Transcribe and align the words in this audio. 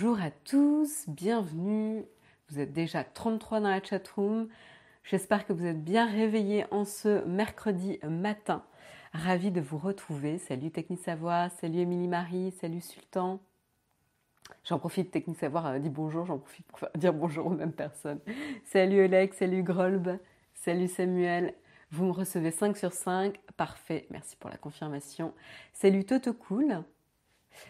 Bonjour 0.00 0.20
à 0.20 0.30
tous, 0.30 1.08
bienvenue. 1.08 2.04
Vous 2.48 2.60
êtes 2.60 2.72
déjà 2.72 3.02
33 3.02 3.58
dans 3.58 3.68
la 3.68 3.82
chatroom. 3.82 4.46
J'espère 5.02 5.44
que 5.44 5.52
vous 5.52 5.66
êtes 5.66 5.82
bien 5.82 6.06
réveillés 6.06 6.66
en 6.70 6.84
ce 6.84 7.24
mercredi 7.24 7.98
matin. 8.08 8.62
Ravi 9.12 9.50
de 9.50 9.60
vous 9.60 9.76
retrouver. 9.76 10.38
Salut 10.38 10.70
Technique 10.70 11.00
Savoir, 11.00 11.50
salut 11.50 11.80
Émilie 11.80 12.06
Marie, 12.06 12.52
salut 12.60 12.80
Sultan. 12.80 13.40
J'en 14.62 14.78
profite, 14.78 15.10
Technique 15.10 15.38
Savoir 15.38 15.66
euh, 15.66 15.78
dit 15.80 15.90
bonjour, 15.90 16.26
j'en 16.26 16.38
profite 16.38 16.66
pour 16.68 16.78
dire 16.94 17.12
bonjour 17.12 17.46
aux 17.46 17.50
mêmes 17.50 17.72
personnes. 17.72 18.20
Salut 18.66 19.04
Oleg, 19.04 19.34
salut 19.34 19.64
Grolb, 19.64 20.16
salut 20.54 20.86
Samuel. 20.86 21.54
Vous 21.90 22.04
me 22.04 22.12
recevez 22.12 22.52
5 22.52 22.76
sur 22.76 22.92
5, 22.92 23.36
parfait, 23.56 24.06
merci 24.10 24.36
pour 24.36 24.48
la 24.48 24.58
confirmation. 24.58 25.34
Salut 25.72 26.04
Toto 26.04 26.34
Cool. 26.34 26.84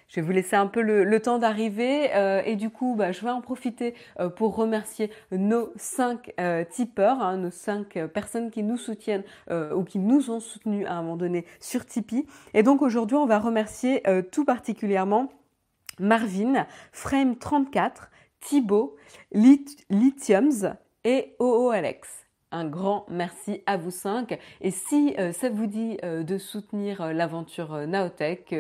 Je 0.09 0.17
vais 0.17 0.23
vous 0.23 0.33
laisser 0.33 0.57
un 0.57 0.67
peu 0.67 0.81
le, 0.81 1.21
temps 1.21 1.39
d'arriver 1.39 2.11
euh, 2.15 2.43
et 2.45 2.57
du 2.57 2.71
coup, 2.71 2.95
bah, 2.97 3.13
je 3.13 3.21
vais 3.21 3.31
en 3.31 3.41
profiter 3.41 3.95
euh, 4.21 4.29
pour 4.29 4.55
remercier 4.55 5.11
nos 5.32 5.73
cinq 5.77 6.32
euh, 6.41 6.64
tipeurs, 6.64 7.21
hein, 7.21 7.36
nos 7.36 7.50
cinq 7.50 7.99
personnes 8.09 8.50
qui 8.50 8.63
nous 8.63 8.77
soutiennent 8.77 9.25
ou 9.50 9.85
qui 9.85 9.99
nous 9.99 10.31
ont 10.31 10.41
soutenus 10.41 10.86
à 10.86 10.95
un 10.95 11.03
moment 11.03 11.17
donné 11.17 11.45
sur 11.61 11.85
Tipeee. 11.85 12.27
Et 12.55 12.63
donc 12.63 12.83
aujourd'hui, 12.83 13.17
on 13.17 13.27
va 13.27 13.39
remercier 13.39 14.03
tout 14.33 14.45
particulièrement 14.45 15.29
Marvin, 15.99 16.67
Frame34, 16.95 18.08
Thibaut, 18.41 18.97
Lithiums 19.33 20.77
et 21.05 21.35
OO 21.39 21.71
Alex 21.71 22.28
un 22.52 22.64
grand 22.64 23.07
merci 23.08 23.62
à 23.66 23.76
vous 23.76 23.90
cinq. 23.90 24.38
Et 24.61 24.70
si 24.70 25.14
euh, 25.18 25.32
ça 25.32 25.50
vous 25.50 25.66
dit 25.66 25.98
euh, 26.04 26.22
de 26.22 26.38
soutenir 26.38 27.00
euh, 27.00 27.12
l'aventure 27.12 27.86
Naotech, 27.86 28.54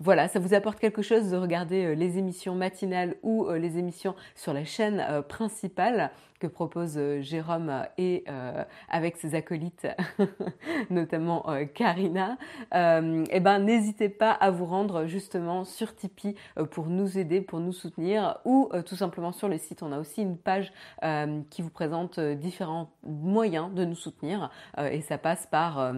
voilà, 0.00 0.28
ça 0.28 0.38
vous 0.38 0.54
apporte 0.54 0.78
quelque 0.78 1.02
chose 1.02 1.30
de 1.30 1.36
regarder 1.36 1.94
les 1.94 2.18
émissions 2.18 2.54
matinales 2.54 3.16
ou 3.22 3.48
les 3.50 3.78
émissions 3.78 4.14
sur 4.34 4.52
la 4.52 4.64
chaîne 4.64 5.04
principale, 5.28 6.10
propose 6.46 6.94
euh, 6.96 7.20
Jérôme 7.20 7.68
euh, 7.70 7.82
et 7.98 8.24
euh, 8.28 8.64
avec 8.88 9.16
ses 9.16 9.34
acolytes, 9.34 9.86
notamment 10.90 11.46
Karina, 11.74 12.36
eh 12.72 13.40
ben 13.40 13.58
n'hésitez 13.60 14.08
pas 14.08 14.30
à 14.30 14.50
vous 14.50 14.66
rendre 14.66 15.06
justement 15.06 15.64
sur 15.64 15.94
Tipeee 15.94 16.34
pour 16.70 16.86
nous 16.86 17.18
aider, 17.18 17.40
pour 17.40 17.60
nous 17.60 17.72
soutenir, 17.72 18.38
ou 18.44 18.70
tout 18.86 18.96
simplement 18.96 19.32
sur 19.32 19.48
le 19.48 19.58
site. 19.58 19.82
On 19.82 19.92
a 19.92 19.98
aussi 19.98 20.22
une 20.22 20.36
page 20.36 20.72
qui 21.50 21.62
vous 21.62 21.70
présente 21.70 22.20
différents 22.20 22.90
moyens 23.02 23.72
de 23.72 23.84
nous 23.84 23.94
soutenir, 23.94 24.50
et 24.78 25.00
ça 25.00 25.18
passe 25.18 25.46
par 25.46 25.94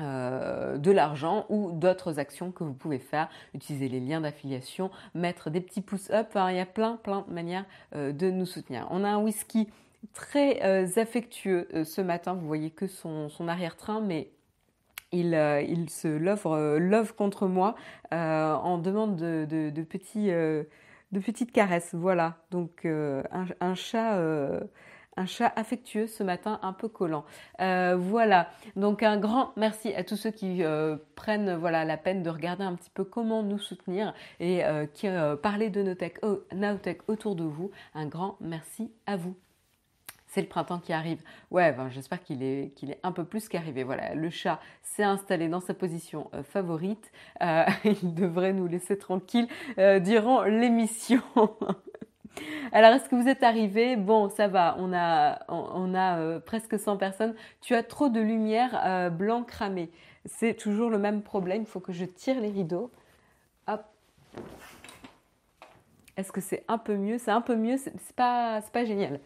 euh, 0.00 0.78
de 0.78 0.90
l'argent 0.90 1.46
ou 1.48 1.72
d'autres 1.72 2.18
actions 2.18 2.52
que 2.52 2.64
vous 2.64 2.72
pouvez 2.72 2.98
faire, 2.98 3.28
utiliser 3.54 3.88
les 3.88 4.00
liens 4.00 4.20
d'affiliation, 4.20 4.90
mettre 5.14 5.50
des 5.50 5.60
petits 5.60 5.80
pouces 5.80 6.10
up, 6.10 6.28
il 6.34 6.56
y 6.56 6.60
a 6.60 6.66
plein 6.66 6.96
plein 6.96 7.24
de 7.28 7.32
manières 7.32 7.64
euh, 7.94 8.12
de 8.12 8.30
nous 8.30 8.46
soutenir. 8.46 8.86
On 8.90 9.04
a 9.04 9.08
un 9.08 9.18
whisky 9.18 9.68
très 10.14 10.62
euh, 10.64 10.86
affectueux 10.96 11.68
ce 11.84 12.00
matin, 12.00 12.34
vous 12.34 12.46
voyez 12.46 12.70
que 12.70 12.86
son, 12.86 13.28
arrière-train, 13.46 14.00
mais 14.00 14.30
il, 15.12 15.30
se 15.90 16.08
love, 16.08 17.12
contre 17.14 17.46
moi 17.46 17.74
en 18.10 18.78
demande 18.78 19.16
de, 19.16 19.70
de 19.70 21.18
petites 21.20 21.52
caresses. 21.52 21.94
Voilà, 21.94 22.36
donc 22.50 22.86
un, 22.86 23.74
chat 23.74 24.18
un 25.16 25.26
chat 25.26 25.52
affectueux 25.56 26.06
ce 26.06 26.22
matin, 26.22 26.58
un 26.62 26.72
peu 26.72 26.88
collant. 26.88 27.24
Euh, 27.60 27.96
voilà, 27.98 28.50
donc 28.76 29.02
un 29.02 29.18
grand 29.18 29.52
merci 29.56 29.92
à 29.94 30.04
tous 30.04 30.16
ceux 30.16 30.30
qui 30.30 30.62
euh, 30.62 30.96
prennent 31.14 31.54
voilà, 31.56 31.84
la 31.84 31.96
peine 31.96 32.22
de 32.22 32.30
regarder 32.30 32.64
un 32.64 32.74
petit 32.74 32.90
peu 32.90 33.04
comment 33.04 33.42
nous 33.42 33.58
soutenir 33.58 34.14
et 34.38 34.64
euh, 34.64 34.86
qui 34.86 35.08
parlent 35.42 35.70
de 35.70 35.82
Naotech, 36.52 37.00
autour 37.08 37.34
de 37.34 37.44
vous. 37.44 37.70
Un 37.94 38.06
grand 38.06 38.36
merci 38.40 38.90
à 39.06 39.16
vous. 39.16 39.36
C'est 40.26 40.42
le 40.42 40.46
printemps 40.46 40.78
qui 40.78 40.92
arrive. 40.92 41.20
Ouais, 41.50 41.72
ben, 41.72 41.88
j'espère 41.88 42.22
qu'il 42.22 42.44
est, 42.44 42.72
qu'il 42.76 42.92
est 42.92 43.00
un 43.02 43.10
peu 43.10 43.24
plus 43.24 43.48
qu'arrivé. 43.48 43.82
Voilà, 43.82 44.14
le 44.14 44.30
chat 44.30 44.60
s'est 44.80 45.02
installé 45.02 45.48
dans 45.48 45.58
sa 45.58 45.74
position 45.74 46.30
favorite. 46.44 47.10
il 47.40 48.14
devrait 48.14 48.52
nous 48.52 48.68
laisser 48.68 48.96
tranquille 48.96 49.48
durant 49.76 50.44
l'émission. 50.44 51.20
Alors, 52.72 52.92
est-ce 52.92 53.08
que 53.08 53.16
vous 53.16 53.28
êtes 53.28 53.42
arrivé 53.42 53.96
Bon, 53.96 54.28
ça 54.28 54.48
va, 54.48 54.76
on 54.78 54.92
a, 54.92 56.18
euh, 56.18 56.40
presque 56.40 56.78
100 56.78 56.96
personnes. 56.96 57.34
Tu 57.60 57.74
as 57.74 57.82
trop 57.82 58.08
de 58.08 58.20
lumière 58.20 58.80
euh, 58.84 59.10
blanc 59.10 59.42
cramé. 59.42 59.90
C'est 60.24 60.54
toujours 60.54 60.90
le 60.90 60.98
même 60.98 61.22
problème. 61.22 61.62
Il 61.62 61.66
faut 61.66 61.80
que 61.80 61.92
je 61.92 62.04
tire 62.04 62.40
les 62.40 62.50
rideaux. 62.50 62.90
Hop. 63.66 63.84
Est-ce 66.16 66.30
que 66.32 66.40
c'est 66.40 66.64
un 66.68 66.78
peu 66.78 66.96
mieux? 66.96 67.18
C'est 67.18 67.30
un 67.30 67.40
peu 67.40 67.56
mieux, 67.56 67.76
c'est 67.76 68.14
pas, 68.14 68.60
pas 68.72 68.84
génial. 68.84 69.20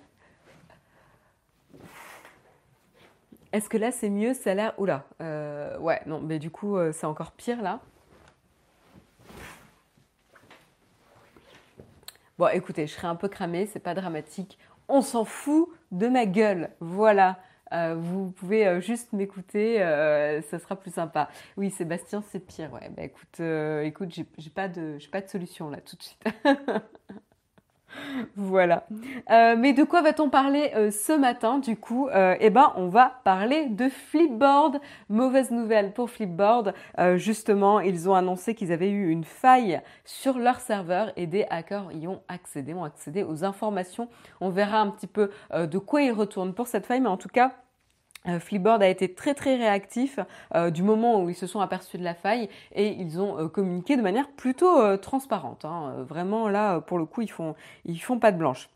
Est-ce 3.53 3.69
que 3.69 3.77
là 3.77 3.91
c'est 3.91 4.11
mieux? 4.11 4.35
Ça 4.35 4.53
a 4.53 4.55
l'air. 4.55 4.75
Oula. 4.79 5.05
Euh, 5.21 5.79
ouais, 5.79 6.01
non, 6.07 6.21
mais 6.21 6.39
du 6.39 6.51
coup 6.51 6.77
c'est 6.93 7.07
encore 7.07 7.33
pire 7.33 7.63
là. 7.63 7.81
Bon, 12.39 12.49
écoutez, 12.49 12.87
je 12.87 12.93
serai 12.95 13.07
un 13.07 13.15
peu 13.17 13.29
cramée, 13.29 13.67
c'est 13.67 13.79
pas 13.81 13.95
dramatique. 13.95 14.59
On 14.89 15.03
s'en 15.03 15.25
fout 15.25 15.69
de 15.93 16.09
ma 16.09 16.27
gueule. 16.27 16.71
Voilà. 16.81 17.39
Euh, 17.73 17.95
vous 17.97 18.31
pouvez 18.33 18.67
euh, 18.67 18.81
juste 18.81 19.13
m'écouter, 19.13 19.83
euh, 19.83 20.43
ça 20.43 20.59
sera 20.59 20.77
plus 20.77 20.93
sympa. 20.93 21.29
Oui, 21.57 21.71
Sébastien, 21.71 22.23
c'est 22.31 22.41
pire. 22.41 22.73
Ouais, 22.73 22.89
bah 22.91 23.03
écoute, 23.05 23.41
écoute, 23.85 24.11
j'ai 24.13 24.51
pas 24.51 24.69
j'ai 24.73 25.09
pas 25.09 25.21
de 25.21 25.29
solution 25.29 25.71
là 25.71 25.81
tout 25.81 25.97
de 25.97 26.03
suite. 26.03 26.25
voilà. 28.37 28.87
Euh, 29.31 29.57
mais 29.59 29.73
de 29.73 29.85
quoi 29.85 30.03
va-t-on 30.03 30.29
parler 30.29 30.71
euh, 30.75 30.91
ce 30.91 31.13
matin 31.13 31.59
du 31.59 31.77
coup? 31.77 32.09
Euh, 32.09 32.37
Eh 32.41 32.51
ben, 32.51 32.73
on 32.77 32.89
va 32.89 33.21
parler 33.25 33.67
de 33.67 33.89
Flipboard. 33.89 34.81
Mauvaise 35.09 35.51
nouvelle 35.51 35.93
pour 35.93 36.11
Flipboard. 36.11 36.75
justement, 37.17 37.81
ils 37.81 38.09
ont 38.09 38.15
annoncé 38.15 38.55
qu'ils 38.55 38.73
avaient 38.73 38.91
eu 38.91 39.09
une 39.11 39.25
faille 39.25 39.81
sur 40.05 40.39
leur 40.39 40.61
serveur 40.61 41.13
et 41.17 41.27
des 41.27 41.47
hackers 41.51 41.93
y 41.93 42.07
ont 42.07 42.23
accédé, 42.29 42.75
ont 42.75 42.85
accédé 42.85 43.23
aux 43.23 43.45
informations. 43.45 44.09
On 44.41 44.51
verra 44.51 44.81
un 44.81 44.91
petit 44.91 45.07
peu 45.07 45.31
de 45.55 45.79
quoi 45.79 46.03
ils 46.03 46.13
retournent 46.13 46.55
pour 46.55 46.67
cette 46.67 46.87
faille, 46.87 47.01
mais 47.01 47.09
en 47.09 47.17
tout 47.17 47.29
cas, 47.29 47.53
Flipboard 48.41 48.83
a 48.83 48.89
été 48.89 49.15
très 49.15 49.35
très 49.35 49.57
réactif 49.57 50.19
euh, 50.55 50.71
du 50.71 50.83
moment 50.83 51.23
où 51.23 51.29
ils 51.29 51.35
se 51.35 51.47
sont 51.47 51.61
aperçus 51.61 51.99
de 51.99 52.05
la 52.05 52.15
faille 52.15 52.49
et 52.73 52.89
ils 52.89 53.21
ont 53.21 53.39
euh, 53.39 53.49
communiqué 53.49 53.97
de 53.97 54.03
manière 54.03 54.29
plutôt 54.31 54.97
transparente. 54.99 55.65
Hein. 55.65 56.05
Vraiment 56.09 56.49
là, 56.49 56.81
pour 56.81 56.99
le 56.99 57.07
coup, 57.07 57.23
ils 57.23 57.31
font 57.31 57.55
ils 57.85 57.99
font 58.01 58.19
pas 58.19 58.33
de 58.33 58.39
blanche. 58.39 58.69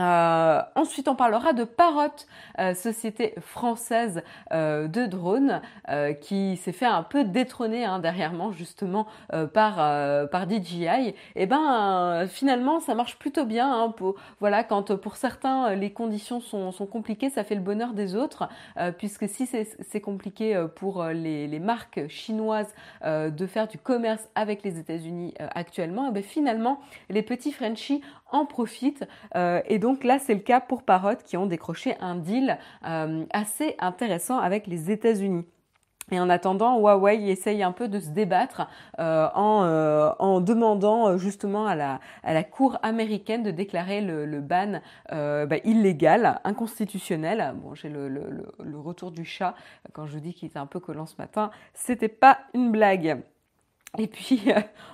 Euh, 0.00 0.60
ensuite, 0.74 1.08
on 1.08 1.14
parlera 1.14 1.52
de 1.52 1.64
Parrot, 1.64 2.08
euh, 2.58 2.74
société 2.74 3.34
française 3.40 4.22
euh, 4.52 4.88
de 4.88 5.06
drones, 5.06 5.60
qui 6.20 6.56
s'est 6.56 6.72
fait 6.72 6.86
un 6.86 7.02
peu 7.02 7.24
détrôner 7.24 7.84
hein, 7.84 7.98
derrière 7.98 8.32
justement 8.52 9.06
par 9.52 9.76
par 10.28 10.48
DJI. 10.48 10.86
Et 10.86 11.14
eh 11.36 11.46
ben 11.46 12.26
finalement, 12.28 12.80
ça 12.80 12.94
marche 12.94 13.18
plutôt 13.18 13.44
bien. 13.44 13.70
Hein, 13.70 13.90
pour, 13.90 14.16
voilà, 14.40 14.64
quand 14.64 14.96
pour 14.96 15.16
certains 15.16 15.74
les 15.74 15.92
conditions 15.92 16.40
sont, 16.40 16.72
sont, 16.72 16.86
compliquées, 16.86 17.30
ça 17.30 17.44
fait 17.44 17.54
le 17.54 17.60
bonheur 17.60 17.92
des 17.92 18.16
autres, 18.16 18.48
puisque 18.98 19.28
si 19.28 19.46
c'est 19.46 20.00
compliqué 20.00 20.64
pour 20.74 21.04
les, 21.04 21.46
les 21.46 21.60
marques 21.60 22.08
chinoises 22.08 22.74
de 23.04 23.46
faire 23.46 23.68
du 23.68 23.78
commerce 23.78 24.28
avec 24.34 24.62
les 24.62 24.78
États-Unis 24.78 25.34
actuellement, 25.54 26.06
et 26.06 26.10
eh 26.10 26.12
ben 26.12 26.22
finalement 26.22 26.80
les 27.10 27.22
petits 27.22 27.52
Frenchies 27.52 28.02
en 28.32 28.46
profitent 28.46 29.04
et 29.34 29.78
donc 29.84 30.02
là, 30.02 30.18
c'est 30.18 30.32
le 30.32 30.40
cas 30.40 30.60
pour 30.60 30.82
Parrot 30.82 31.16
qui 31.26 31.36
ont 31.36 31.44
décroché 31.44 31.94
un 32.00 32.14
deal 32.14 32.56
euh, 32.86 33.26
assez 33.34 33.76
intéressant 33.78 34.38
avec 34.38 34.66
les 34.66 34.90
États-Unis. 34.90 35.44
Et 36.10 36.18
en 36.18 36.30
attendant, 36.30 36.78
Huawei 36.78 37.28
essaye 37.28 37.62
un 37.62 37.72
peu 37.72 37.86
de 37.86 38.00
se 38.00 38.08
débattre 38.08 38.66
euh, 38.98 39.28
euh, 39.36 40.10
en, 40.18 40.40
demandant 40.40 41.18
justement 41.18 41.66
à 41.66 41.76
la, 41.76 42.42
Cour 42.44 42.78
américaine 42.82 43.42
de 43.42 43.50
déclarer 43.50 44.00
le, 44.00 44.40
ban 44.40 44.80
bah, 45.10 45.56
illégal, 45.64 46.40
inconstitutionnel. 46.44 47.54
Bon, 47.62 47.74
j'ai 47.74 47.90
le, 47.90 48.08
le, 48.08 48.78
retour 48.78 49.10
du 49.10 49.26
chat 49.26 49.54
quand 49.92 50.06
je 50.06 50.18
dis 50.18 50.32
qu'il 50.32 50.48
était 50.48 50.58
un 50.58 50.64
peu 50.64 50.80
collant 50.80 51.04
ce 51.04 51.16
matin. 51.18 51.50
C'était 51.74 52.08
pas 52.08 52.38
une 52.54 52.72
blague. 52.72 53.22
Et 53.98 54.06
puis, 54.06 54.42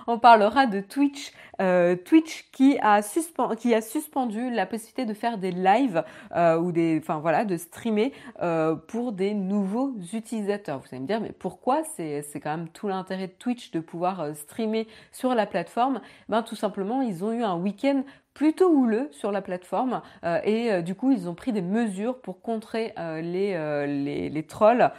on 0.07 0.19
parlera 0.19 0.67
de 0.67 0.79
Twitch. 0.79 1.31
Euh, 1.61 1.95
Twitch 1.95 2.49
qui 2.51 2.79
a, 2.79 3.01
suspendu 3.01 4.49
la 4.49 4.65
possibilité 4.65 5.05
de 5.05 5.13
faire 5.13 5.37
des 5.37 5.51
lives 5.51 6.03
euh, 6.35 6.57
ou 6.57 6.71
des, 6.71 6.97
enfin 6.99 7.19
voilà, 7.19 7.45
de 7.45 7.55
streamer 7.57 8.13
euh, 8.41 8.75
pour 8.75 9.11
des 9.11 9.33
nouveaux 9.33 9.93
utilisateurs. 10.13 10.79
Vous 10.79 10.87
allez 10.91 11.01
me 11.01 11.07
dire, 11.07 11.21
mais 11.21 11.31
pourquoi 11.31 11.83
C'est 11.83 12.23
quand 12.41 12.57
même 12.57 12.69
tout 12.69 12.87
l'intérêt 12.87 13.27
de 13.27 13.33
Twitch 13.33 13.71
de 13.71 13.79
pouvoir 13.79 14.35
streamer 14.35 14.87
sur 15.11 15.35
la 15.35 15.45
plateforme? 15.45 16.01
Ben 16.29 16.41
tout 16.41 16.55
simplement, 16.55 17.01
ils 17.01 17.23
ont 17.23 17.31
eu 17.31 17.43
un 17.43 17.55
week-end 17.55 18.03
plutôt 18.33 18.71
houleux 18.71 19.09
sur 19.11 19.31
la 19.31 19.41
plateforme 19.41 20.01
euh, 20.23 20.39
et 20.43 20.71
euh, 20.71 20.81
du 20.81 20.95
coup 20.95 21.11
ils 21.11 21.27
ont 21.27 21.35
pris 21.35 21.51
des 21.51 21.61
mesures 21.61 22.19
pour 22.21 22.41
contrer 22.41 22.93
euh, 22.97 23.21
les, 23.21 24.29
les, 24.29 24.43
trolls 24.43 24.91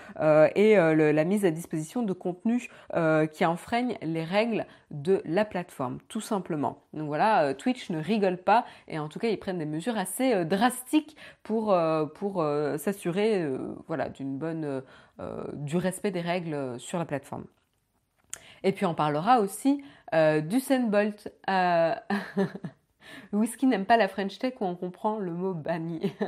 et 0.55 0.77
la 0.77 1.25
mise 1.25 1.45
à 1.45 1.51
disposition 1.51 2.03
de 2.03 2.13
contenus 2.13 2.69
qui 3.33 3.45
enfreignent 3.45 3.97
les 4.03 4.25
règles 4.25 4.67
de 4.91 5.23
la 5.25 5.45
plateforme 5.45 5.99
tout 6.09 6.21
simplement. 6.21 6.83
Donc 6.93 7.07
voilà, 7.07 7.55
Twitch 7.55 7.91
ne 7.91 8.01
rigole 8.01 8.37
pas 8.37 8.65
et 8.89 8.99
en 8.99 9.09
tout 9.09 9.19
cas 9.19 9.29
ils 9.29 9.39
prennent 9.39 9.59
des 9.59 9.67
mesures 9.67 9.97
assez 9.97 10.45
drastiques 10.45 11.17
pour, 11.43 11.75
s'assurer 12.79 13.47
d'une 14.15 14.39
bonne, 14.39 14.83
du 15.55 15.77
respect 15.77 16.11
des 16.11 16.21
règles 16.21 16.79
sur 16.79 16.99
la 16.99 17.05
plateforme. 17.05 17.45
Et 18.63 18.73
puis 18.73 18.87
on 18.87 18.95
parlera 18.95 19.41
aussi 19.41 19.83
d'Usain 20.13 20.87
Bolt. 20.87 21.33
Whisky 23.33 23.67
n'aime 23.67 23.85
pas 23.85 23.97
la 23.97 24.09
French 24.09 24.39
Tech 24.39 24.55
où 24.61 24.65
on 24.65 24.75
comprend 24.75 25.19
le 25.19 25.33
mot 25.33 25.55
banni. 25.55 26.13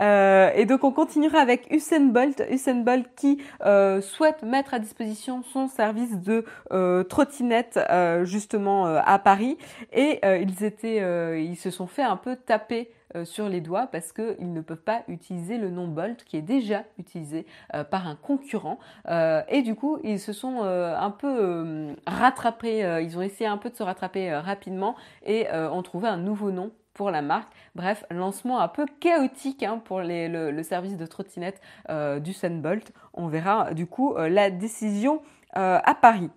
Euh, 0.00 0.50
et 0.56 0.64
donc 0.66 0.82
on 0.82 0.90
continuera 0.90 1.38
avec 1.38 1.70
Usain 1.70 2.06
Bolt, 2.06 2.42
Usain 2.50 2.80
Bolt 2.80 3.06
qui 3.14 3.40
euh, 3.64 4.00
souhaite 4.00 4.42
mettre 4.42 4.74
à 4.74 4.80
disposition 4.80 5.44
son 5.44 5.68
service 5.68 6.18
de 6.18 6.44
euh, 6.72 7.04
trottinette 7.04 7.78
justement 8.24 8.86
à 8.86 9.18
Paris 9.20 9.56
et 9.92 10.20
ils 10.24 10.64
étaient, 10.64 11.40
ils 11.40 11.56
se 11.56 11.70
sont 11.70 11.86
fait 11.86 12.02
un 12.02 12.16
peu 12.16 12.34
taper 12.34 12.90
sur 13.24 13.48
les 13.48 13.60
doigts 13.60 13.86
parce 13.86 14.12
qu'ils 14.12 14.52
ne 14.52 14.60
peuvent 14.60 14.82
pas 14.82 15.02
utiliser 15.08 15.58
le 15.58 15.70
nom 15.70 15.86
Bolt 15.86 16.24
qui 16.24 16.36
est 16.36 16.42
déjà 16.42 16.84
utilisé 16.98 17.46
par 17.90 18.08
un 18.08 18.16
concurrent. 18.16 18.78
et 19.08 19.62
du 19.62 19.74
coup, 19.74 19.98
ils 20.02 20.18
se 20.18 20.32
sont 20.32 20.62
un 20.62 21.10
peu 21.10 21.94
rattrapés, 22.06 23.00
ils 23.02 23.16
ont 23.16 23.22
essayé 23.22 23.48
un 23.48 23.58
peu 23.58 23.70
de 23.70 23.76
se 23.76 23.82
rattraper 23.82 24.34
rapidement 24.34 24.96
et 25.24 25.46
ont 25.52 25.82
trouvé 25.82 26.08
un 26.08 26.16
nouveau 26.16 26.50
nom 26.50 26.72
pour 26.94 27.10
la 27.10 27.20
marque. 27.20 27.52
Bref, 27.74 28.04
lancement 28.10 28.60
un 28.60 28.68
peu 28.68 28.86
chaotique 29.00 29.62
hein, 29.62 29.82
pour 29.84 30.00
le, 30.00 30.62
service 30.62 30.96
de 30.96 31.04
trottinette 31.04 31.60
euh, 31.90 32.20
du 32.20 32.32
Sunbolt. 32.32 32.92
On 33.12 33.26
verra 33.26 33.74
du 33.74 33.86
coup 33.86 34.14
euh, 34.14 34.28
la 34.28 34.50
décision 34.50 35.20
euh, 35.56 35.78
à 35.84 35.94
Paris. 35.94 36.30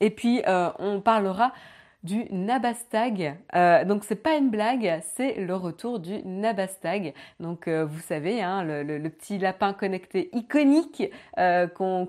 Et 0.00 0.10
puis 0.10 0.42
on 0.46 1.00
parlera 1.00 1.52
du 2.04 2.24
Nabastag. 2.30 3.36
donc 3.86 4.04
c'est 4.04 4.22
pas 4.22 4.36
une 4.36 4.50
blague, 4.50 5.00
c'est 5.02 5.40
le 5.40 5.54
retour 5.56 5.98
du 5.98 6.22
Nabastag. 6.24 7.14
Donc 7.40 7.68
vous 7.68 8.00
savez, 8.00 8.42
hein, 8.42 8.62
le, 8.64 9.08
petit 9.08 9.38
lapin 9.38 9.72
connecté 9.72 10.30
iconique 10.32 11.10
qu'on, 11.74 12.06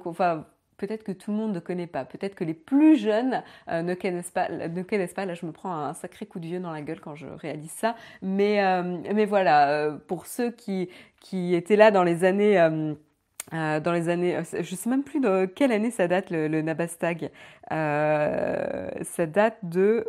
peut-être 0.78 1.04
que 1.04 1.12
tout 1.12 1.32
le 1.32 1.38
monde 1.38 1.54
ne 1.54 1.60
connaît 1.60 1.88
pas, 1.88 2.06
peut-être 2.06 2.36
que 2.36 2.44
les 2.44 2.54
plus 2.54 2.98
jeunes 2.98 3.44
euh, 3.70 3.82
ne 3.82 3.94
connaissent 3.94 4.32
pas, 4.32 4.50
ne 4.50 4.84
connaissent 4.84 5.14
pas. 5.14 5.26
Là, 5.26 5.34
je 5.34 5.46
me 5.46 5.52
prends 5.52 5.74
un 5.74 5.94
sacré 5.94 6.26
coup 6.26 6.40
de 6.40 6.46
vieux 6.46 6.60
dans 6.60 6.72
la 6.72 6.82
gueule 6.82 7.00
quand 7.00 7.16
je 7.16 7.28
réalise 7.28 7.72
ça. 7.72 7.96
Mais, 8.22 8.64
euh, 8.64 8.98
mais 9.14 9.26
voilà, 9.26 9.70
euh, 9.70 9.98
pour 10.08 10.26
ceux 10.26 10.52
qui, 10.52 10.90
qui 11.22 11.56
étaient 11.56 11.76
là 11.76 11.92
dans 11.92 12.04
les 12.04 12.24
années 12.24 12.60
dans 13.52 13.94
les 13.94 14.10
années, 14.10 14.42
je 14.60 14.76
sais 14.76 14.90
même 14.90 15.04
plus 15.04 15.20
de 15.20 15.46
quelle 15.46 15.72
année 15.72 15.92
ça 15.92 16.08
date 16.08 16.30
le, 16.32 16.48
le 16.48 16.62
Nabastag. 16.62 17.30
ça 17.70 19.26
date 19.28 19.58
de 19.64 20.08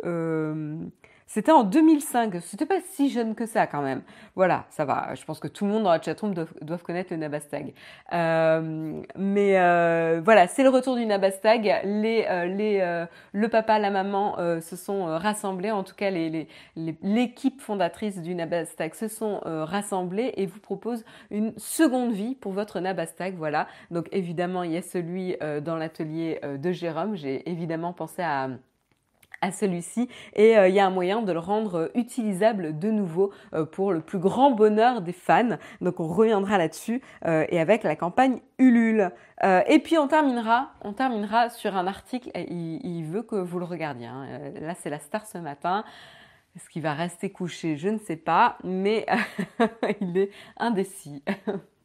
c'était 1.27 1.51
en 1.51 1.63
2005. 1.63 2.41
C'était 2.41 2.65
pas 2.65 2.79
si 2.89 3.09
jeune 3.09 3.35
que 3.35 3.45
ça 3.45 3.67
quand 3.67 3.81
même. 3.81 4.01
Voilà, 4.35 4.65
ça 4.69 4.85
va. 4.85 5.13
Je 5.13 5.25
pense 5.25 5.39
que 5.39 5.49
tout 5.49 5.65
le 5.65 5.71
monde 5.71 5.83
dans 5.83 5.91
la 5.91 6.01
chatroom 6.01 6.33
doit, 6.33 6.77
connaître 6.77 7.11
le 7.11 7.17
Nabastag. 7.17 7.73
Euh, 8.13 9.01
mais 9.17 9.59
euh, 9.59 10.21
voilà, 10.23 10.47
c'est 10.47 10.63
le 10.63 10.69
retour 10.69 10.95
du 10.95 11.05
Nabastag. 11.05 11.67
Euh, 11.67 12.45
les, 12.45 13.05
le 13.33 13.47
papa, 13.49 13.77
la 13.77 13.91
maman 13.91 14.37
se 14.61 14.77
sont 14.77 15.05
rassemblés. 15.05 15.69
En 15.71 15.83
tout 15.83 15.95
cas, 15.95 16.09
l'équipe 16.11 17.61
fondatrice 17.61 18.21
du 18.21 18.33
Nabastag 18.33 18.95
se 18.95 19.09
sont 19.09 19.41
rassemblés 19.43 20.33
et 20.37 20.45
vous 20.45 20.61
propose 20.61 21.03
une 21.29 21.53
seconde 21.57 22.13
vie 22.13 22.35
pour 22.35 22.53
votre 22.53 22.79
Nabastag. 22.79 23.35
Voilà. 23.35 23.67
Donc 23.91 24.07
évidemment, 24.13 24.63
il 24.63 24.71
y 24.71 24.77
a 24.77 24.81
celui 24.81 25.35
dans 25.61 25.75
l'atelier 25.75 26.39
de 26.41 26.71
Jérôme. 26.71 27.17
J'ai 27.17 27.49
évidemment 27.49 27.91
pensé 27.91 28.21
à 28.21 28.47
à 29.41 29.51
celui-ci 29.51 30.09
et 30.33 30.57
euh, 30.57 30.67
il 30.67 30.75
y 30.75 30.79
a 30.79 30.85
un 30.85 30.89
moyen 30.89 31.21
de 31.21 31.31
le 31.31 31.39
rendre 31.39 31.75
euh, 31.75 31.87
utilisable 31.95 32.77
de 32.79 32.89
nouveau 32.89 33.31
euh, 33.53 33.65
pour 33.65 33.93
le 33.93 34.01
plus 34.01 34.19
grand 34.19 34.51
bonheur 34.51 35.01
des 35.01 35.13
fans. 35.13 35.57
Donc 35.81 35.99
on 35.99 36.07
reviendra 36.07 36.57
là-dessus 36.57 37.01
et 37.25 37.59
avec 37.59 37.83
la 37.83 37.95
campagne 37.95 38.39
Ulule. 38.57 39.11
et 39.43 39.79
puis 39.79 39.97
on 39.97 40.07
terminera, 40.07 40.71
on 40.81 40.93
terminera 40.93 41.49
sur 41.49 41.75
un 41.75 41.87
article. 41.87 42.31
Il, 42.35 43.03
veut 43.05 43.21
que 43.21 43.35
vous 43.35 43.59
le 43.59 43.65
regardiez. 43.65 44.07
Hein. 44.07 44.25
Là 44.59 44.73
c'est 44.75 44.89
la 44.89 44.99
star 44.99 45.25
ce 45.25 45.37
matin. 45.37 45.83
Est-ce 46.55 46.69
qu'il 46.69 46.81
va 46.81 46.93
rester 46.93 47.29
couché? 47.29 47.77
Je 47.77 47.89
ne 47.89 47.97
sais 47.97 48.15
pas, 48.15 48.57
mais 48.63 49.05
il 50.01 50.17
est 50.17 50.31
indécis. 50.57 51.23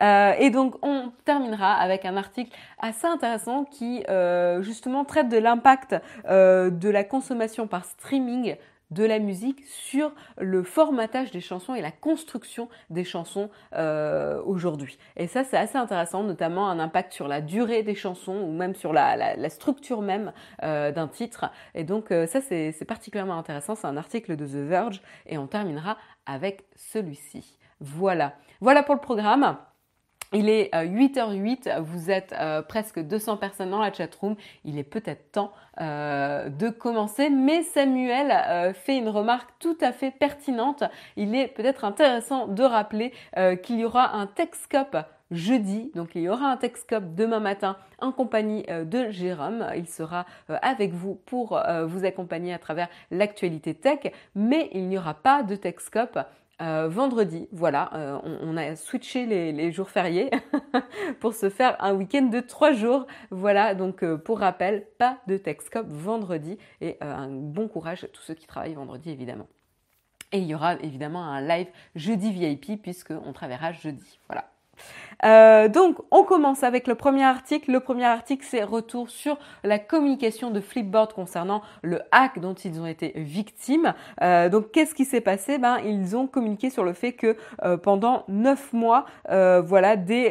Euh, 0.00 0.32
et 0.38 0.50
donc 0.50 0.76
on 0.82 1.12
terminera 1.24 1.74
avec 1.74 2.04
un 2.04 2.16
article 2.16 2.56
assez 2.78 3.06
intéressant 3.06 3.64
qui 3.64 4.04
euh, 4.08 4.62
justement 4.62 5.04
traite 5.04 5.28
de 5.28 5.38
l'impact 5.38 5.96
euh, 6.28 6.70
de 6.70 6.88
la 6.88 7.04
consommation 7.04 7.66
par 7.66 7.84
streaming 7.84 8.56
de 8.90 9.04
la 9.04 9.18
musique 9.18 9.62
sur 9.66 10.12
le 10.38 10.62
formatage 10.62 11.30
des 11.30 11.42
chansons 11.42 11.74
et 11.74 11.82
la 11.82 11.90
construction 11.90 12.70
des 12.88 13.04
chansons 13.04 13.50
aujourd'hui. 14.46 14.98
Et 15.18 15.26
ça, 15.26 15.44
c'est 15.44 15.58
assez 15.58 15.76
intéressant, 15.76 16.22
notamment 16.22 16.70
un 16.70 16.78
impact 16.78 17.12
sur 17.12 17.28
la 17.28 17.42
durée 17.42 17.82
des 17.82 17.94
chansons 17.94 18.40
ou 18.40 18.50
même 18.50 18.74
sur 18.74 18.94
la, 18.94 19.36
la 19.36 19.50
structure 19.50 20.00
même 20.00 20.32
d'un 20.62 21.06
titre. 21.06 21.50
Et 21.74 21.84
donc 21.84 22.08
ça, 22.08 22.40
c'est 22.40 22.86
particulièrement 22.88 23.36
intéressant. 23.36 23.74
C'est 23.74 23.86
un 23.86 23.98
article 23.98 24.36
de 24.36 24.46
The 24.46 24.66
Verge 24.66 25.02
et 25.26 25.36
on 25.36 25.46
terminera 25.46 25.98
avec 26.24 26.64
celui-ci. 26.74 27.57
Voilà. 27.80 28.34
Voilà 28.60 28.82
pour 28.82 28.94
le 28.94 29.00
programme. 29.00 29.56
Il 30.34 30.50
est 30.50 30.70
8h08, 30.74 31.68
euh, 31.68 31.80
vous 31.80 32.10
êtes 32.10 32.34
euh, 32.38 32.60
presque 32.60 33.00
200 33.00 33.38
personnes 33.38 33.70
dans 33.70 33.80
la 33.80 33.90
chatroom, 33.90 34.36
il 34.64 34.78
est 34.78 34.84
peut-être 34.84 35.32
temps 35.32 35.52
euh, 35.80 36.50
de 36.50 36.68
commencer, 36.68 37.30
mais 37.30 37.62
Samuel 37.62 38.74
fait 38.74 38.98
une 38.98 39.08
remarque 39.08 39.48
tout 39.58 39.78
à 39.80 39.92
fait 39.92 40.10
pertinente. 40.10 40.84
Il 41.16 41.34
est 41.34 41.48
peut-être 41.48 41.84
intéressant 41.84 42.46
de 42.46 42.62
rappeler 42.62 43.12
qu'il 43.62 43.78
y 43.78 43.84
aura 43.84 44.16
un 44.16 44.26
Texcop 44.26 44.96
jeudi, 45.30 45.90
donc 45.94 46.10
il 46.14 46.22
y 46.22 46.28
aura 46.28 46.50
un 46.50 46.56
Texcop 46.56 47.14
demain 47.14 47.40
matin 47.40 47.76
en 48.00 48.12
compagnie 48.12 48.64
de 48.68 49.10
Jérôme. 49.10 49.66
Il 49.76 49.86
sera 49.86 50.26
avec 50.48 50.92
vous 50.92 51.14
pour 51.26 51.60
vous 51.86 52.04
accompagner 52.04 52.52
à 52.52 52.58
travers 52.58 52.88
l'actualité 53.10 53.74
tech, 53.74 54.12
mais 54.34 54.68
il 54.72 54.88
n'y 54.88 54.98
aura 54.98 55.14
pas 55.14 55.42
de 55.42 55.56
Texcop 55.56 56.18
euh, 56.60 56.88
vendredi, 56.88 57.48
voilà, 57.52 57.90
euh, 57.94 58.18
on, 58.24 58.56
a 58.56 58.74
switché 58.74 59.26
les, 59.26 59.70
jours 59.70 59.90
fériés 59.90 60.28
pour 61.20 61.32
se 61.34 61.50
faire 61.50 61.76
un 61.82 61.94
week-end 61.94 62.22
de 62.22 62.40
trois 62.40 62.72
jours. 62.72 63.06
Voilà, 63.30 63.74
donc 63.74 64.02
euh, 64.02 64.16
pour 64.16 64.40
rappel, 64.40 64.86
pas 64.98 65.18
de 65.28 65.36
Texcop 65.36 65.86
vendredi 65.88 66.58
et 66.80 66.96
un 67.00 67.28
bon 67.28 67.68
courage 67.68 68.02
à 68.02 68.08
tous 68.08 68.22
ceux 68.22 68.34
qui 68.34 68.46
travaillent 68.46 68.74
vendredi 68.74 69.10
évidemment. 69.10 69.46
Et 70.32 70.38
il 70.38 70.46
y 70.46 70.54
aura 70.54 70.74
évidemment 70.80 71.24
un 71.24 71.40
live 71.40 71.68
jeudi 71.94 72.32
VIP 72.32 72.82
puisqu'on 72.82 73.32
travaillera 73.32 73.72
jeudi. 73.72 74.18
Voilà. 74.28 74.50
Euh, 75.24 75.68
donc, 75.68 75.98
on 76.10 76.22
commence 76.22 76.62
avec 76.62 76.86
le 76.86 76.94
premier 76.94 77.24
article. 77.24 77.72
Le 77.72 77.80
premier 77.80 78.04
article, 78.04 78.46
c'est 78.48 78.62
retour 78.62 79.10
sur 79.10 79.38
la 79.64 79.78
communication 79.78 80.50
de 80.50 80.60
Flipboard 80.60 81.12
concernant 81.12 81.62
le 81.82 82.00
hack 82.12 82.38
dont 82.38 82.54
ils 82.54 82.80
ont 82.80 82.86
été 82.86 83.12
victimes. 83.16 83.94
Euh, 84.22 84.48
donc, 84.48 84.70
qu'est-ce 84.70 84.94
qui 84.94 85.04
s'est 85.04 85.20
passé? 85.20 85.58
Ben, 85.58 85.78
ils 85.84 86.16
ont 86.16 86.26
communiqué 86.26 86.70
sur 86.70 86.84
le 86.84 86.92
fait 86.92 87.12
que 87.12 87.36
euh, 87.64 87.76
pendant 87.76 88.24
neuf 88.28 88.72
mois, 88.72 89.06
voilà, 89.28 89.96
des 89.96 90.28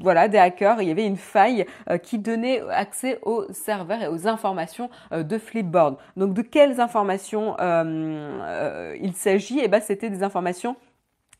voilà, 0.00 0.28
des 0.28 0.38
hackers, 0.38 0.80
il 0.82 0.88
y 0.88 0.90
avait 0.90 1.06
une 1.06 1.16
faille 1.16 1.66
qui 2.02 2.18
donnait 2.18 2.62
accès 2.70 3.18
aux 3.22 3.44
serveurs 3.52 4.02
et 4.02 4.08
aux 4.08 4.28
informations 4.28 4.90
de 5.12 5.38
Flipboard. 5.38 5.96
Donc, 6.16 6.34
de 6.34 6.42
quelles 6.42 6.80
informations 6.80 7.56
il 7.60 9.12
s'agit? 9.14 9.60
Eh 9.62 9.68
ben, 9.68 9.80
c'était 9.80 10.10
des 10.10 10.22
informations 10.22 10.76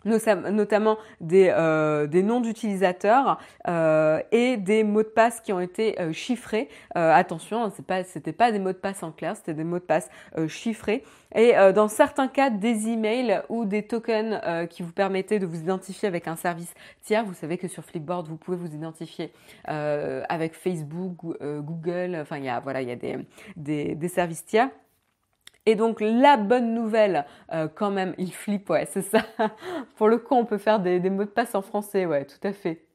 notamment 0.07 0.97
des, 1.21 1.49
euh, 1.51 2.07
des 2.07 2.23
noms 2.23 2.41
d'utilisateurs 2.41 3.39
euh, 3.69 4.21
et 4.33 4.57
des 4.57 4.85
mots 4.85 5.03
de 5.03 5.09
passe 5.09 5.41
qui 5.41 5.53
ont 5.53 5.61
été 5.61 6.01
euh, 6.01 6.13
chiffrés. 6.13 6.69
attention, 6.95 7.65
hein, 7.65 7.73
c'est 7.75 7.85
pas, 7.85 8.05
c'était 8.05 8.33
pas 8.33 8.53
des 8.53 8.59
mots 8.59 8.73
de 8.73 8.79
passe 8.79 9.03
en 9.03 9.13
clair, 9.13 9.37
c'était 9.37 9.55
des 9.55 9.65
mots 9.65 9.79
de 9.79 9.85
passe 9.85 10.09
chiffrés. 10.49 11.03
Et 11.35 11.55
dans 11.75 11.89
certains 11.89 12.29
cas, 12.29 12.51
des 12.51 12.89
emails 12.89 13.43
ou 13.49 13.65
des 13.65 13.83
tokens 13.83 14.41
qui 14.71 14.83
vous 14.83 14.93
permettaient 14.93 15.39
de 15.39 15.47
vous 15.47 15.61
identifier 15.61 16.09
avec 16.09 16.29
un 16.29 16.37
service 16.37 16.73
tiers. 17.03 17.25
Vous 17.25 17.35
savez 17.35 17.59
que 17.59 17.69
sur 17.69 17.85
Flipboard, 17.85 18.29
vous 18.29 18.37
pouvez 18.37 18.57
vous 18.57 18.75
identifier 18.75 19.33
avec 19.65 20.55
Facebook, 20.55 21.17
Google. 21.41 22.17
Enfin, 22.23 22.39
il 22.39 22.45
y 22.45 22.49
a 22.49 22.61
voilà, 22.61 22.81
il 22.81 22.89
y 22.89 22.93
a 22.93 22.97
des 23.57 24.09
services 24.09 24.45
tiers. 24.45 24.71
Et 25.67 25.75
donc 25.75 26.01
la 26.01 26.37
bonne 26.37 26.75
nouvelle, 26.75 27.27
euh, 27.53 27.69
quand 27.73 27.91
même, 27.91 28.15
il 28.19 28.33
flippe, 28.33 28.71
ouais, 28.71 28.87
c'est 28.87 29.03
ça. 29.03 29.21
Pour 29.97 30.09
le 30.09 30.19
coup, 30.19 30.35
on 30.35 30.45
peut 30.45 30.59
faire 30.59 30.79
des, 30.79 31.01
mots 31.11 31.25
de 31.25 31.29
passe 31.29 31.55
en 31.55 31.63
français, 31.63 32.07
ouais, 32.07 32.25
tout 32.25 32.47
à 32.47 32.53
fait. 32.53 32.87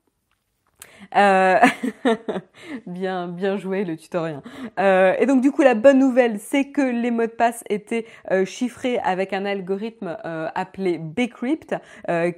Euh, 1.16 1.60
bien, 2.88 3.28
bien 3.28 3.58
joué 3.58 3.84
le 3.84 3.98
tutoriel. 3.98 4.42
Euh, 4.80 5.16
et 5.20 5.26
donc 5.26 5.42
du 5.42 5.52
coup, 5.52 5.62
la 5.62 5.76
bonne 5.76 6.00
nouvelle, 6.00 6.40
c'est 6.40 6.70
que 6.70 6.82
les 6.82 7.12
mots 7.12 7.26
de 7.26 7.32
passe 7.32 7.64
étaient 7.70 8.06
euh, 8.32 8.46
chiffrés 8.46 9.00
avec 9.00 9.34
un 9.34 9.46
algorithme 9.46 10.18
appelé 10.24 10.98
Bcrypt, 10.98 11.76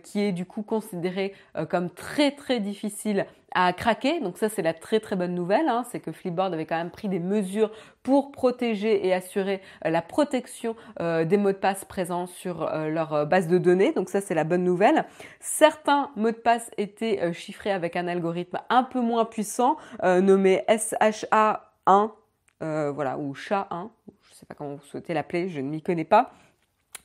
qui 0.03 0.21
est 0.21 0.31
du 0.31 0.45
coup 0.45 0.63
considéré 0.63 1.33
comme 1.69 1.89
très 1.89 2.31
très 2.31 2.59
difficile 2.59 3.25
à 3.53 3.73
craquer. 3.73 4.19
Donc 4.19 4.37
ça, 4.37 4.49
c'est 4.49 4.61
la 4.61 4.73
très 4.73 4.99
très 4.99 5.15
bonne 5.15 5.33
nouvelle. 5.33 5.67
Hein. 5.67 5.83
c'est 5.91 5.99
que 5.99 6.11
Flipboard 6.11 6.53
avait 6.53 6.65
quand 6.65 6.77
même 6.77 6.91
pris 6.91 7.09
des 7.09 7.19
mesures 7.19 7.71
pour 8.03 8.31
protéger 8.31 9.05
et 9.05 9.13
assurer 9.13 9.61
euh, 9.85 9.89
la 9.89 10.01
protection 10.01 10.75
euh, 10.99 11.25
des 11.25 11.37
mots 11.37 11.51
de 11.51 11.57
passe 11.57 11.85
présents 11.85 12.27
sur 12.27 12.63
euh, 12.63 12.89
leur 12.89 13.25
base 13.25 13.47
de 13.47 13.57
données. 13.57 13.93
Donc 13.93 14.09
ça, 14.09 14.21
c'est 14.21 14.35
la 14.35 14.43
bonne 14.43 14.63
nouvelle. 14.63 15.05
Certains 15.39 16.09
mots 16.15 16.31
de 16.31 16.35
passe 16.35 16.69
étaient 16.77 17.33
chiffrés 17.33 17.71
avec 17.71 17.95
un 17.95 18.07
algorithme 18.07 18.59
un 18.69 18.83
peu 18.83 18.99
moins 18.99 19.25
puissant, 19.25 19.77
nommé 20.03 20.63
SHA1, 20.67 22.11
voilà, 22.59 23.17
ou 23.17 23.33
SHA1. 23.33 23.89
Je 24.21 24.31
ne 24.31 24.35
sais 24.35 24.45
pas 24.45 24.55
comment 24.55 24.75
vous 24.75 24.85
souhaitez 24.85 25.13
l'appeler, 25.13 25.49
je 25.49 25.59
ne 25.59 25.69
m'y 25.69 25.81
connais 25.81 26.05
pas 26.05 26.33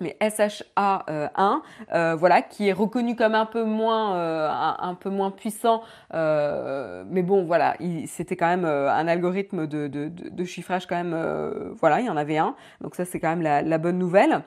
mais 0.00 0.16
SHA1, 0.20 1.60
euh, 1.92 2.14
voilà, 2.14 2.42
qui 2.42 2.68
est 2.68 2.72
reconnu 2.72 3.16
comme 3.16 3.34
un 3.34 3.46
peu 3.46 3.64
moins, 3.64 4.16
euh, 4.16 4.48
un, 4.50 4.94
peu 4.94 5.10
moins 5.10 5.30
puissant, 5.30 5.82
euh, 6.14 7.04
mais 7.08 7.22
bon, 7.22 7.44
voilà, 7.44 7.76
c'était 8.06 8.36
quand 8.36 8.46
même 8.46 8.64
un 8.64 9.08
algorithme 9.08 9.66
de, 9.66 9.88
de, 9.88 10.08
de, 10.08 10.44
chiffrage 10.44 10.86
quand 10.86 10.96
même, 10.96 11.16
voilà, 11.80 12.00
il 12.00 12.06
y 12.06 12.10
en 12.10 12.16
avait 12.16 12.38
un, 12.38 12.54
donc 12.80 12.94
ça 12.94 13.04
c'est 13.04 13.20
quand 13.20 13.34
même 13.34 13.42
la 13.42 13.78
bonne 13.78 13.98
nouvelle. 13.98 14.42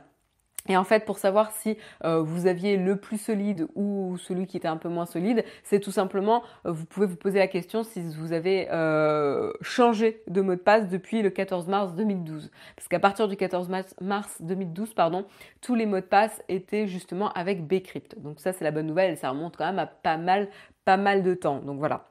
Et 0.68 0.78
en 0.78 0.84
fait, 0.84 1.06
pour 1.06 1.18
savoir 1.18 1.52
si 1.52 1.78
euh, 2.04 2.22
vous 2.22 2.46
aviez 2.46 2.78
le 2.78 2.96
plus 2.96 3.20
solide 3.20 3.68
ou 3.76 4.18
celui 4.18 4.46
qui 4.48 4.58
était 4.58 4.68
un 4.68 4.78
peu 4.78 4.90
moins 4.90 5.06
solide, 5.06 5.44
c'est 5.64 5.80
tout 5.80 5.92
simplement, 5.92 6.44
euh, 6.66 6.72
vous 6.72 6.86
pouvez 6.86 7.08
vous 7.08 7.16
poser 7.16 7.40
la 7.40 7.48
question 7.48 7.84
si 7.84 8.02
vous 8.02 8.32
avez 8.32 8.68
euh, 8.72 9.52
changé 9.62 10.22
de 10.28 10.42
mot 10.42 10.56
de 10.56 10.60
passe 10.60 10.88
depuis 10.88 11.22
le 11.22 11.30
14 11.30 11.68
mars 11.68 11.94
2012. 11.96 12.52
Parce 12.76 12.88
qu'à 12.88 13.00
partir 13.00 13.28
du 13.28 13.38
14 13.38 13.70
mars 14.02 14.42
2012, 14.42 14.94
pardon, 14.94 15.26
tous 15.62 15.76
les 15.76 15.86
mots 15.86 16.00
de 16.00 16.02
passe 16.02 16.42
étaient 16.48 16.88
justement 16.88 17.32
avec 17.34 17.68
Bcrypt. 17.68 18.20
Donc 18.22 18.40
ça, 18.40 18.54
c'est 18.54 18.64
la 18.64 18.72
bonne 18.72 18.88
nouvelle 18.88 19.12
ça 19.18 19.30
remonte 19.30 19.58
quand 19.58 19.66
même 19.66 19.80
à 19.80 19.86
pas 19.86 20.18
mal, 20.18 20.50
pas 20.86 20.98
mal 20.98 21.24
de 21.24 21.34
temps. 21.34 21.60
Donc 21.60 21.80
voilà. 21.80 22.08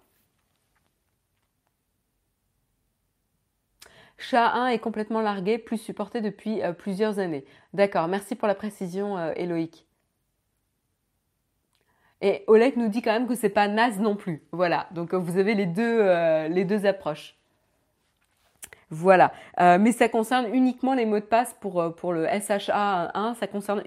SHA-1 4.21 4.73
est 4.73 4.79
complètement 4.79 5.21
largué, 5.21 5.59
plus 5.59 5.79
supporté 5.79 6.21
depuis 6.21 6.63
euh, 6.63 6.73
plusieurs 6.73 7.19
années. 7.19 7.45
D'accord, 7.73 8.09
merci 8.09 8.37
pour 8.37 8.49
la 8.49 8.55
précision, 8.55 9.17
euh. 9.17 9.33
Et 12.23 12.45
Oleg 12.47 12.77
nous 12.77 12.89
dit 12.89 13.01
quand 13.01 13.13
même 13.13 13.27
que 13.27 13.35
c'est 13.35 13.49
pas 13.49 13.67
naze 13.67 13.99
non 13.99 14.15
plus. 14.15 14.43
Voilà, 14.53 14.87
donc 14.91 15.15
euh, 15.15 15.17
vous 15.17 15.39
avez 15.39 15.55
les 15.55 15.67
deux, 15.67 16.05
deux 16.65 16.87
approches. 16.87 17.37
Voilà, 18.93 19.33
mais 19.57 19.93
ça 19.93 20.09
concerne 20.09 20.53
uniquement 20.53 20.95
les 20.95 21.07
mots 21.07 21.21
de 21.21 21.25
passe 21.25 21.55
pour, 21.61 21.81
le 22.13 22.27
SHA1, 22.27 23.37
ça 23.37 23.47
concerne 23.47 23.85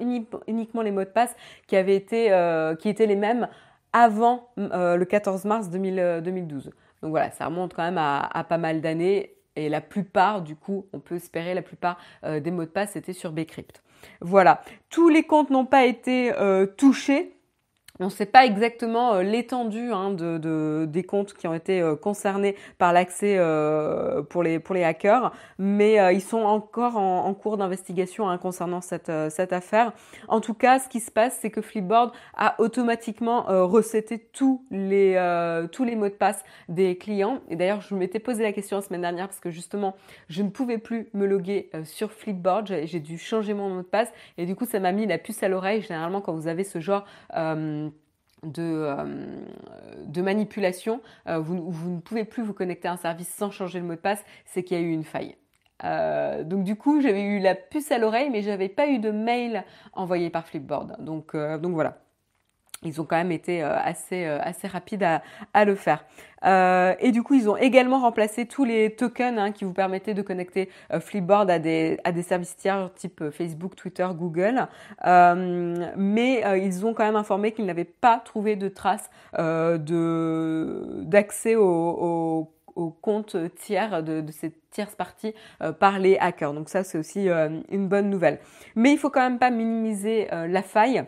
uniquement 0.48 0.82
les 0.82 0.92
mots 0.92 1.04
de 1.04 1.10
passe 1.10 1.36
qui 1.68 1.76
étaient 1.76 3.06
les 3.06 3.16
mêmes 3.18 3.50
avant 3.92 4.48
le 4.56 5.04
14 5.04 5.44
mars 5.44 5.70
2012. 5.70 6.72
Donc 7.02 7.10
voilà, 7.10 7.32
ça 7.32 7.48
remonte 7.48 7.74
quand 7.74 7.84
même 7.84 7.98
à 7.98 8.46
pas 8.48 8.58
mal 8.58 8.80
d'années 8.80 9.36
et 9.56 9.70
la 9.70 9.82
plupart, 9.82 10.42
du 10.42 10.56
coup, 10.56 10.88
on 10.94 11.00
peut 11.00 11.16
espérer, 11.16 11.54
la 11.54 11.62
plupart 11.62 11.98
euh, 12.24 12.40
des 12.40 12.52
mots 12.52 12.66
de 12.66 12.70
passe 12.70 12.96
étaient 12.96 13.14
sur 13.14 13.32
Bcrypt. 13.32 13.84
Voilà. 14.22 14.62
Tous 14.90 15.10
les 15.10 15.24
comptes 15.24 15.50
n'ont 15.50 15.66
pas 15.66 15.86
été 15.86 16.34
euh, 16.34 16.66
touchés. 16.66 17.36
On 18.04 18.08
ne 18.08 18.12
sait 18.12 18.26
pas 18.26 18.46
exactement 18.46 19.14
euh, 19.14 19.24
l'étendue 19.24 19.94
hein, 19.94 20.12
de, 20.12 20.86
des 20.90 21.04
comptes 21.04 21.34
qui 21.34 21.48
ont 21.48 21.54
été 21.54 21.80
euh, 21.80 21.96
concernés 21.96 22.58
par 22.78 22.92
l'accès 22.92 23.38
euh, 23.38 24.22
pour, 24.24 24.44
les, 24.44 24.60
pour 24.60 24.76
les 24.76 24.84
hackers, 24.84 25.32
mais 25.58 26.14
ils 26.14 26.22
sont 26.22 26.42
encore 26.42 26.98
en, 26.98 27.34
cours 27.34 27.58
d'investigation 27.58 28.30
hein, 28.30 28.38
concernant 28.38 28.82
cette, 28.82 29.12
cette 29.30 29.54
affaire. 29.54 29.94
En 30.28 30.42
tout 30.42 30.54
cas, 30.54 30.80
ce 30.80 30.90
qui 30.90 31.00
se 31.00 31.12
passe, 31.12 31.38
c'est 31.42 31.50
que 31.50 31.62
Flipboard 31.62 32.12
a 32.36 32.56
automatiquement 32.60 33.46
recetté 33.48 34.20
tous 34.20 34.66
les, 34.70 35.18
tous 35.72 35.84
les 35.84 35.96
mots 35.96 36.10
de 36.10 36.14
passe 36.14 36.44
des 36.70 36.98
clients. 36.98 37.40
Et 37.50 37.56
d'ailleurs, 37.56 37.82
je 37.82 37.96
m'étais 37.96 38.20
posé 38.20 38.44
la 38.44 38.52
question 38.52 38.78
la 38.78 38.84
semaine 38.84 39.02
dernière 39.02 39.28
parce 39.28 39.40
que 39.40 39.50
justement, 39.50 39.96
je 40.30 40.44
ne 40.44 40.50
pouvais 40.50 40.78
plus 40.78 41.08
me 41.14 41.26
loguer 41.26 41.70
sur 41.86 42.12
Flipboard. 42.12 42.68
J'ai 42.84 43.00
dû 43.00 43.18
changer 43.18 43.54
mon 43.54 43.70
mot 43.70 43.82
de 43.82 43.88
passe 43.88 44.12
et 44.38 44.46
du 44.46 44.56
coup, 44.56 44.66
ça 44.66 44.80
m'a 44.80 44.92
mis 44.92 45.08
la 45.08 45.18
puce 45.18 45.42
à 45.44 45.48
l'oreille. 45.48 45.82
Généralement, 45.82 46.22
quand 46.22 46.34
vous 46.34 46.48
avez 46.48 46.64
ce 46.64 46.80
genre 46.80 47.06
de, 48.44 48.62
euh, 48.64 49.46
de, 50.06 50.22
manipulation, 50.22 51.02
euh, 51.28 51.40
vous, 51.40 51.70
vous, 51.70 51.90
ne 51.92 52.00
pouvez 52.00 52.26
plus 52.26 52.44
vous 52.44 52.54
connecter 52.54 52.88
à 52.88 52.94
un 52.94 52.98
service 52.98 53.30
sans 53.30 53.52
changer 53.52 53.80
le 53.80 53.86
mot 53.86 53.96
de 53.96 54.00
passe, 54.00 54.24
c'est 54.46 54.64
qu'il 54.64 54.78
y 54.78 54.80
a 54.80 54.84
eu 54.84 54.92
une 54.92 55.04
faille. 55.04 55.36
Euh, 55.84 56.44
donc 56.44 56.64
du 56.64 56.76
coup, 56.76 57.02
j'avais 57.02 57.24
eu 57.24 57.40
la 57.40 57.56
puce 57.56 57.92
à 57.92 57.98
l'oreille, 57.98 58.30
mais 58.30 58.42
j'avais 58.42 58.70
pas 58.70 58.88
eu 58.88 59.00
de 59.00 59.12
mail 59.12 59.64
envoyé 59.94 60.30
par 60.30 60.46
Flipboard. 60.48 61.04
Donc, 61.04 61.36
donc 61.36 61.74
voilà 61.74 62.03
ils 62.86 63.02
ont 63.02 63.06
quand 63.06 63.16
même 63.16 63.32
été 63.32 63.64
euh, 63.64 63.78
assez, 63.78 64.26
euh, 64.26 64.40
assez 64.42 64.68
rapides 64.68 65.04
à, 65.04 65.22
à 65.54 65.66
le 65.66 65.76
faire. 65.76 66.06
Euh, 66.46 66.94
et 67.00 67.12
du 67.12 67.24
coup, 67.24 67.36
ils 67.36 67.50
ont 67.50 67.56
également 67.56 68.00
remplacé 68.00 68.46
tous 68.46 68.66
les 68.66 68.94
tokens 68.96 69.38
hein, 69.38 69.52
qui 69.52 69.64
vous 69.64 69.72
permettaient 69.72 70.14
de 70.14 70.22
connecter 70.22 70.70
Flipboard 71.00 71.50
à 71.50 71.58
des, 71.58 72.00
à 72.04 72.12
des 72.12 72.22
services 72.22 72.58
tiers 72.58 72.92
type 72.96 73.30
Facebook, 73.32 73.76
Twitter, 73.76 74.08
Google. 74.14 74.68
mais 75.06 76.44
ils 76.62 76.86
ont 76.86 76.94
quand 76.94 77.06
même 77.06 77.16
informé 77.16 77.54
qu'ils 77.54 77.66
n'avaient 77.66 77.86
pas 77.86 78.20
trouvé 78.20 78.58
de 78.58 78.68
traces 78.68 79.10
d'accès 81.08 81.56
au, 81.56 82.52
au 82.76 82.90
comptes 82.90 83.38
tiers 83.56 84.04
de, 84.04 84.20
de 84.20 84.32
ces 84.34 84.52
tierces 84.70 84.96
parties 84.96 85.34
par 85.80 85.98
les 85.98 86.18
hackers. 86.18 86.54
Donc 86.54 86.68
ça, 86.68 86.84
c'est 86.84 86.98
aussi 86.98 87.30
une 87.30 87.88
bonne 87.88 88.10
nouvelle. 88.10 88.40
Mais 88.76 88.92
il 88.92 88.98
faut 88.98 89.10
quand 89.10 89.22
même 89.22 89.40
pas 89.40 89.50
minimiser 89.50 90.28
la 90.30 90.62
faille. 90.62 91.06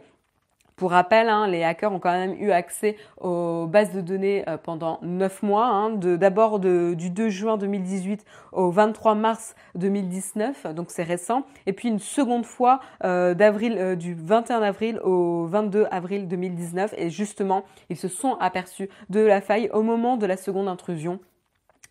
Pour 0.75 0.91
rappel, 0.91 1.29
hein, 1.29 1.47
les 1.47 1.63
hackers 1.63 1.93
ont 1.93 1.99
quand 1.99 2.11
même 2.11 2.35
eu 2.37 2.51
accès 2.51 2.97
aux 3.21 3.65
bases 3.65 3.93
de 3.93 4.01
données 4.01 4.43
euh, 4.49 4.57
pendant 4.57 4.99
9 5.03 5.41
mois, 5.41 5.67
hein, 5.67 5.91
d'abord 5.91 6.59
du 6.59 7.09
2 7.09 7.29
juin 7.29 7.55
2018 7.57 8.25
au 8.51 8.71
23 8.71 9.15
mars 9.15 9.55
2019, 9.75 10.73
donc 10.73 10.91
c'est 10.91 11.03
récent, 11.03 11.43
et 11.65 11.71
puis 11.71 11.87
une 11.87 11.99
seconde 11.99 12.45
fois 12.45 12.81
euh, 13.05 13.33
d'avril 13.33 13.77
euh, 13.77 13.95
du 13.95 14.15
21 14.15 14.61
avril 14.63 14.99
au 14.99 15.45
22 15.45 15.87
avril 15.91 16.27
2019, 16.27 16.93
et 16.97 17.09
justement, 17.09 17.63
ils 17.89 17.97
se 17.97 18.09
sont 18.09 18.35
aperçus 18.41 18.89
de 19.09 19.21
la 19.21 19.39
faille 19.39 19.69
au 19.71 19.81
moment 19.81 20.17
de 20.17 20.25
la 20.25 20.35
seconde 20.35 20.67
intrusion 20.67 21.21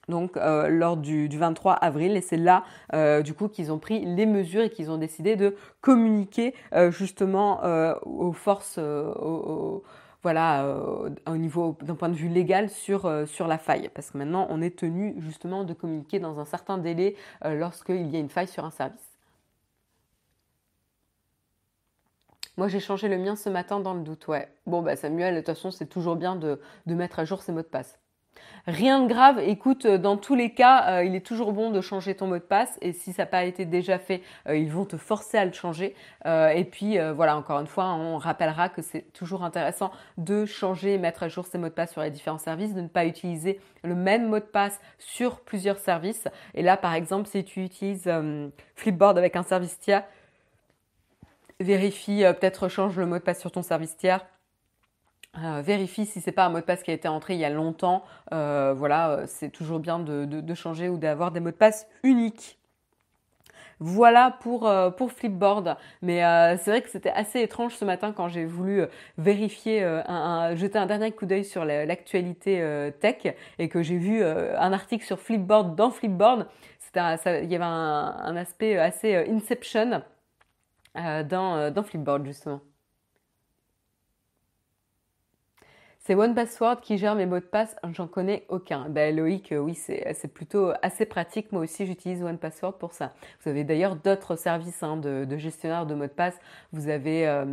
donc 0.09 0.37
euh, 0.37 0.69
lors 0.69 0.97
du, 0.97 1.29
23 1.29 1.75
avril 1.75 2.17
et 2.17 2.21
c'est 2.21 2.37
là 2.37 2.65
euh, 2.93 3.23
du 3.23 3.35
coup 3.35 3.49
qu'ils 3.49 3.73
ont 3.73 3.79
pris 3.79 4.05
les 4.05 4.27
mesures 4.27 4.63
et 4.63 4.71
qu'ils 4.71 4.91
ont 4.91 4.99
décidé 4.99 5.37
de 5.37 5.57
communiquer 5.81 6.55
euh, 6.75 6.91
justement 6.91 7.61
aux 8.05 8.33
forces 8.33 8.79
voilà 10.23 10.67
au 11.27 11.37
niveau 11.37 11.77
d'un 11.83 11.95
point 11.95 12.09
de 12.09 12.15
vue 12.15 12.29
légal 12.29 12.71
sur 12.71 13.11
sur 13.27 13.47
la 13.47 13.59
faille 13.59 13.91
parce 13.95 14.11
que 14.11 14.19
maintenant 14.19 14.47
on 14.51 14.63
est 14.63 14.77
tenu 14.77 15.15
justement 15.19 15.65
de 15.65 15.75
communiquer 15.75 16.19
dans 16.19 16.39
un 16.41 16.45
certain 16.45 16.79
délai 16.79 17.17
lorsqu'il 17.45 18.07
y 18.09 18.17
a 18.17 18.19
une 18.19 18.31
faille 18.31 18.49
sur 18.49 18.65
un 18.65 18.71
service. 18.71 19.15
Moi, 22.57 22.69
j'ai 22.69 22.79
changé 22.79 23.09
le 23.09 23.19
mien 23.19 23.35
ce 23.35 23.49
matin 23.49 23.81
dans 23.81 23.95
le 23.95 24.03
doute, 24.03 24.29
ouais. 24.29 24.49
Bon, 24.67 24.81
bah 24.81 24.95
Samuel, 24.95 25.35
de 25.35 25.41
toute 25.41 25.47
façon, 25.47 25.73
c'est 25.73 25.87
toujours 25.87 26.15
bien 26.15 26.37
de, 26.37 26.61
de 26.87 26.95
mettre 26.95 27.19
à 27.19 27.25
jour 27.25 27.43
ses 27.43 27.51
mots 27.51 27.63
de 27.63 27.67
passe. 27.67 27.99
Rien 28.67 29.03
de 29.03 29.09
grave, 29.09 29.41
écoute, 29.41 29.85
euh, 29.85 29.99
dans 29.99 30.17
tous 30.17 30.35
les 30.35 30.55
cas, 30.55 30.89
euh, 30.89 31.05
il 31.05 31.15
est 31.15 31.25
toujours 31.25 31.53
bon 31.53 31.71
de 31.71 31.83
changer 31.83 32.15
ton 32.15 32.27
mot 32.27 32.37
de 32.37 32.41
passe 32.41 32.79
et 32.81 32.95
si 32.95 33.13
ça 33.13 33.25
n'a 33.25 33.27
pas 33.27 33.45
été 33.45 33.67
déjà 33.67 33.99
fait, 33.99 34.23
euh, 34.49 34.57
ils 34.57 34.71
vont 34.71 34.87
te 34.87 34.97
forcer 34.97 35.37
à 35.37 35.45
le 35.45 35.53
changer. 35.53 35.95
et 36.25 36.65
puis 36.65 36.99
voilà, 37.15 37.37
encore 37.37 37.61
une 37.61 37.67
fois, 37.67 37.93
on 37.93 38.17
rappellera 38.17 38.69
que 38.69 38.81
c'est 38.81 39.13
toujours 39.13 39.45
intéressant 39.45 39.91
de 40.17 40.47
changer 40.47 40.95
et 40.95 40.99
mettre 40.99 41.23
à 41.23 41.29
jour 41.29 41.47
ses 41.47 41.59
mots 41.59 41.69
de 41.69 41.75
passe 41.75 41.93
sur 41.93 42.01
les 42.01 42.11
différents 42.11 42.39
services, 42.39 42.75
de 42.75 42.81
ne 42.81 42.89
pas 42.89 43.05
utiliser 43.05 43.61
le 43.83 43.95
même 43.95 44.29
mot 44.29 44.39
de 44.39 44.45
passe 44.45 44.81
sur 44.99 45.41
plusieurs 45.41 45.79
services. 45.79 46.27
Et 46.55 46.63
là, 46.63 46.77
par 46.77 46.95
exemple, 46.95 47.29
si 47.29 47.45
tu 47.45 47.63
utilises 47.63 48.11
Flipboard 48.75 49.19
avec 49.19 49.37
un 49.37 49.43
service 49.43 49.79
tiers, 49.79 50.05
vérifie, 51.61 52.23
peut-être 52.41 52.69
change 52.69 52.99
le 52.99 53.07
mot 53.07 53.19
de 53.19 53.23
passe 53.23 53.41
sur 53.41 53.53
ton 53.53 53.63
service 53.63 53.97
tiers 53.97 54.25
euh, 55.43 55.63
vérifie 55.63 56.07
si 56.07 56.21
c'est 56.21 56.33
pas 56.33 56.45
un 56.47 56.49
mot 56.49 56.61
de 56.61 56.65
passe 56.65 56.83
qui 56.83 56.91
a 56.91 56.95
été 56.95 57.09
entré 57.09 57.35
il 57.35 57.41
y 57.41 57.45
a 57.45 57.51
longtemps. 57.51 58.05
Euh, 58.33 58.73
voilà, 58.77 59.11
euh, 59.11 59.25
c'est 59.27 59.51
toujours 59.51 59.81
bien 59.81 59.99
de, 59.99 60.55
changer 60.55 60.89
ou 60.89 60.99
d'avoir 60.99 61.33
des 61.33 61.41
mots 61.41 61.51
de 61.51 61.57
passe 61.57 61.89
uniques. 62.03 62.59
Voilà 63.81 64.31
pour, 64.41 64.73
pour 64.97 65.11
Flipboard. 65.11 65.77
Mais 66.01 66.21
c'est 66.59 66.71
vrai 66.71 66.81
que 66.81 66.89
c'était 66.89 67.11
assez 67.11 67.41
étrange 67.41 67.75
ce 67.75 67.85
matin 67.85 68.13
quand 68.13 68.29
j'ai 68.29 68.45
voulu 68.45 68.85
vérifier, 69.19 69.83
un, 69.83 70.55
jeter 70.55 70.79
un 70.79 70.87
dernier 70.87 71.11
coup 71.11 71.27
d'œil 71.27 71.45
sur 71.45 71.65
l'actualité 71.65 72.63
tech 73.01 73.35
et 73.59 73.69
que 73.69 73.83
j'ai 73.83 73.99
vu 73.99 74.25
un 74.25 74.73
article 74.73 75.05
sur 75.05 75.19
Flipboard 75.19 75.75
dans 75.75 75.91
Flipboard. 75.91 76.47
il 76.95 77.51
y 77.51 77.57
avait 77.57 77.65
un, 77.65 78.37
aspect 78.37 78.79
assez 78.79 79.17
Inception 79.29 80.03
dans 80.95 81.83
Flipboard 81.85 82.25
justement. 82.25 82.61
C'est 86.07 86.15
OnePassword 86.15 86.83
qui 86.83 86.99
gère 86.99 87.15
mes 87.15 87.25
mots 87.25 87.41
de 87.41 87.45
passe, 87.47 87.75
j'en 87.93 88.07
connais 88.07 88.45
aucun. 88.51 88.91
Ben, 88.91 89.17
Loïc, 89.17 89.53
euh, 89.53 89.59
oui, 89.59 89.75
c'est 89.75 90.29
plutôt 90.29 90.73
assez 90.83 91.07
pratique. 91.07 91.51
Moi 91.51 91.63
aussi, 91.63 91.87
j'utilise 91.87 92.23
OnePassword 92.23 92.77
pour 92.77 92.93
ça. 92.93 93.15
Vous 93.41 93.49
avez 93.49 93.65
d'ailleurs 93.65 93.97
d'autres 93.97 94.37
services 94.37 94.83
hein, 94.83 94.99
de, 94.99 95.27
gestionnaire 95.39 95.87
de 95.87 95.95
mots 95.95 96.05
de 96.05 96.11
passe. 96.11 96.39
Vous 96.73 96.89
avez 96.89 97.27
euh, 97.27 97.47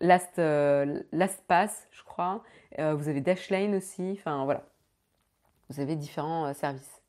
Last, 0.00 0.38
euh, 0.38 1.02
LastPass, 1.12 1.88
je 1.90 2.02
crois. 2.02 2.44
vous 2.76 3.08
avez 3.08 3.22
Dashlane 3.22 3.74
aussi. 3.74 4.16
Enfin, 4.18 4.44
voilà. 4.44 4.64
Vous 5.70 5.80
avez 5.80 5.96
différents 5.96 6.52
services. 6.52 7.00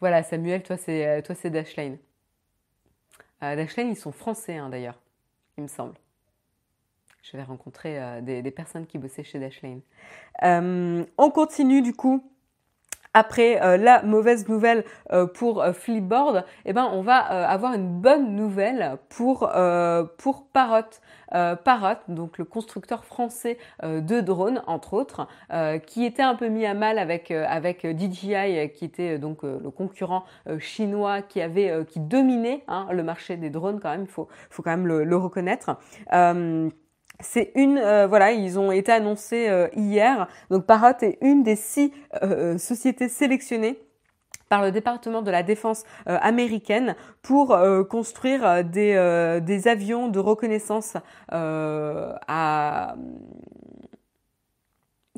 Voilà, 0.00 0.24
Samuel, 0.24 0.64
toi, 0.64 0.76
c'est 0.76 1.50
Dashlane. 1.50 1.98
Dashlane, 3.40 3.90
ils 3.90 3.96
sont 3.96 4.12
français 4.12 4.56
hein, 4.56 4.70
d'ailleurs, 4.70 4.98
il 5.56 5.62
me 5.62 5.68
semble. 5.68 5.94
Je 7.32 7.36
vais 7.36 7.42
rencontrer 7.42 8.00
euh, 8.00 8.20
des, 8.20 8.50
personnes 8.52 8.86
qui 8.86 8.98
bossaient 8.98 9.24
chez 9.24 9.40
Dashlane. 9.40 9.80
Euh, 10.44 11.04
on 11.18 11.30
continue 11.30 11.82
du 11.82 11.92
coup. 11.92 12.22
Après 13.14 13.62
euh, 13.62 13.78
la 13.78 14.02
mauvaise 14.02 14.46
nouvelle 14.46 14.84
pour 15.34 15.64
Flipboard, 15.72 16.44
eh 16.66 16.74
ben, 16.74 16.86
on 16.92 17.00
va 17.00 17.16
avoir 17.16 17.72
une 17.72 17.88
bonne 17.88 18.36
nouvelle 18.36 18.98
pour, 19.08 19.50
pour 20.18 20.46
Parrot. 20.48 20.90
Parrot, 21.64 21.98
donc 22.08 22.36
le 22.36 22.44
constructeur 22.44 23.06
français 23.06 23.56
de 23.82 24.20
drones, 24.20 24.62
entre 24.66 24.92
autres, 24.92 25.26
qui 25.86 26.04
était 26.04 26.22
un 26.22 26.34
peu 26.34 26.48
mis 26.48 26.66
à 26.66 26.74
mal 26.74 26.98
avec, 26.98 27.30
avec 27.30 27.86
DJI, 27.86 28.70
qui 28.74 28.84
était 28.84 29.18
donc 29.18 29.44
le 29.44 29.70
concurrent 29.70 30.24
chinois 30.58 31.22
qui 31.22 31.40
avait 31.40 31.86
qui 31.86 32.00
dominait 32.00 32.64
hein, 32.68 32.86
le 32.92 33.02
marché 33.02 33.38
des 33.38 33.48
drones 33.48 33.80
quand 33.80 33.90
même, 33.90 34.02
il 34.02 34.10
faut, 34.10 34.28
faut 34.50 34.62
quand 34.62 34.76
même 34.76 34.86
le 34.86 35.16
reconnaître. 35.16 35.78
C'est 37.20 37.52
une, 37.54 37.78
euh, 37.78 38.06
voilà, 38.06 38.32
ils 38.32 38.58
ont 38.58 38.70
été 38.72 38.92
annoncés 38.92 39.48
euh, 39.48 39.68
hier. 39.74 40.28
Donc 40.50 40.66
Parrot 40.66 40.98
est 41.00 41.18
une 41.22 41.42
des 41.42 41.56
six 41.56 41.92
euh, 42.22 42.58
sociétés 42.58 43.08
sélectionnées 43.08 43.78
par 44.48 44.62
le 44.62 44.70
département 44.70 45.22
de 45.22 45.30
la 45.32 45.42
défense 45.42 45.82
américaine 46.06 46.94
pour 47.20 47.58
construire 47.90 48.62
des, 48.62 48.94
avions 49.66 50.06
de 50.06 50.20
reconnaissance 50.20 50.96
dans 51.32 52.14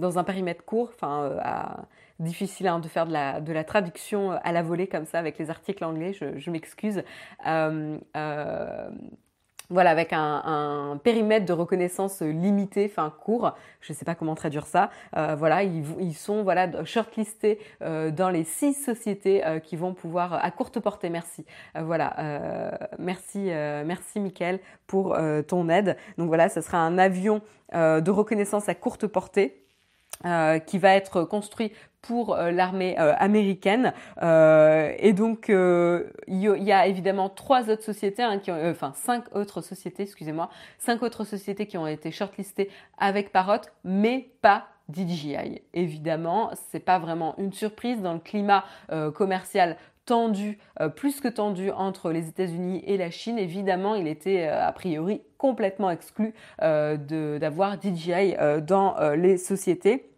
un 0.00 0.24
périmètre 0.24 0.64
court, 0.64 0.92
enfin 0.94 1.36
difficile 2.20 2.68
hein, 2.68 2.78
de 2.78 2.88
faire 2.88 3.04
de 3.06 3.52
la, 3.52 3.64
traduction 3.64 4.30
à 4.30 4.50
la 4.50 4.62
volée 4.62 4.86
comme 4.86 5.04
ça 5.04 5.18
avec 5.18 5.36
les 5.36 5.50
articles 5.50 5.84
anglais, 5.84 6.14
je 6.14 6.50
m'excuse 6.50 7.02
voilà, 9.70 9.90
avec 9.90 10.12
un, 10.12 10.98
périmètre 11.02 11.44
de 11.44 11.52
reconnaissance 11.52 12.22
limité, 12.22 12.90
enfin 12.90 13.12
court, 13.20 13.54
je 13.80 13.92
ne 13.92 13.96
sais 13.96 14.06
pas 14.06 14.14
comment 14.14 14.34
traduire 14.34 14.66
ça. 14.66 14.90
Euh, 15.16 15.36
voilà, 15.36 15.62
ils, 15.62 16.14
sont 16.14 16.42
voilà 16.42 16.84
shortlistés 16.84 17.58
euh, 17.82 18.10
dans 18.10 18.30
les 18.30 18.44
six 18.44 18.72
sociétés 18.72 19.46
euh, 19.46 19.58
qui 19.58 19.76
vont 19.76 19.92
pouvoir 19.92 20.42
à 20.42 20.50
courte 20.50 20.80
portée. 20.80 21.10
Merci, 21.10 21.44
voilà, 21.78 22.16
merci, 22.98 23.50
merci 23.84 24.20
Mickaël 24.20 24.60
pour 24.86 25.16
ton 25.46 25.68
aide. 25.68 25.96
Donc 26.16 26.28
voilà, 26.28 26.48
ce 26.48 26.60
sera 26.60 26.78
un 26.78 26.98
avion 26.98 27.42
de 27.72 28.10
reconnaissance 28.10 28.68
à 28.68 28.74
courte 28.74 29.06
portée. 29.06 29.64
qui 30.66 30.78
va 30.78 30.94
être 30.94 31.24
construit 31.24 31.72
pour 32.08 32.34
euh, 32.34 32.50
l'armée 32.50 32.98
euh, 32.98 33.12
américaine. 33.18 33.92
Euh, 34.22 34.94
et 34.98 35.12
donc, 35.12 35.48
il 35.50 36.40
y, 36.40 36.72
a 36.72 36.86
évidemment 36.86 37.28
trois 37.28 37.68
autres 37.68 37.84
sociétés, 37.84 38.22
hein, 38.22 38.40
enfin 38.70 38.92
cinq 38.94 39.24
autres 39.36 39.60
sociétés, 39.60 40.04
excusez-moi, 40.04 40.48
cinq 40.78 41.02
autres 41.02 41.24
sociétés 41.24 41.66
qui 41.66 41.76
ont 41.76 41.86
été 41.86 42.10
shortlistées 42.10 42.70
avec 42.96 43.30
Parrot, 43.30 43.60
mais 43.84 44.30
pas 44.40 44.68
DJI. 44.90 45.60
Évidemment, 45.74 46.50
c'est 46.70 46.80
pas 46.80 46.98
vraiment 46.98 47.34
une 47.36 47.52
surprise 47.52 48.00
dans 48.00 48.14
le 48.14 48.20
climat 48.20 48.64
commercial 49.14 49.76
tendu, 50.06 50.58
plus 50.96 51.20
que 51.20 51.28
tendu 51.28 51.70
entre 51.70 52.10
les 52.10 52.28
États-Unis 52.28 52.82
et 52.86 52.96
la 52.96 53.10
Chine. 53.10 53.38
Évidemment, 53.38 53.94
il 53.94 54.08
était 54.08 54.46
a 54.46 54.72
priori 54.72 55.20
complètement 55.36 55.90
exclu 55.90 56.32
d'avoir 56.58 57.76
DJI 57.78 58.34
dans 58.62 58.96
les 59.14 59.36
sociétés. 59.36 60.08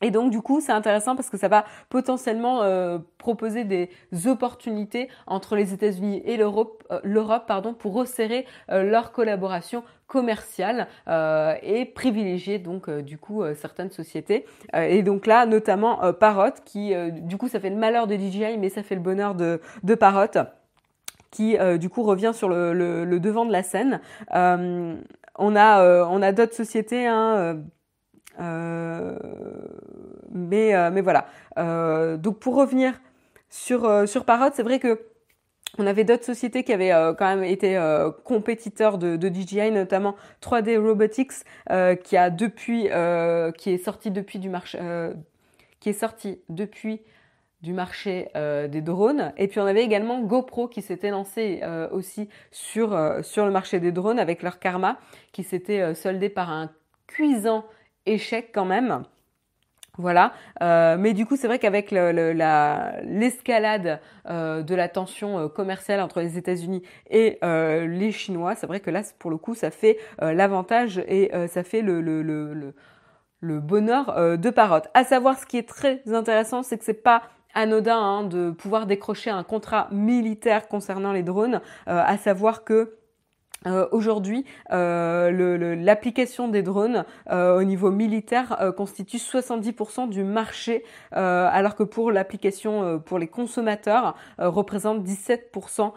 Et 0.00 0.10
donc 0.10 0.30
du 0.30 0.40
coup, 0.40 0.60
c'est 0.60 0.72
intéressant 0.72 1.16
parce 1.16 1.28
que 1.28 1.36
ça 1.36 1.48
va 1.48 1.64
potentiellement 1.88 2.62
euh, 2.62 2.98
proposer 3.18 3.64
des 3.64 3.90
opportunités 4.26 5.08
entre 5.26 5.56
les 5.56 5.74
États-Unis 5.74 6.22
et 6.24 6.36
l'Europe, 6.36 6.84
euh, 6.92 7.00
l'Europe 7.02 7.44
pardon, 7.46 7.74
pour 7.74 7.94
resserrer 7.94 8.46
euh, 8.70 8.84
leur 8.84 9.12
collaboration 9.12 9.82
commerciale 10.06 10.88
et 11.62 11.84
privilégier 11.84 12.58
donc 12.58 12.88
du 12.88 13.18
coup 13.18 13.42
certaines 13.54 13.90
sociétés. 13.90 14.46
et 14.72 15.02
donc 15.02 15.26
là, 15.26 15.44
notamment 15.44 16.14
Parrot, 16.14 16.54
qui 16.64 16.94
du 17.10 17.36
coup 17.36 17.46
ça 17.46 17.60
fait 17.60 17.68
le 17.68 17.76
malheur 17.76 18.06
de 18.06 18.16
DJI, 18.16 18.56
mais 18.56 18.70
ça 18.70 18.82
fait 18.82 18.94
le 18.94 19.02
bonheur 19.02 19.34
de, 19.34 19.60
de 19.82 19.94
Parrot 19.94 20.48
qui 21.30 21.58
du 21.78 21.90
coup 21.90 22.04
revient 22.04 22.32
sur 22.32 22.48
le, 22.48 22.72
le, 22.72 23.20
devant 23.20 23.44
de 23.44 23.52
la 23.52 23.62
scène. 23.62 24.00
on 24.30 25.56
a, 25.56 26.04
on 26.06 26.22
a 26.22 26.32
d'autres 26.32 26.54
sociétés, 26.54 27.06
hein, 27.06 27.34
euh, 27.36 27.54
mais, 30.30 30.74
euh, 30.74 30.90
mais 30.92 31.00
voilà. 31.00 31.26
Euh, 31.58 32.16
donc 32.16 32.38
pour 32.38 32.56
revenir 32.56 32.94
sur, 33.50 34.08
sur 34.08 34.24
Parrot, 34.24 34.50
c'est 34.54 34.62
vrai 34.62 34.78
que 34.78 35.00
on 35.76 35.86
avait 35.86 36.04
d'autres 36.04 36.24
sociétés 36.24 36.64
qui 36.64 36.72
avaient 36.72 36.92
quand 37.18 37.26
même 37.26 37.44
été 37.44 37.78
compétiteurs 38.24 38.96
de, 38.96 39.16
de, 39.16 39.28
DJI, 39.28 39.70
notamment 39.70 40.16
3D 40.40 40.78
Robotics, 40.78 41.44
qui 42.02 42.16
a 42.16 42.30
depuis, 42.30 42.88
qui 43.58 43.70
est 43.70 43.84
sorti 43.84 44.10
depuis 44.10 44.38
du 44.38 44.48
marché, 44.48 44.78
qui 45.78 45.90
est 45.90 46.00
sorti 46.00 46.40
depuis 46.48 47.02
du 47.60 47.74
marché 47.74 48.28
des 48.34 48.80
drones. 48.80 49.34
Et 49.36 49.46
puis 49.46 49.60
on 49.60 49.66
avait 49.66 49.84
également 49.84 50.20
GoPro 50.20 50.68
qui 50.68 50.80
s'était 50.80 51.10
lancé 51.10 51.60
aussi 51.92 52.30
sur, 52.50 52.98
sur 53.22 53.44
le 53.44 53.52
marché 53.52 53.78
des 53.78 53.92
drones 53.92 54.18
avec 54.18 54.42
leur 54.42 54.60
Karma, 54.60 54.98
qui 55.32 55.44
s'était 55.44 55.94
soldé 55.94 56.30
par 56.30 56.50
un 56.50 56.70
cuisant 57.06 57.64
échec 58.08 58.50
quand 58.52 58.64
même. 58.64 59.04
Voilà, 59.98 60.32
euh, 60.62 60.96
mais 60.96 61.12
du 61.12 61.26
coup 61.26 61.36
c'est 61.36 61.48
vrai 61.48 61.58
qu'avec 61.58 61.90
l'escalade 61.90 64.00
euh, 64.30 64.62
de 64.62 64.74
la 64.76 64.88
tension 64.88 65.40
euh, 65.40 65.48
commerciale 65.48 66.00
entre 66.00 66.20
les 66.20 66.38
États-Unis 66.38 66.84
et 67.10 67.40
les 67.42 68.12
Chinois, 68.12 68.54
c'est 68.54 68.68
vrai 68.68 68.78
que 68.78 68.90
là 68.90 69.02
pour 69.18 69.32
le 69.32 69.38
coup 69.38 69.56
ça 69.56 69.72
fait 69.72 69.98
l'avantage 70.20 71.02
et 71.08 71.32
ça 71.48 71.64
fait 71.64 71.82
le, 71.82 72.00
le, 72.00 72.72
le, 73.40 73.60
bonheur 73.60 74.38
de 74.38 74.50
Parrot. 74.50 74.82
À 74.94 75.02
savoir 75.02 75.36
ce 75.36 75.46
qui 75.46 75.58
est 75.58 75.68
très 75.68 76.00
intéressant, 76.12 76.62
c'est 76.62 76.78
que 76.78 76.84
c'est 76.84 77.02
pas 77.02 77.22
anodin 77.54 77.98
hein, 77.98 78.22
de 78.22 78.52
pouvoir 78.52 78.86
décrocher 78.86 79.30
un 79.30 79.42
contrat 79.42 79.88
militaire 79.90 80.68
concernant 80.68 81.12
les 81.12 81.24
drones, 81.24 81.60
à 81.86 82.16
savoir 82.18 82.62
que 82.62 82.97
euh, 83.66 83.88
Aujourd'hui, 83.90 84.44
euh, 84.70 85.74
l'application 85.76 86.48
des 86.48 86.62
drones 86.62 87.04
euh, 87.30 87.58
au 87.58 87.64
niveau 87.64 87.90
militaire 87.90 88.56
euh, 88.60 88.70
constitue 88.70 89.16
70% 89.16 90.08
du 90.08 90.22
marché, 90.22 90.84
euh, 91.16 91.48
alors 91.50 91.74
que 91.74 91.82
pour 91.82 92.12
l'application 92.12 93.00
pour 93.00 93.18
les 93.18 93.26
consommateurs 93.26 94.14
représente 94.38 95.04
17% 95.04 95.92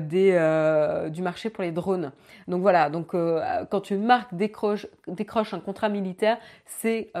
des, 0.00 1.10
du 1.10 1.22
marché 1.22 1.50
pour 1.50 1.62
les 1.62 1.72
drones. 1.72 2.12
Donc 2.48 2.62
voilà, 2.62 2.90
donc 2.90 3.14
quand 3.70 3.90
une 3.90 4.04
marque 4.04 4.34
décroche, 4.34 4.86
décroche 5.06 5.54
un 5.54 5.60
contrat 5.60 5.88
militaire, 5.88 6.38
c'est 6.66 7.12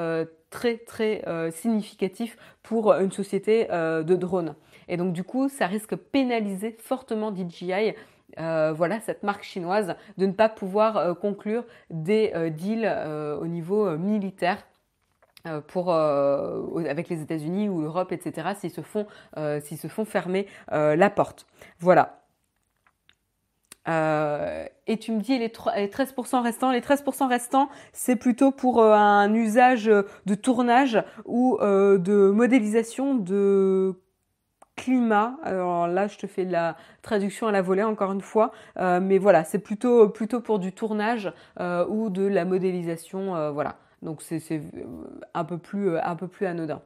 très 0.50 0.78
très 0.78 1.22
significatif 1.52 2.36
pour 2.62 2.92
une 2.94 3.12
société 3.12 3.66
de 3.70 4.14
drones. 4.14 4.54
Et 4.88 4.96
donc 4.96 5.12
du 5.12 5.22
coup, 5.24 5.48
ça 5.48 5.66
risque 5.66 5.94
pénaliser 5.94 6.76
fortement 6.78 7.32
DJI 7.34 7.94
euh, 8.38 8.72
voilà 8.72 9.00
cette 9.00 9.22
marque 9.22 9.42
chinoise 9.42 9.94
de 10.18 10.26
ne 10.26 10.32
pas 10.32 10.48
pouvoir 10.48 10.96
euh, 10.96 11.14
conclure 11.14 11.64
des 11.90 12.32
euh, 12.34 12.50
deals 12.50 12.86
au 13.40 13.46
niveau 13.46 13.96
militaire 13.96 14.66
pour 15.68 15.90
avec 15.90 17.08
les 17.08 17.22
États-Unis 17.22 17.70
ou 17.70 17.80
l'Europe, 17.80 18.12
etc. 18.12 18.50
S'ils 18.58 18.70
se 18.70 18.82
font 18.82 19.06
s'ils 19.62 19.78
se 19.78 19.88
font 19.88 20.04
fermer 20.04 20.46
la 20.70 21.08
porte. 21.08 21.46
Voilà. 21.78 22.20
et 23.86 24.98
tu 24.98 25.12
me 25.12 25.20
dis 25.20 25.38
les 25.38 25.48
13% 25.48 26.42
restants. 26.42 26.70
Les 26.70 26.80
13% 26.80 27.26
restants, 27.26 27.70
c'est 27.94 28.16
plutôt 28.16 28.50
pour 28.50 28.84
un 28.84 29.32
usage 29.32 29.86
de 29.86 30.34
tournage 30.34 31.02
ou 31.24 31.58
de 31.60 32.30
modélisation 32.30 33.14
de 33.14 33.98
climat. 34.80 35.36
Alors 35.42 35.86
là, 35.86 36.08
je 36.08 36.16
te 36.16 36.26
fais 36.26 36.44
la 36.44 36.74
traduction 37.02 37.46
à 37.46 37.52
la 37.52 37.60
volée 37.60 37.82
encore 37.82 38.12
une 38.12 38.22
fois, 38.22 38.50
euh, 38.78 38.98
mais 39.00 39.18
voilà, 39.18 39.44
c'est 39.44 39.58
plutôt 39.58 40.08
plutôt 40.08 40.40
pour 40.40 40.58
du 40.58 40.72
tournage 40.72 41.32
euh, 41.60 41.84
ou 41.86 42.08
de 42.08 42.26
la 42.26 42.46
modélisation, 42.46 43.36
euh, 43.36 43.50
voilà. 43.50 43.76
Donc 44.00 44.22
c'est 44.22 44.40
un 45.34 45.44
peu 45.44 45.58
plus 45.58 45.98
un 45.98 46.16
peu 46.16 46.28
plus 46.28 46.46
anodin. 46.46 46.80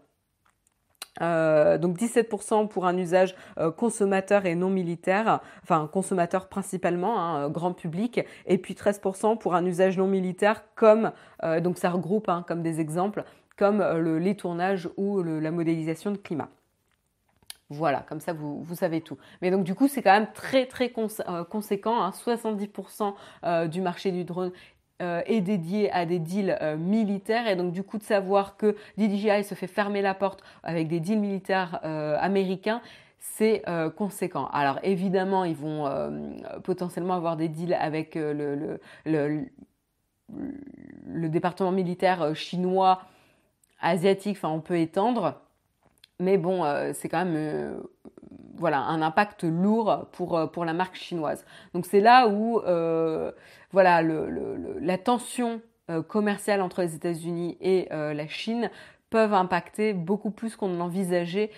Donc 1.20 1.96
17% 1.96 2.66
pour 2.66 2.86
un 2.86 2.98
usage 2.98 3.36
consommateur 3.76 4.46
et 4.46 4.56
non 4.56 4.68
militaire, 4.68 5.38
enfin 5.62 5.88
consommateur 5.92 6.48
principalement, 6.48 7.20
hein, 7.20 7.48
grand 7.50 7.72
public, 7.72 8.20
et 8.46 8.58
puis 8.58 8.74
13% 8.74 9.38
pour 9.38 9.54
un 9.54 9.64
usage 9.64 9.96
non 9.96 10.08
militaire 10.08 10.64
comme, 10.74 11.12
donc 11.62 11.78
ça 11.78 11.90
regroupe 11.90 12.28
hein, 12.28 12.44
comme 12.48 12.62
des 12.62 12.80
exemples, 12.80 13.22
comme 13.56 13.78
le, 13.78 14.18
les 14.18 14.36
tournages 14.36 14.88
ou 14.96 15.22
la 15.22 15.52
modélisation 15.52 16.10
de 16.10 16.16
climat. 16.16 16.48
Voilà, 17.70 18.00
comme 18.00 18.20
ça 18.20 18.32
vous, 18.32 18.64
savez 18.74 19.00
tout. 19.00 19.16
Mais 19.40 19.50
donc 19.50 19.64
du 19.64 19.74
coup 19.74 19.88
c'est 19.88 20.02
quand 20.02 20.12
même 20.12 20.30
très 20.32 20.66
très 20.66 20.90
conséquent, 20.90 22.02
hein, 22.02 22.10
70% 22.10 23.68
du 23.68 23.80
marché 23.80 24.12
du 24.12 24.24
drone 24.24 24.52
euh, 25.02 25.22
est 25.26 25.40
dédié 25.40 25.90
à 25.90 26.06
des 26.06 26.20
deals 26.20 26.56
euh, 26.62 26.76
militaires 26.76 27.48
et 27.48 27.56
donc 27.56 27.72
du 27.72 27.82
coup 27.82 27.98
de 27.98 28.04
savoir 28.04 28.56
que 28.56 28.76
DJI 28.96 29.42
se 29.42 29.56
fait 29.56 29.66
fermer 29.66 30.02
la 30.02 30.14
porte 30.14 30.44
avec 30.62 30.86
des 30.86 31.00
deals 31.00 31.18
militaires 31.18 31.80
euh, 31.84 32.16
américains 32.20 32.80
c'est 33.18 33.62
conséquent. 33.96 34.48
Alors 34.52 34.78
évidemment, 34.82 35.44
ils 35.44 35.56
vont 35.56 35.90
potentiellement 36.62 37.14
avoir 37.14 37.38
des 37.38 37.48
deals 37.48 37.72
avec 37.72 38.16
le, 38.16 38.78
le, 39.06 39.46
le, 41.06 41.28
département 41.30 41.72
militaire 41.72 42.36
chinois, 42.36 43.00
asiatique, 43.80 44.36
enfin 44.36 44.50
on 44.50 44.60
peut 44.60 44.78
étendre, 44.78 45.40
mais 46.20 46.38
bon, 46.38 46.64
c'est 46.92 47.08
quand 47.08 47.24
même 47.24 47.82
voilà, 48.56 48.80
un 48.80 49.02
impact 49.02 49.44
lourd 49.44 50.06
pour, 50.12 50.36
euh, 50.36 50.46
pour 50.46 50.64
la 50.64 50.72
marque 50.72 50.96
chinoise. 50.96 51.44
Donc 51.74 51.86
c'est 51.86 52.00
là 52.00 52.28
où 52.28 52.60
euh, 52.60 53.32
voilà, 53.72 54.02
la 54.02 54.98
tension 54.98 55.60
euh, 55.90 56.02
commerciale 56.02 56.60
entre 56.60 56.82
les 56.82 56.94
États-Unis 56.94 57.56
et 57.60 57.88
la 57.90 58.26
Chine 58.26 58.70
peuvent 59.14 59.32
impacter 59.32 59.92
beaucoup 59.92 60.32
plus 60.32 60.56
qu'on 60.56 60.76
l'envisageait 60.76 61.52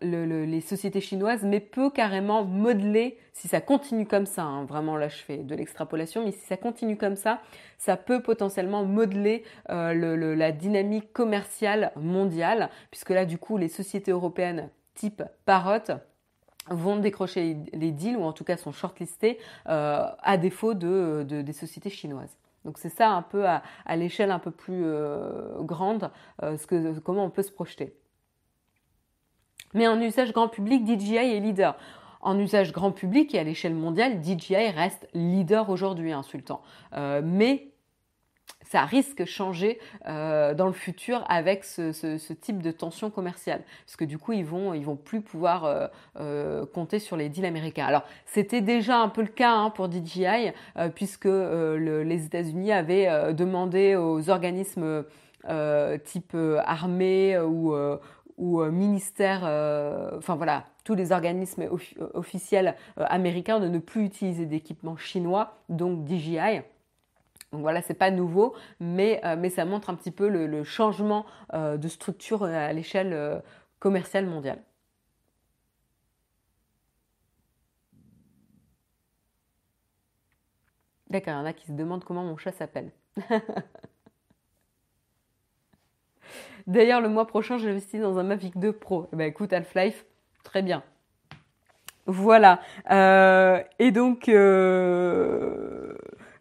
les 0.00 0.60
sociétés 0.62 1.02
chinoises, 1.02 1.42
mais 1.44 1.60
peut 1.60 1.90
carrément 1.90 2.44
modeler, 2.46 3.18
si 3.34 3.46
ça 3.46 3.60
continue 3.60 4.06
comme 4.06 4.24
ça, 4.24 4.44
hein, 4.44 4.64
vraiment 4.64 4.96
là 4.96 5.08
je 5.08 5.18
fais 5.18 5.36
de 5.36 5.54
l'extrapolation, 5.54 6.24
mais 6.24 6.32
si 6.32 6.46
ça 6.46 6.56
continue 6.56 6.96
comme 6.96 7.16
ça, 7.16 7.42
ça 7.76 7.98
peut 7.98 8.22
potentiellement 8.22 8.86
modeler 8.86 9.44
la 9.68 10.52
dynamique 10.52 11.12
commerciale 11.12 11.92
mondiale, 11.94 12.70
puisque 12.90 13.10
là 13.10 13.26
du 13.26 13.36
coup 13.36 13.58
les 13.58 13.68
sociétés 13.68 14.12
européennes 14.12 14.70
type 14.94 15.22
Parrot 15.44 15.92
vont 16.70 16.96
décrocher 16.96 17.58
les 17.74 17.92
deals 17.92 18.16
ou 18.16 18.22
en 18.22 18.32
tout 18.32 18.44
cas 18.44 18.56
sont 18.56 18.72
shortlistés 18.72 19.36
euh, 19.68 20.06
à 20.22 20.38
défaut 20.38 20.72
de, 20.72 21.22
des 21.22 21.52
sociétés 21.52 21.90
chinoises. 21.90 22.34
Donc 22.66 22.78
c'est 22.78 22.90
ça 22.90 23.10
un 23.10 23.22
peu 23.22 23.46
à, 23.46 23.62
l'échelle 23.96 24.30
un 24.30 24.38
peu 24.38 24.50
plus 24.50 24.82
euh, 24.84 25.62
grande, 25.62 26.10
euh, 26.42 26.58
ce 26.58 26.66
que, 26.66 26.98
comment 26.98 27.24
on 27.24 27.30
peut 27.30 27.42
se 27.42 27.52
projeter. 27.52 27.96
Mais 29.72 29.88
en 29.88 30.00
usage 30.00 30.32
grand 30.32 30.48
public, 30.48 30.84
DJI 30.86 31.16
est 31.16 31.40
leader. 31.40 31.76
En 32.20 32.38
usage 32.38 32.72
grand 32.72 32.90
public 32.90 33.34
et 33.34 33.38
à 33.38 33.44
l'échelle 33.44 33.74
mondiale, 33.74 34.22
DJI 34.22 34.70
reste 34.70 35.08
leader 35.14 35.70
aujourd'hui, 35.70 36.12
insultant. 36.12 36.60
mais 36.92 37.68
ça 38.70 38.84
risque 38.84 39.24
changer 39.24 39.78
euh, 40.06 40.54
dans 40.54 40.66
le 40.66 40.72
futur 40.72 41.24
avec 41.28 41.64
ce, 41.64 42.32
type 42.34 42.62
de 42.62 42.70
tension 42.70 43.10
commerciale, 43.10 43.62
parce 43.84 43.96
que 43.96 44.04
du 44.04 44.18
coup 44.18 44.32
ils 44.32 44.44
vont 44.44 44.74
ils 44.74 44.84
vont 44.84 44.96
plus 44.96 45.20
pouvoir 45.20 45.64
euh, 45.64 45.86
euh, 46.18 46.66
compter 46.66 46.98
sur 46.98 47.16
les 47.16 47.28
deals 47.28 47.44
américains. 47.44 47.86
Alors 47.86 48.02
c'était 48.24 48.60
déjà 48.60 48.98
un 48.98 49.08
peu 49.08 49.22
le 49.22 49.28
cas 49.28 49.52
hein, 49.52 49.70
pour 49.70 49.90
DJI, 49.90 50.52
puisque 50.94 51.26
les 51.26 52.24
États-Unis 52.24 52.72
avaient 52.72 53.32
demandé 53.34 53.96
aux 53.96 54.28
organismes 54.30 55.04
type 56.04 56.36
armée 56.64 57.38
ou 57.38 57.74
ou 58.36 58.62
ministère, 58.64 59.42
enfin 60.18 60.34
voilà, 60.34 60.64
tous 60.84 60.94
les 60.94 61.12
organismes 61.12 61.68
officiels 62.14 62.74
américains 62.96 63.60
de 63.60 63.68
ne 63.68 63.78
plus 63.78 64.04
utiliser 64.04 64.46
d'équipements 64.46 64.96
chinois, 64.96 65.54
donc 65.68 66.06
DJI. 66.06 66.62
Donc 67.52 67.60
voilà, 67.60 67.80
c'est 67.82 67.94
pas 67.94 68.10
nouveau, 68.10 68.54
mais, 68.80 69.20
euh, 69.24 69.36
mais, 69.38 69.50
ça 69.50 69.64
montre 69.64 69.88
un 69.90 69.94
petit 69.94 70.10
peu 70.10 70.28
le, 70.28 70.64
changement 70.64 71.26
euh, 71.54 71.76
de 71.76 71.88
structure 71.88 72.42
euh, 72.42 72.52
à 72.52 72.72
l'échelle 72.72 73.42
commerciale 73.78 74.26
mondiale. 74.26 74.62
D'accord, 81.08 81.34
il 81.34 81.36
y 81.36 81.40
en 81.40 81.46
a 81.46 81.52
qui 81.52 81.66
se 81.66 81.72
demandent 81.72 82.02
comment 82.04 82.24
mon 82.24 82.36
chat 82.36 82.50
s'appelle. 82.50 82.90
D'ailleurs, 86.66 87.00
le 87.00 87.08
mois 87.08 87.28
prochain, 87.28 87.58
j'investis 87.58 88.00
dans 88.00 88.18
un 88.18 88.24
Mavic 88.24 88.58
2 88.58 88.72
Pro. 88.72 89.08
Eh 89.12 89.16
ben, 89.16 89.28
écoute, 89.28 89.52
Half-Life, 89.52 90.04
très 90.42 90.62
bien. 90.62 90.82
Voilà. 92.06 92.60
et 93.78 93.92
donc, 93.92 94.28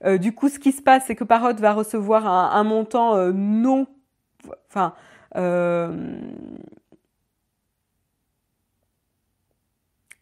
euh, 0.05 0.17
du 0.17 0.33
coup, 0.33 0.49
ce 0.49 0.59
qui 0.59 0.71
se 0.71 0.81
passe, 0.81 1.05
c'est 1.07 1.15
que 1.15 1.23
Parrot 1.23 1.53
va 1.55 1.73
recevoir 1.73 2.27
un, 2.27 2.63
montant 2.63 3.15
euh, 3.15 3.33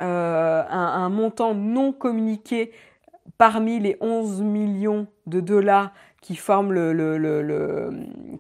euh, 0.02 1.10
montant 1.10 1.54
non 1.54 1.92
communiqué 1.92 2.72
parmi 3.38 3.80
les 3.80 3.98
11 4.00 4.42
millions 4.42 5.08
de 5.28 5.40
dollars 5.40 5.92
qui 6.22 6.36
forment 6.38 6.72
le, 6.72 7.92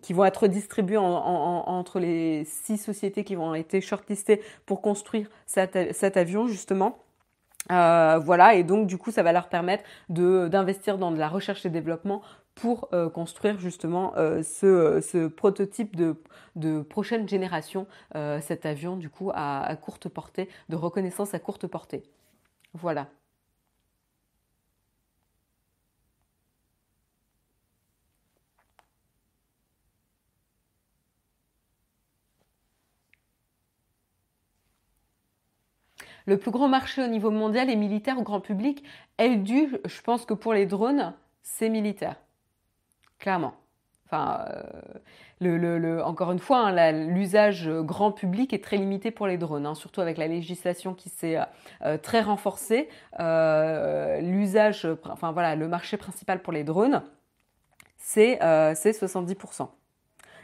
qui 0.02 0.14
vont 0.14 0.24
être 0.24 0.48
distribués 0.48 0.98
entre 0.98 2.00
les 2.00 2.46
six 2.46 2.78
sociétés 2.78 3.26
qui 3.26 3.36
vont 3.36 3.54
être 3.56 3.82
shortlistées 3.82 4.42
pour 4.66 4.82
construire 4.82 5.30
cet 5.46 6.18
avion 6.18 6.48
justement. 6.48 7.00
Euh, 7.72 8.20
voilà, 8.20 8.56
et 8.56 8.64
donc 8.64 8.88
du 8.88 8.98
coup, 8.98 9.12
ça 9.12 9.24
va 9.24 9.32
leur 9.32 9.50
permettre 9.50 9.84
d'investir 10.10 10.98
dans 10.98 11.12
de 11.12 11.18
la 11.18 11.28
recherche 11.28 11.66
et 11.66 11.70
développement 11.70 12.22
pour 12.56 12.90
euh, 12.94 13.10
construire 13.10 13.60
justement 13.60 14.14
euh, 14.18 14.44
ce, 14.44 15.28
prototype 15.28 15.96
de, 15.96 16.82
prochaine 16.82 17.28
génération, 17.28 17.88
cet 18.42 18.66
avion 18.66 18.96
du 18.98 19.10
coup 19.10 19.32
à 19.34 19.76
courte 19.82 20.10
portée, 20.10 20.50
de 20.70 20.76
reconnaissance 20.76 21.34
à 21.34 21.40
courte 21.40 21.68
portée. 21.68 22.04
Voilà. 22.74 23.08
Le 36.26 36.38
plus 36.38 36.52
grand 36.52 36.68
marché 36.68 37.04
au 37.04 37.08
niveau 37.08 37.32
mondial 37.32 37.70
est 37.70 37.76
militaire 37.76 38.18
au 38.20 38.24
grand 38.24 38.40
public. 38.40 38.84
Elle 39.18 39.44
dû, 39.44 39.76
je 39.86 40.02
pense 40.02 40.26
que 40.26 40.34
pour 40.34 40.54
les 40.54 40.66
drones, 40.66 41.14
c'est 41.42 41.70
militaire. 41.70 42.16
Clairement. 43.20 43.54
Enfin, 44.06 44.46
euh, 44.50 44.62
le, 45.40 46.02
encore 46.04 46.32
une 46.32 46.40
fois, 46.40 46.60
hein, 46.60 46.92
l'usage 46.92 47.70
grand 47.70 48.12
public 48.12 48.54
est 48.54 48.64
très 48.64 48.78
limité 48.78 49.12
pour 49.12 49.28
les 49.28 49.38
drones, 49.38 49.66
hein, 49.66 49.76
surtout 49.76 50.02
avec 50.02 50.18
la 50.18 50.28
législation 50.28 50.94
qui 50.94 51.10
s'est 51.10 51.40
euh, 51.84 51.98
très 51.98 52.22
renforcée. 52.22 52.90
Euh, 53.20 54.22
l'usage, 54.22 54.88
enfin 55.06 55.32
voilà, 55.32 55.56
le 55.56 55.68
marché 55.68 55.98
principal 55.98 56.42
pour 56.42 56.54
les 56.54 56.64
drones, 56.64 57.04
c'est 57.98 58.38
70%. 58.40 59.68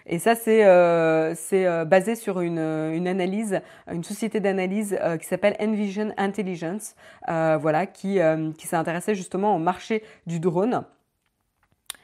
Et 0.05 0.19
ça, 0.19 0.35
c'est 0.35 0.65
euh, 0.65 1.33
euh, 1.53 1.85
basé 1.85 2.15
sur 2.15 2.41
une, 2.41 2.59
une, 2.59 3.07
analyse, 3.07 3.61
une 3.91 4.03
société 4.03 4.39
d'analyse 4.39 4.97
euh, 5.01 5.17
qui 5.17 5.27
s'appelle 5.27 5.55
Envision 5.59 6.13
Intelligence, 6.17 6.95
euh, 7.29 7.57
voilà, 7.61 7.85
qui, 7.85 8.19
euh, 8.19 8.51
qui 8.57 8.67
s'est 8.67 8.75
intéressée 8.75 9.15
justement 9.15 9.55
au 9.55 9.59
marché 9.59 10.03
du 10.25 10.39
drone. 10.39 10.83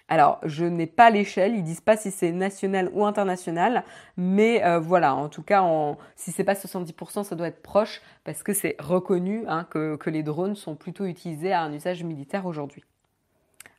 Alors, 0.08 0.40
je 0.44 0.66
n'ai 0.66 0.86
pas 0.86 1.10
l'échelle, 1.10 1.56
ils 1.56 1.64
disent 1.64 1.82
pas 1.82 1.98
si 1.98 2.12
c'est 2.12 2.32
national 2.32 2.92
ou 2.94 3.06
international, 3.06 3.84
mais 4.18 4.62
voilà, 4.78 5.16
en 5.16 5.30
tout 5.30 5.42
cas, 5.42 5.64
en, 5.64 5.98
si 6.16 6.32
c'est 6.32 6.44
pas 6.44 6.54
70%, 6.54 7.24
ça 7.24 7.36
doit 7.36 7.48
être 7.48 7.64
proche 7.64 8.04
parce 8.24 8.44
que 8.44 8.54
c'est 8.54 8.76
reconnu 8.78 9.46
hein, 9.48 9.66
que, 9.68 9.96
que 9.96 10.12
les 10.12 10.22
drones 10.22 10.56
sont 10.56 10.76
plutôt 10.76 11.06
utilisés 11.06 11.54
à 11.54 11.62
un 11.62 11.74
usage 11.74 12.04
militaire 12.04 12.46
aujourd'hui. 12.46 12.84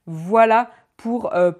Voilà 0.06 0.70
pour 1.06 1.32
euh, 1.36 1.52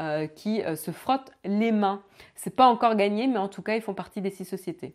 euh, 0.00 0.26
qui 0.28 0.62
euh, 0.62 0.76
se 0.76 0.92
frotte 0.92 1.30
les 1.44 1.72
mains. 1.72 2.02
C'est 2.34 2.56
pas 2.56 2.64
encore 2.64 2.94
gagné, 2.96 3.26
mais 3.26 3.36
en 3.36 3.48
tout 3.48 3.60
cas, 3.60 3.76
ils 3.76 3.82
font 3.82 3.92
partie 3.92 4.22
des 4.22 4.30
six 4.30 4.46
sociétés. 4.46 4.94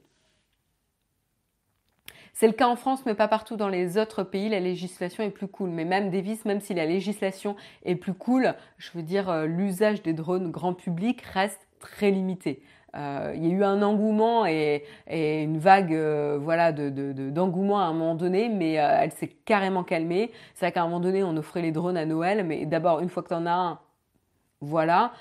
C'est 2.33 2.47
le 2.47 2.53
cas 2.53 2.67
en 2.67 2.75
France, 2.75 3.05
mais 3.05 3.13
pas 3.13 3.27
partout 3.27 3.55
dans 3.55 3.69
les 3.69 3.99
autres 3.99 4.23
pays. 4.23 4.49
La 4.49 4.59
législation 4.59 5.23
est 5.23 5.29
plus 5.29 5.47
cool. 5.47 5.69
Mais 5.69 5.85
même 5.85 6.09
Davis, 6.09 6.43
même 6.43 6.59
si 6.59 6.73
la 6.73 6.87
législation 6.87 7.55
est 7.85 7.95
plus 7.95 8.15
cool, 8.15 8.55
je 8.79 8.89
veux 8.95 9.03
dire, 9.03 9.45
l'usage 9.45 10.01
des 10.01 10.13
drones 10.13 10.49
grand 10.49 10.73
public 10.73 11.21
reste 11.21 11.67
très 11.79 12.09
limité. 12.09 12.63
Euh, 12.97 13.33
il 13.35 13.45
y 13.45 13.51
a 13.51 13.53
eu 13.53 13.63
un 13.63 13.81
engouement 13.81 14.45
et, 14.45 14.83
une 15.07 15.59
vague 15.59 15.93
euh, 15.93 16.39
voilà 16.41 16.71
d'engouement 16.71 17.79
à 17.79 17.83
un 17.83 17.93
moment 17.93 18.15
donné, 18.15 18.49
mais 18.49 18.79
euh, 18.79 18.99
elle 19.01 19.11
s'est 19.11 19.27
carrément 19.27 19.83
calmée. 19.83 20.31
C'est 20.55 20.65
vrai 20.65 20.71
qu'à 20.71 20.81
un 20.81 20.85
moment 20.85 20.99
donné, 20.99 21.23
on 21.23 21.35
offrait 21.37 21.61
les 21.61 21.71
drones 21.71 21.97
à 21.97 22.05
Noël, 22.05 22.43
mais 22.45 22.65
d'abord, 22.65 22.99
une 22.99 23.09
fois 23.09 23.23
que 23.23 23.29
tu 23.29 23.35
en 23.35 23.45
as 23.45 23.51
un, 23.51 23.79
Voilà. 24.61 25.11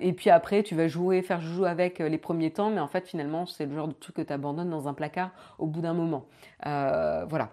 Et 0.00 0.12
puis 0.12 0.30
après, 0.30 0.62
tu 0.62 0.74
vas 0.74 0.88
jouer, 0.88 1.22
faire 1.22 1.40
jouer 1.40 1.68
avec 1.68 1.98
les 1.98 2.18
premiers 2.18 2.50
temps, 2.50 2.70
mais 2.70 2.80
en 2.80 2.88
fait, 2.88 3.06
finalement, 3.06 3.46
c'est 3.46 3.66
le 3.66 3.74
genre 3.74 3.88
de 3.88 3.94
truc 3.94 4.16
que 4.16 4.22
tu 4.22 4.32
abandonnes 4.32 4.70
dans 4.70 4.88
un 4.88 4.94
placard 4.94 5.30
au 5.58 5.66
bout 5.66 5.80
d'un 5.80 5.94
moment. 5.94 6.26
voilà. 6.64 7.50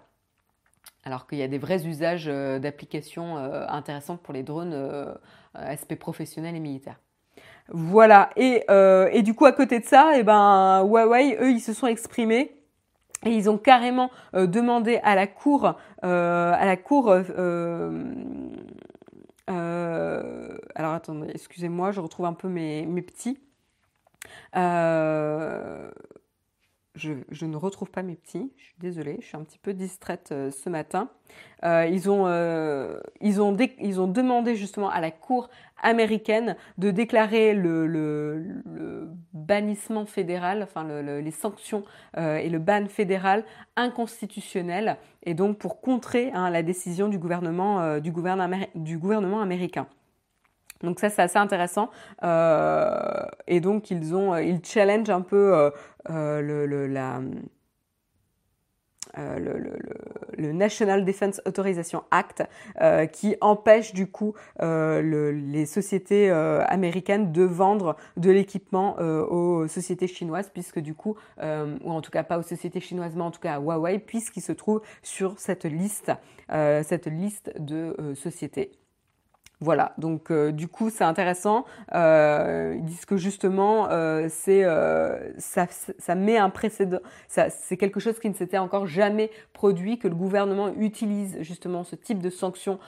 Alors 1.04 1.26
qu'il 1.26 1.38
y 1.38 1.42
a 1.42 1.48
des 1.48 1.58
vrais 1.58 1.86
usages 1.86 2.26
d'applications 2.26 3.36
intéressantes 3.68 4.20
pour 4.22 4.34
les 4.34 4.42
drones 4.42 5.16
aspect 5.54 5.96
professionnel 5.96 6.54
et 6.56 6.60
militaire. 6.60 6.98
Voilà. 7.70 8.30
Et, 8.36 8.64
et, 9.12 9.22
du 9.22 9.34
coup, 9.34 9.44
à 9.44 9.52
côté 9.52 9.80
de 9.80 9.84
ça, 9.84 10.12
eh 10.16 10.22
ben, 10.22 10.82
Huawei, 10.84 11.36
eux, 11.40 11.50
ils 11.50 11.60
se 11.60 11.72
sont 11.72 11.86
exprimés 11.86 12.58
et 13.24 13.30
ils 13.30 13.50
ont 13.50 13.58
carrément 13.58 14.10
euh, 14.34 14.46
demandé 14.46 15.00
à 15.02 15.14
la 15.14 15.26
cour, 15.26 15.74
euh, 16.04 16.52
à 16.56 16.64
la 16.66 16.76
cour. 16.76 17.10
Euh, 17.10 18.04
alors 20.74 20.92
attendez, 20.92 21.30
excusez-moi, 21.32 21.90
je 21.90 22.00
retrouve 22.00 22.26
un 22.26 22.34
peu 22.34 22.48
mes, 22.48 22.86
mes 22.86 23.02
petits 23.02 23.40
je, 26.98 27.44
ne 27.46 27.56
retrouve 27.56 27.90
pas 27.90 28.02
mes 28.02 28.16
petits. 28.16 28.52
Je 28.56 28.64
suis 28.64 28.74
désolée, 28.78 29.18
je 29.20 29.26
suis 29.26 29.36
un 29.36 29.44
petit 29.44 29.58
peu 29.58 29.72
distraite 29.72 30.30
euh, 30.32 30.50
ce 30.50 30.68
matin. 30.68 31.10
Euh, 31.64 31.86
ils, 31.86 32.10
ont, 32.10 32.26
euh, 32.26 32.98
ils, 33.20 33.40
ont 33.40 33.56
ils, 33.80 34.00
ont 34.00 34.08
demandé 34.08 34.56
justement 34.56 34.90
à 34.90 35.00
la 35.00 35.10
Cour 35.10 35.48
américaine 35.82 36.56
de 36.78 36.90
déclarer 36.90 37.54
le, 37.54 38.62
bannissement 39.32 40.06
fédéral, 40.06 40.62
enfin 40.62 40.84
les 40.84 41.30
sanctions 41.30 41.84
et 42.16 42.48
le 42.48 42.58
ban 42.58 42.86
fédéral 42.88 43.44
inconstitutionnel, 43.76 44.96
et 45.22 45.34
donc 45.34 45.58
pour 45.58 45.80
contrer 45.80 46.30
hein, 46.32 46.50
la 46.50 46.62
décision 46.62 47.08
du 47.08 47.18
gouvernement, 47.18 47.98
du 48.00 48.10
gouvernement 48.10 49.40
américain. 49.40 49.86
Donc 50.82 51.00
ça 51.00 51.10
c'est 51.10 51.22
assez 51.22 51.38
intéressant 51.38 51.90
euh, 52.22 53.24
et 53.46 53.60
donc 53.60 53.90
ils 53.90 54.14
ont 54.14 54.34
euh, 54.34 54.42
ils 54.42 54.64
challenge 54.64 55.10
un 55.10 55.22
peu 55.22 55.70
euh, 56.10 56.40
le, 56.40 56.66
le, 56.66 56.88
National 60.52 61.04
Defense 61.04 61.42
Authorization 61.44 62.04
Act 62.12 62.44
qui 63.12 63.34
empêche 63.40 63.92
du 63.92 64.06
coup 64.06 64.34
les 64.60 65.66
sociétés 65.66 66.30
américaines 66.30 67.32
de 67.32 67.42
vendre 67.42 67.96
de 68.16 68.30
l'équipement 68.30 68.96
aux 68.98 69.66
sociétés 69.66 70.06
chinoises 70.06 70.50
puisque 70.52 70.78
du 70.78 70.94
coup, 70.94 71.16
ou 71.40 71.90
en 71.90 72.00
tout 72.00 72.12
cas 72.12 72.22
pas 72.22 72.38
aux 72.38 72.42
sociétés 72.42 72.80
chinoises 72.80 73.16
mais 73.16 73.22
en 73.22 73.32
tout 73.32 73.40
cas 73.40 73.54
à 73.54 73.58
Huawei 73.58 73.98
puisqu'il 73.98 74.42
se 74.42 74.52
trouve 74.52 74.82
sur 75.02 75.40
cette 75.40 75.64
liste, 75.64 76.12
cette 76.48 77.06
liste 77.06 77.52
de 77.58 78.14
sociétés. 78.14 78.77
Voilà, 79.60 79.92
donc 79.98 80.30
euh, 80.30 80.52
du 80.52 80.68
coup 80.68 80.88
c'est 80.88 81.02
intéressant. 81.02 81.64
Euh, 81.92 82.74
ils 82.76 82.84
disent 82.84 83.04
que 83.04 83.16
justement 83.16 83.88
euh, 83.90 84.28
c'est 84.30 84.64
ça, 85.38 86.14
met 86.14 86.36
un 86.36 86.50
précédent, 86.50 87.00
c'est 87.26 87.76
quelque 87.76 87.98
chose 87.98 88.20
qui 88.20 88.28
ne 88.28 88.34
s'était 88.34 88.58
encore 88.58 88.86
jamais 88.86 89.32
produit 89.52 89.98
que 89.98 90.06
le 90.06 90.14
gouvernement 90.14 90.72
utilise 90.76 91.38
justement 91.40 91.82
ce 91.82 91.96
type 91.96 92.22
de 92.22 92.30
sanctions 92.30 92.78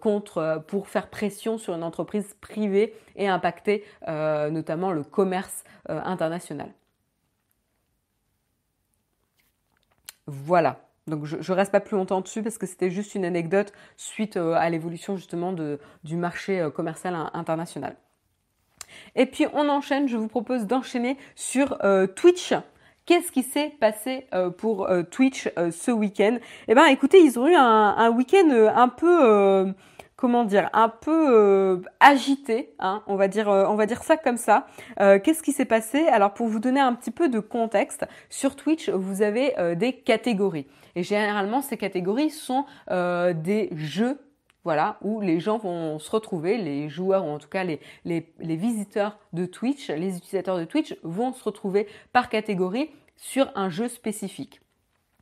contre 0.00 0.62
pour 0.68 0.86
faire 0.88 1.08
pression 1.10 1.58
sur 1.58 1.74
une 1.74 1.82
entreprise 1.82 2.36
privée 2.40 2.94
et 3.16 3.28
impacter 3.28 3.84
notamment 4.06 4.92
le 4.92 5.02
commerce 5.02 5.64
international. 5.88 6.68
Voilà. 10.26 10.91
Donc 11.08 11.24
je, 11.24 11.36
ne 11.36 11.56
reste 11.56 11.72
pas 11.72 11.80
plus 11.80 11.96
longtemps 11.96 12.20
dessus 12.20 12.42
parce 12.42 12.58
que 12.58 12.66
c'était 12.66 12.90
juste 12.90 13.14
une 13.14 13.24
anecdote 13.24 13.72
suite 13.96 14.36
euh, 14.36 14.52
à 14.52 14.70
l'évolution 14.70 15.16
justement 15.16 15.52
du 15.52 16.16
marché 16.16 16.60
euh, 16.60 16.70
commercial 16.70 17.16
international. 17.34 17.96
Et 19.16 19.26
puis 19.26 19.46
on 19.52 19.68
enchaîne, 19.68 20.06
je 20.06 20.16
vous 20.16 20.28
propose 20.28 20.66
d'enchaîner 20.66 21.16
sur 21.34 21.78
euh, 21.84 22.06
Twitch. 22.06 22.54
Qu'est-ce 23.04 23.32
qui 23.32 23.42
s'est 23.42 23.74
passé 23.80 24.28
pour 24.58 24.88
Twitch 25.10 25.50
ce 25.56 25.90
week-end? 25.90 26.38
Eh 26.68 26.74
bien 26.76 26.86
écoutez, 26.86 27.18
ils 27.18 27.36
ont 27.36 27.48
eu 27.48 27.54
un, 27.56 28.10
week-end 28.12 28.48
un 28.72 28.88
peu 28.88 29.74
comment 30.14 30.44
dire, 30.44 30.70
un 30.72 30.88
peu 30.88 31.82
agité, 31.98 32.76
hein, 32.78 33.02
on 33.08 33.16
va 33.16 33.26
dire, 33.26 34.04
ça 34.04 34.16
comme 34.16 34.36
ça. 34.36 34.68
Qu'est-ce 34.98 35.42
qui 35.42 35.50
s'est 35.50 35.64
passé? 35.64 36.06
Alors 36.06 36.32
pour 36.32 36.46
vous 36.46 36.60
donner 36.60 36.78
un 36.78 36.94
petit 36.94 37.10
peu 37.10 37.28
de 37.28 37.40
contexte, 37.40 38.06
sur 38.30 38.54
Twitch, 38.54 38.88
vous 38.88 39.22
avez 39.22 39.52
des 39.74 39.94
catégories, 39.94 40.68
et 40.96 41.02
généralement 41.02 41.62
ces 41.62 41.76
catégories 41.76 42.30
sont 42.30 42.64
des 42.88 43.70
jeux 43.74 44.18
voilà, 44.64 44.98
où 45.00 45.20
les 45.20 45.40
gens 45.40 45.58
vont 45.58 45.98
se 45.98 46.10
retrouver, 46.10 46.56
les 46.56 46.88
joueurs 46.88 47.24
ou 47.24 47.30
en 47.30 47.38
tout 47.38 47.48
cas 47.48 47.64
les, 47.64 47.80
visiteurs 48.40 49.18
de 49.32 49.44
Twitch, 49.44 49.88
les 49.88 50.16
utilisateurs 50.16 50.58
de 50.58 50.64
Twitch 50.64 50.96
vont 51.02 51.32
se 51.32 51.42
retrouver 51.42 51.88
par 52.12 52.28
catégorie 52.28 52.90
sur 53.16 53.50
un 53.54 53.70
jeu 53.70 53.88
spécifique. 53.88 54.60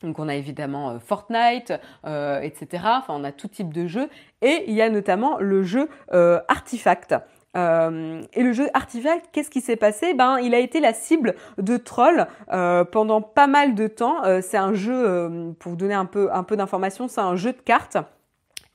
Donc 0.03 0.19
on 0.19 0.29
a 0.29 0.35
évidemment 0.35 0.91
euh, 0.91 0.99
Fortnite, 0.99 1.75
euh, 2.07 2.41
etc. 2.41 2.85
Enfin 2.87 3.15
on 3.15 3.25
a 3.25 3.33
tout 3.33 3.49
type 3.49 3.73
de 3.73 3.87
jeux. 3.87 4.09
Et 4.41 4.65
il 4.67 4.75
y 4.75 4.81
a 4.81 4.89
notamment 4.89 5.39
le 5.39 5.63
jeu 5.63 5.91
euh, 6.13 6.41
Artifact. 6.49 7.15
Et 7.55 8.43
le 8.43 8.53
jeu 8.53 8.69
Artifact, 8.75 9.27
qu'est-ce 9.33 9.51
qui 9.51 9.61
s'est 9.61 9.77
passé? 9.77 10.15
Ben, 10.15 10.39
il 10.39 10.55
a 10.55 10.59
été 10.59 10.81
la 10.81 10.93
cible 10.93 11.35
de 11.59 11.77
trolls 11.77 12.27
pendant 12.93 13.23
pas 13.23 13.47
mal 13.47 13.75
de 13.75 13.87
temps. 13.87 14.17
c'est 14.41 14.57
un 14.57 14.75
jeu, 14.75 15.55
pour 15.59 15.71
vous 15.71 15.77
donner 15.77 15.95
un 15.95 16.07
peu, 16.07 16.33
un 16.33 16.45
peu 16.45 16.57
d'informations, 16.57 17.09
c'est 17.09 17.21
un 17.21 17.37
jeu 17.37 17.53
de 17.53 17.61
cartes 17.61 17.97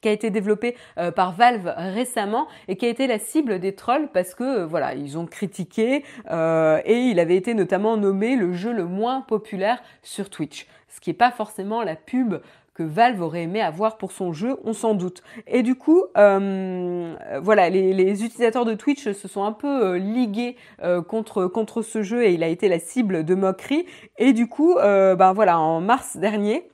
qui 0.01 0.09
a 0.09 0.11
été 0.11 0.29
développé 0.29 0.75
par 1.15 1.31
Valve 1.31 1.73
récemment 1.77 2.47
et 2.67 2.75
qui 2.75 2.85
a 2.85 2.89
été 2.89 3.07
la 3.07 3.17
cible 3.17 3.59
des 3.59 3.73
trolls 3.75 4.09
parce 4.13 4.35
que 4.35 4.63
voilà 4.63 4.93
ils 4.93 5.17
ont 5.17 5.25
critiqué 5.25 6.03
et 6.29 6.97
il 6.97 7.19
avait 7.19 7.37
été 7.37 7.53
notamment 7.53 7.97
nommé 7.97 8.35
le 8.35 8.53
jeu 8.53 8.71
le 8.71 8.85
moins 8.85 9.21
populaire 9.21 9.81
sur 10.03 10.29
Twitch 10.29 10.67
ce 10.95 11.01
qui 11.01 11.09
n'est 11.09 11.15
pas 11.15 11.31
forcément 11.31 11.83
la 11.83 11.95
pub 11.95 12.35
que 12.75 12.83
Valve 12.83 13.21
aurait 13.21 13.43
aimé 13.43 13.61
avoir 13.61 13.97
pour 13.97 14.11
son 14.11 14.33
jeu, 14.33 14.57
on 14.65 14.73
s'en 14.73 14.93
doute. 14.93 15.23
Et 15.47 15.63
du 15.63 15.75
coup, 15.75 16.03
euh, 16.17 17.15
voilà, 17.41 17.69
les, 17.69 18.23
utilisateurs 18.23 18.65
de 18.65 18.73
Twitch 18.73 19.11
se 19.13 19.27
sont 19.29 19.45
un 19.45 19.53
peu 19.53 19.67
euh, 19.67 19.97
ligués 19.97 20.57
euh, 20.83 21.01
contre 21.01 21.47
contre 21.47 21.81
ce 21.81 22.03
jeu 22.03 22.25
et 22.25 22.33
il 22.33 22.43
a 22.43 22.47
été 22.47 22.67
la 22.67 22.79
cible 22.79 23.23
de 23.23 23.33
moqueries. 23.33 23.85
Et 24.17 24.33
du 24.33 24.47
coup, 24.47 24.75
ben 24.75 25.33
voilà, 25.33 25.57
en 25.57 25.79
mars 25.79 26.17
dernier, 26.17 26.69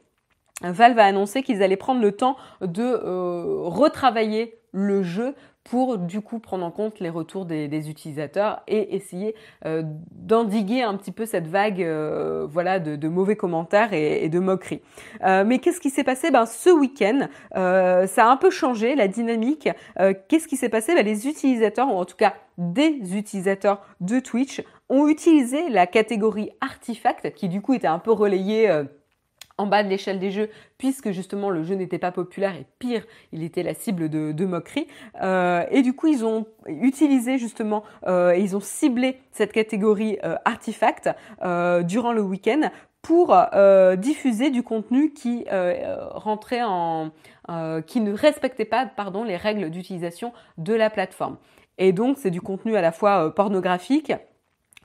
Valve 0.63 0.97
a 0.97 1.05
annoncé 1.05 1.43
qu'ils 1.43 1.61
allaient 1.61 1.77
prendre 1.77 2.01
le 2.01 2.11
temps 2.11 2.35
de 2.61 2.95
retravailler 3.65 4.55
le 4.71 5.03
jeu 5.03 5.35
pour 5.63 5.97
du 5.97 6.21
coup 6.21 6.39
prendre 6.39 6.65
en 6.65 6.71
compte 6.71 6.99
les 6.99 7.09
retours 7.09 7.45
des, 7.45 7.89
utilisateurs 7.89 8.61
et 8.67 8.95
essayer 8.95 9.35
euh, 9.65 9.83
d'endiguer 10.11 10.81
un 10.81 10.95
petit 10.95 11.11
peu 11.11 11.25
cette 11.25 11.47
vague 11.47 11.81
euh, 11.81 12.45
voilà 12.49 12.79
de, 12.79 13.07
mauvais 13.07 13.35
commentaires 13.35 13.93
et, 13.93 14.29
de 14.29 14.39
moqueries. 14.39 14.81
Euh, 15.23 15.43
mais 15.45 15.59
qu'est-ce 15.59 15.79
qui 15.79 15.89
s'est 15.89 16.03
passé? 16.03 16.31
Ben, 16.31 16.45
Ce 16.45 16.69
week-end, 16.69 17.27
ça 17.53 18.25
a 18.25 18.29
un 18.29 18.37
peu 18.37 18.49
changé 18.49 18.95
la 18.95 19.07
dynamique. 19.07 19.69
qu'est-ce 20.27 20.47
qui 20.47 20.57
s'est 20.57 20.69
passé? 20.69 20.93
Ben, 20.95 21.05
Les 21.05 21.27
utilisateurs, 21.27 21.87
ou 21.87 21.97
en 21.97 22.05
tout 22.05 22.17
cas 22.17 22.33
des 22.57 22.99
utilisateurs 23.17 23.81
de 24.01 24.19
Twitch, 24.19 24.63
ont 24.89 25.07
utilisé 25.07 25.69
la 25.69 25.87
catégorie 25.87 26.51
artefact 26.59 27.33
qui 27.33 27.47
du 27.47 27.61
coup 27.61 27.73
était 27.73 27.87
un 27.87 27.99
peu 27.99 28.11
relayée 28.11 28.83
en 29.61 29.67
bas 29.67 29.83
de 29.83 29.89
l'échelle 29.89 30.19
des 30.19 30.31
jeux, 30.31 30.49
puisque 30.79 31.11
justement 31.11 31.51
le 31.51 31.63
jeu 31.63 31.75
n'était 31.75 31.99
pas 31.99 32.11
populaire 32.11 32.55
et 32.55 32.65
pire, 32.79 33.05
il 33.31 33.43
était 33.43 33.61
la 33.61 33.75
cible 33.75 34.09
de, 34.09 34.31
de 34.31 34.45
moqueries. 34.45 34.87
Euh, 35.21 35.63
et 35.69 35.83
du 35.83 35.93
coup, 35.93 36.07
ils 36.07 36.25
ont 36.25 36.47
utilisé 36.65 37.37
justement, 37.37 37.83
euh, 38.07 38.35
ils 38.35 38.55
ont 38.55 38.59
ciblé 38.59 39.19
cette 39.31 39.53
catégorie 39.53 40.17
euh, 40.23 40.35
artefact 40.45 41.09
euh, 41.43 41.83
durant 41.83 42.11
le 42.11 42.21
week-end 42.21 42.71
pour 43.03 43.35
diffuser 43.97 44.51
du 44.51 44.61
contenu 44.61 45.11
qui 45.11 45.45
rentrait 46.11 46.61
en, 46.63 47.09
qui 47.87 47.99
ne 47.99 48.13
respectait 48.13 48.63
pas, 48.63 48.87
les 49.25 49.37
règles 49.37 49.71
d'utilisation 49.71 50.33
de 50.59 50.75
la 50.75 50.91
plateforme. 50.91 51.37
Et 51.79 51.93
donc, 51.93 52.19
c'est 52.19 52.29
du 52.29 52.41
contenu 52.41 52.75
à 52.75 52.81
la 52.81 52.91
fois 52.91 53.33
pornographique 53.33 54.13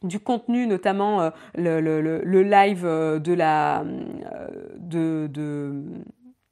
du 0.03 0.21
contenu, 0.21 0.67
notamment 0.67 1.21
euh, 1.23 1.31
le, 1.55 2.43
live 2.43 2.85
euh, 2.85 3.19
de 3.19 3.33
la 3.33 3.85
euh, 4.95 5.83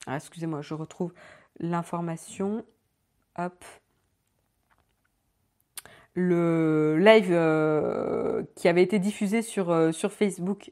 ah, 0.06 0.16
excusez-moi, 0.16 0.62
je 0.62 0.74
retrouve 0.74 1.12
l'information. 1.58 2.64
Hop. 3.36 3.64
Le 6.14 6.96
live 6.98 7.30
qui 8.54 8.68
avait 8.68 8.82
été 8.82 8.98
diffusé 8.98 9.42
sur 9.42 10.12
Facebook. 10.12 10.70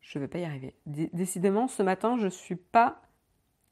Je 0.00 0.18
ne 0.18 0.24
vais 0.24 0.28
pas 0.28 0.38
y 0.38 0.44
arriver. 0.44 0.74
décidément, 0.86 1.68
ce 1.68 1.82
matin, 1.82 2.16
je 2.18 2.26
ne 2.26 2.30
suis 2.30 2.56
pas 2.56 3.02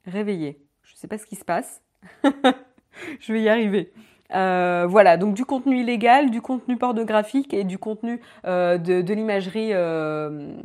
réveillée. 0.05 0.67
Je 0.83 0.93
ne 0.93 0.99
sais 0.99 1.09
pas 1.09 1.17
ce 1.17 1.27
qui 1.27 1.37
se 1.37 1.45
passe. 1.45 1.83
je 3.21 3.33
vais 3.33 3.43
y 3.43 3.49
arriver. 3.49 3.93
Euh, 4.33 4.87
voilà, 4.89 5.17
donc 5.17 5.35
du 5.35 5.45
contenu 5.45 5.81
illégal, 5.81 6.31
du 6.31 6.41
contenu 6.41 6.77
pornographique 6.77 7.53
et 7.53 7.65
du 7.65 7.79
contenu 7.79 8.21
euh, 8.47 8.79
de, 8.79 9.15
l'imagerie 9.15 9.71
euh, 9.73 10.57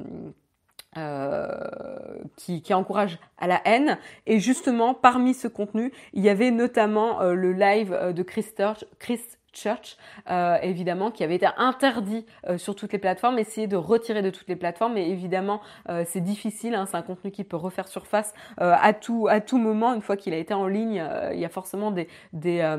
qui, 2.37 2.73
encourage 2.73 3.19
à 3.37 3.47
la 3.47 3.61
haine. 3.65 3.97
Et 4.25 4.39
justement, 4.39 4.93
parmi 4.93 5.33
ce 5.33 5.47
contenu, 5.47 5.91
il 6.13 6.23
y 6.23 6.29
avait 6.29 6.51
notamment 6.51 7.21
le 7.21 7.53
live 7.53 8.13
de 8.13 8.23
Chris, 8.23 8.47
Chris 8.99 9.21
Church, 9.53 9.97
euh, 10.29 10.57
évidemment, 10.61 11.11
qui 11.11 11.23
avait 11.23 11.35
été 11.35 11.47
interdit 11.57 12.25
euh, 12.47 12.57
sur 12.57 12.75
toutes 12.75 12.93
les 12.93 12.99
plateformes, 12.99 13.39
essayer 13.39 13.67
de 13.67 13.75
retirer 13.75 14.21
de 14.21 14.29
toutes 14.29 14.47
les 14.47 14.55
plateformes, 14.55 14.93
mais 14.93 15.09
évidemment, 15.09 15.61
euh, 15.89 16.03
c'est 16.07 16.21
difficile, 16.21 16.75
hein, 16.75 16.85
c'est 16.85 16.97
un 16.97 17.01
contenu 17.01 17.31
qui 17.31 17.43
peut 17.43 17.57
refaire 17.57 17.87
surface 17.87 18.33
à, 18.57 18.93
tout, 18.93 19.27
à 19.29 19.41
tout 19.41 19.57
moment, 19.57 19.93
une 19.93 20.01
fois 20.01 20.17
qu'il 20.17 20.33
a 20.33 20.37
été 20.37 20.53
en 20.53 20.67
ligne, 20.67 21.03
il 21.33 21.39
y 21.39 21.45
a 21.45 21.49
forcément 21.49 21.91
des, 21.91 22.07
des, 22.33 22.75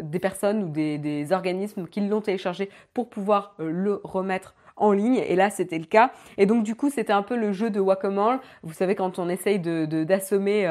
des 0.00 0.18
personnes 0.18 0.64
ou 0.64 0.68
des, 0.68 0.98
des 0.98 1.32
organismes 1.32 1.86
qui 1.86 2.00
l'ont 2.00 2.20
téléchargé 2.20 2.70
pour 2.94 3.08
pouvoir 3.08 3.54
le 3.58 4.00
remettre 4.04 4.54
en 4.76 4.92
ligne. 4.92 5.16
Et 5.16 5.36
là 5.36 5.50
c'était 5.50 5.78
le 5.78 5.84
cas. 5.84 6.12
Et 6.38 6.46
donc 6.46 6.64
du 6.64 6.74
coup 6.74 6.90
c'était 6.90 7.12
un 7.12 7.22
peu 7.22 7.36
le 7.36 7.52
jeu 7.52 7.70
de 7.70 7.80
whack-a-mole 7.80 8.40
vous 8.62 8.72
savez 8.72 8.94
quand 8.94 9.18
on 9.18 9.28
essaye 9.28 9.58
de 9.58 9.84
d'assommer 10.04 10.66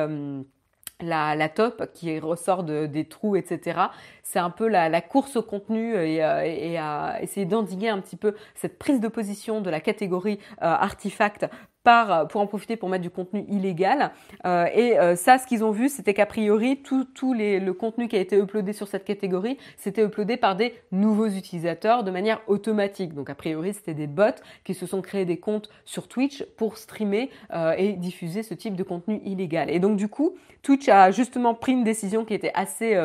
la, 1.01 1.35
la, 1.35 1.49
top 1.49 1.91
qui 1.93 2.19
ressort 2.19 2.63
de, 2.63 2.85
des 2.85 3.05
trous, 3.05 3.35
etc. 3.35 3.79
C'est 4.23 4.39
un 4.39 4.49
peu 4.49 4.67
la, 4.67 5.01
course 5.01 5.35
au 5.35 5.41
contenu 5.41 5.95
et, 5.95 6.23
euh, 6.23 6.41
et 6.43 6.77
à 6.77 7.21
essayer 7.21 7.45
d'endiguer 7.45 7.89
un 7.89 7.99
petit 7.99 8.15
peu 8.15 8.35
cette 8.55 8.77
prise 8.77 8.99
de 8.99 9.07
position 9.07 9.61
de 9.61 9.69
la 9.69 9.79
catégorie 9.79 10.39
euh, 10.61 10.65
artefact 10.65 11.47
par, 11.83 12.27
pour 12.27 12.41
en 12.41 12.47
profiter 12.47 12.75
pour 12.75 12.89
mettre 12.89 13.01
du 13.01 13.09
contenu 13.09 13.45
illégal. 13.47 14.11
Euh, 14.45 14.65
et 14.73 14.99
euh, 14.99 15.15
ça, 15.15 15.37
ce 15.37 15.47
qu'ils 15.47 15.63
ont 15.63 15.71
vu, 15.71 15.89
c'était 15.89 16.13
qu'a 16.13 16.25
priori, 16.25 16.81
tout, 16.83 17.07
le 17.33 17.71
contenu 17.71 18.07
qui 18.07 18.15
a 18.15 18.19
été 18.19 18.37
uploadé 18.37 18.73
sur 18.73 18.87
cette 18.87 19.03
catégorie, 19.03 19.57
c'était 19.77 20.03
uploadé 20.03 20.37
par 20.37 20.55
des 20.55 20.75
nouveaux 20.91 21.27
utilisateurs 21.27 22.03
de 22.03 22.11
manière 22.11 22.41
automatique. 22.47 23.13
Donc 23.13 23.29
a 23.29 23.35
priori, 23.35 23.73
c'était 23.73 23.93
des 23.93 24.07
bots 24.07 24.41
qui 24.63 24.73
se 24.73 24.85
sont 24.85 25.01
créés 25.01 25.25
des 25.25 25.37
comptes 25.37 25.69
sur 25.85 26.07
Twitch 26.07 26.43
pour 26.57 26.77
streamer 26.77 27.29
euh, 27.53 27.73
et 27.77 27.93
diffuser 27.93 28.43
ce 28.43 28.53
type 28.53 28.75
de 28.75 28.83
contenu 28.83 29.21
illégal. 29.25 29.69
Et 29.69 29.79
donc 29.79 29.97
du 29.97 30.07
coup, 30.07 30.35
Twitch 30.61 30.87
a 30.89 31.11
justement 31.11 31.55
pris 31.55 31.71
une 31.71 31.83
décision 31.83 32.25
qui 32.25 32.33
était 32.33 32.51
assez 32.53 32.95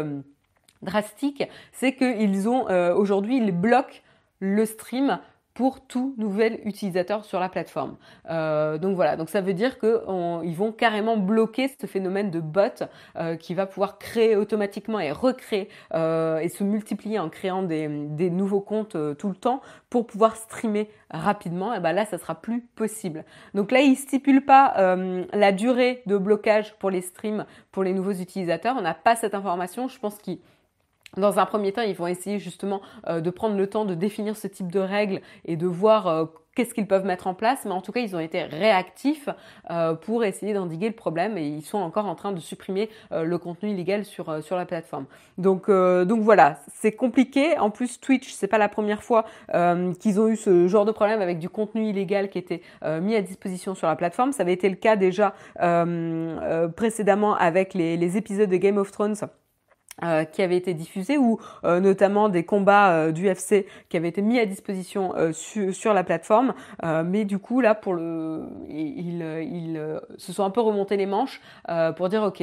drastique, 0.82 1.42
c'est 1.72 1.94
qu'ils 1.94 2.48
ont 2.48 2.66
aujourd'hui, 2.94 3.38
ils 3.38 3.52
bloquent 3.52 4.02
le 4.40 4.66
stream 4.66 5.18
pour 5.56 5.80
tout 5.80 6.14
nouvel 6.18 6.60
utilisateur 6.64 7.24
sur 7.24 7.40
la 7.40 7.48
plateforme. 7.48 7.96
Euh, 8.28 8.76
donc 8.76 8.94
voilà, 8.94 9.16
donc 9.16 9.30
ça 9.30 9.40
veut 9.40 9.54
dire 9.54 9.78
qu'ils 9.78 10.54
vont 10.54 10.70
carrément 10.70 11.16
bloquer 11.16 11.74
ce 11.80 11.86
phénomène 11.86 12.30
de 12.30 12.40
bot 12.40 12.84
euh, 13.16 13.36
qui 13.36 13.54
va 13.54 13.64
pouvoir 13.64 13.98
créer 13.98 14.36
automatiquement 14.36 15.00
et 15.00 15.10
recréer 15.10 15.70
euh, 15.94 16.40
et 16.40 16.50
se 16.50 16.62
multiplier 16.62 17.18
en 17.18 17.30
créant 17.30 17.62
des, 17.62 17.88
des 17.88 18.28
nouveaux 18.28 18.60
comptes 18.60 18.98
tout 19.16 19.28
le 19.30 19.34
temps 19.34 19.62
pour 19.88 20.06
pouvoir 20.06 20.36
streamer 20.36 20.90
rapidement. 21.10 21.72
Et 21.72 21.80
ben 21.80 21.94
là, 21.94 22.04
ça 22.04 22.18
sera 22.18 22.34
plus 22.34 22.60
possible. 22.60 23.24
Donc 23.54 23.72
là, 23.72 23.80
ils 23.80 23.96
stipulent 23.96 24.44
pas 24.44 24.74
la 25.32 25.52
durée 25.52 26.02
de 26.04 26.18
blocage 26.18 26.74
pour 26.74 26.90
les 26.90 27.00
streams 27.00 27.46
pour 27.72 27.82
les 27.82 27.94
nouveaux 27.94 28.12
utilisateurs. 28.12 28.76
On 28.78 28.82
n'a 28.82 28.94
pas 28.94 29.16
cette 29.16 29.34
information. 29.34 29.88
Je 29.88 29.98
pense 29.98 30.18
qu'ils 30.18 30.38
dans 31.16 31.38
un 31.38 31.46
premier 31.46 31.72
temps, 31.72 31.82
ils 31.82 31.94
vont 31.94 32.06
essayer 32.06 32.38
justement 32.38 32.80
euh, 33.08 33.20
de 33.20 33.30
prendre 33.30 33.56
le 33.56 33.66
temps 33.66 33.84
de 33.84 33.94
définir 33.94 34.36
ce 34.36 34.46
type 34.46 34.70
de 34.70 34.80
règles 34.80 35.20
et 35.46 35.56
de 35.56 35.66
voir 35.66 36.06
euh, 36.06 36.26
qu'est-ce 36.54 36.74
qu'ils 36.74 36.86
peuvent 36.86 37.06
mettre 37.06 37.26
en 37.26 37.32
place. 37.32 37.64
Mais 37.64 37.70
en 37.70 37.80
tout 37.80 37.90
cas, 37.90 38.00
ils 38.00 38.14
ont 38.14 38.20
été 38.20 38.42
réactifs 38.42 39.30
euh, 39.70 39.94
pour 39.94 40.24
essayer 40.24 40.52
d'endiguer 40.52 40.88
le 40.88 40.94
problème 40.94 41.38
et 41.38 41.46
ils 41.46 41.62
sont 41.62 41.78
encore 41.78 42.04
en 42.04 42.14
train 42.14 42.32
de 42.32 42.40
supprimer 42.40 42.90
le 43.10 43.38
contenu 43.38 43.70
illégal 43.70 44.04
sur, 44.04 44.42
sur 44.42 44.56
la 44.56 44.66
plateforme. 44.66 45.06
Donc, 45.38 45.70
donc 45.70 46.20
voilà, 46.20 46.60
c'est 46.74 46.92
compliqué. 46.92 47.58
En 47.58 47.70
plus, 47.70 48.00
Twitch, 48.00 48.32
c'est 48.32 48.46
pas 48.46 48.58
la 48.58 48.68
première 48.68 49.02
fois 49.02 49.24
qu'ils 50.00 50.20
ont 50.20 50.28
eu 50.28 50.36
ce 50.36 50.66
genre 50.68 50.84
de 50.84 50.92
problème 50.92 51.20
avec 51.20 51.38
du 51.38 51.48
contenu 51.48 51.88
illégal 51.88 52.30
qui 52.30 52.38
était 52.38 52.62
mis 53.00 53.14
à 53.14 53.22
disposition 53.22 53.74
sur 53.74 53.86
la 53.86 53.96
plateforme. 53.96 54.32
Ça 54.32 54.42
avait 54.42 54.54
été 54.54 54.68
le 54.68 54.76
cas 54.76 54.96
déjà 54.96 55.34
précédemment 56.76 57.36
avec 57.36 57.74
les, 57.74 57.96
les 57.96 58.16
épisodes 58.16 58.50
de 58.50 58.56
Game 58.56 58.78
of 58.78 58.90
Thrones. 58.90 59.16
Euh, 60.04 60.24
qui 60.24 60.42
avait 60.42 60.58
été 60.58 60.74
diffusé 60.74 61.16
ou 61.16 61.40
euh, 61.64 61.80
notamment 61.80 62.28
des 62.28 62.44
combats 62.44 62.92
euh, 62.92 63.12
du 63.12 63.30
UFC 63.30 63.64
qui 63.88 63.96
avaient 63.96 64.10
été 64.10 64.20
mis 64.20 64.38
à 64.38 64.44
disposition 64.44 65.14
sur 65.32 65.94
la 65.94 66.04
plateforme. 66.04 66.52
Mais 66.82 67.24
du 67.24 67.38
coup 67.38 67.60
là 67.60 67.74
pour 67.74 67.94
le 67.94 68.42
ils, 68.68 69.22
ils 69.22 70.00
se 70.18 70.32
sont 70.32 70.44
un 70.44 70.50
peu 70.50 70.60
remontés 70.60 70.96
les 70.96 71.06
manches 71.06 71.40
pour 71.96 72.08
dire 72.08 72.22
ok 72.22 72.42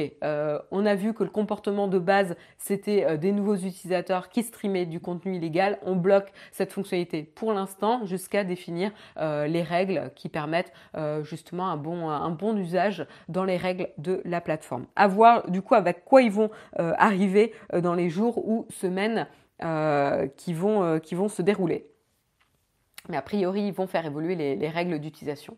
on 0.70 0.86
a 0.86 0.94
vu 0.94 1.14
que 1.14 1.22
le 1.22 1.30
comportement 1.30 1.86
de 1.86 1.98
base 1.98 2.34
c'était 2.58 3.16
des 3.18 3.32
nouveaux 3.32 3.56
utilisateurs 3.56 4.28
qui 4.28 4.42
streamaient 4.42 4.86
du 4.86 5.00
contenu 5.00 5.36
illégal. 5.36 5.78
On 5.84 5.96
bloque 5.96 6.32
cette 6.52 6.72
fonctionnalité 6.72 7.22
pour 7.22 7.52
l'instant 7.52 8.04
jusqu'à 8.04 8.44
définir 8.44 8.90
les 9.20 9.62
règles 9.62 10.10
qui 10.14 10.28
permettent 10.28 10.72
justement 11.22 11.68
un 11.68 11.76
bon 11.76 12.08
un 12.08 12.30
bon 12.30 12.56
usage 12.56 13.06
dans 13.28 13.44
les 13.44 13.56
règles 13.56 13.88
de 13.98 14.20
la 14.24 14.40
plateforme. 14.40 14.86
À 14.96 15.06
voir 15.06 15.50
du 15.50 15.62
coup 15.62 15.74
avec 15.74 16.04
quoi 16.04 16.22
ils 16.22 16.32
vont 16.32 16.50
arriver 16.76 17.43
euh, 17.72 17.80
dans 17.80 17.94
les 17.94 18.08
jours 18.10 18.46
ou 18.46 18.66
semaines 18.70 19.26
euh, 19.62 20.26
qui, 20.36 20.52
vont, 20.52 20.82
euh, 20.82 20.98
qui 20.98 21.14
vont 21.14 21.28
se 21.28 21.42
dérouler. 21.42 21.86
Mais 23.08 23.16
a 23.16 23.22
priori, 23.22 23.62
ils 23.68 23.72
vont 23.72 23.86
faire 23.86 24.06
évoluer 24.06 24.34
les, 24.34 24.68
règles 24.68 24.98
d'utilisation. 24.98 25.56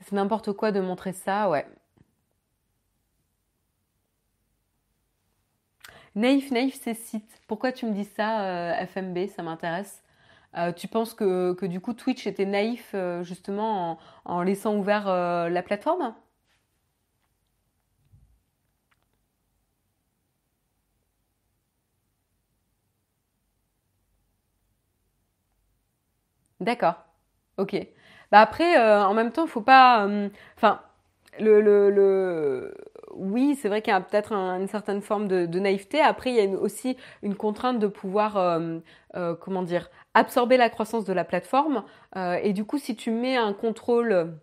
C'est 0.00 0.12
n'importe 0.12 0.52
quoi 0.52 0.72
de 0.72 0.80
montrer 0.80 1.12
ça, 1.12 1.48
ouais. 1.50 1.66
Naïf, 6.18 6.50
naïf, 6.50 6.74
c'est 6.82 6.94
site. 6.94 7.40
Pourquoi 7.46 7.70
tu 7.70 7.86
me 7.86 7.92
dis 7.92 8.04
ça, 8.04 8.40
euh, 8.44 8.84
FMB 8.86 9.28
Ça 9.28 9.42
m'intéresse. 9.44 10.02
Euh, 10.56 10.72
tu 10.72 10.88
penses 10.88 11.14
que, 11.14 11.64
du 11.66 11.80
coup 11.80 11.92
Twitch 11.94 12.26
était 12.26 12.44
naïf 12.46 12.90
euh, 12.94 13.22
justement 13.22 13.98
en, 14.24 14.42
laissant 14.42 14.76
ouvert 14.76 15.06
la 15.06 15.62
plateforme? 15.62 16.14
D'accord. 26.60 26.94
Ok. 27.58 27.76
Bah 28.32 28.40
après, 28.40 28.76
en 28.78 29.14
même 29.14 29.32
temps, 29.32 29.44
il 29.46 29.50
faut 29.50 29.60
pas. 29.62 30.08
Enfin, 30.56 30.80
le, 31.40 31.60
le, 31.60 31.90
oui, 33.14 33.56
c'est 33.60 33.68
vrai 33.68 33.82
qu'il 33.82 33.92
y 33.92 33.96
a 33.96 34.00
peut-être 34.00 34.32
une 34.32 34.68
certaine 34.68 35.00
forme 35.00 35.28
de, 35.28 35.46
naïveté. 35.58 36.00
Après, 36.00 36.30
il 36.30 36.36
y 36.36 36.54
a 36.54 36.58
aussi 36.58 36.96
une 37.22 37.34
contrainte 37.34 37.78
de 37.78 37.86
pouvoir, 37.86 38.36
euh, 38.36 38.78
euh, 39.16 39.34
comment 39.34 39.62
dire, 39.62 39.90
absorber 40.14 40.56
la 40.56 40.70
croissance 40.70 41.04
de 41.04 41.12
la 41.12 41.24
plateforme. 41.24 41.84
Euh, 42.16 42.38
et 42.42 42.52
du 42.52 42.64
coup, 42.64 42.78
si 42.78 42.96
tu 42.96 43.10
mets 43.10 43.36
un 43.36 43.52
contrôle, 43.52 44.34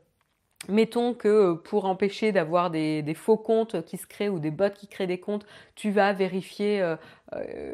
mettons 0.69 1.13
que 1.13 1.53
pour 1.53 1.85
empêcher 1.85 2.31
d'avoir 2.31 2.71
des, 2.71 3.13
faux 3.15 3.37
comptes 3.37 3.83
qui 3.85 3.97
se 3.97 4.07
créent 4.07 4.29
ou 4.29 4.39
des 4.39 4.51
bots 4.51 4.69
qui 4.73 4.87
créent 4.87 5.07
des 5.07 5.19
comptes, 5.19 5.45
tu 5.75 5.91
vas 5.91 6.13
vérifier. 6.13 6.95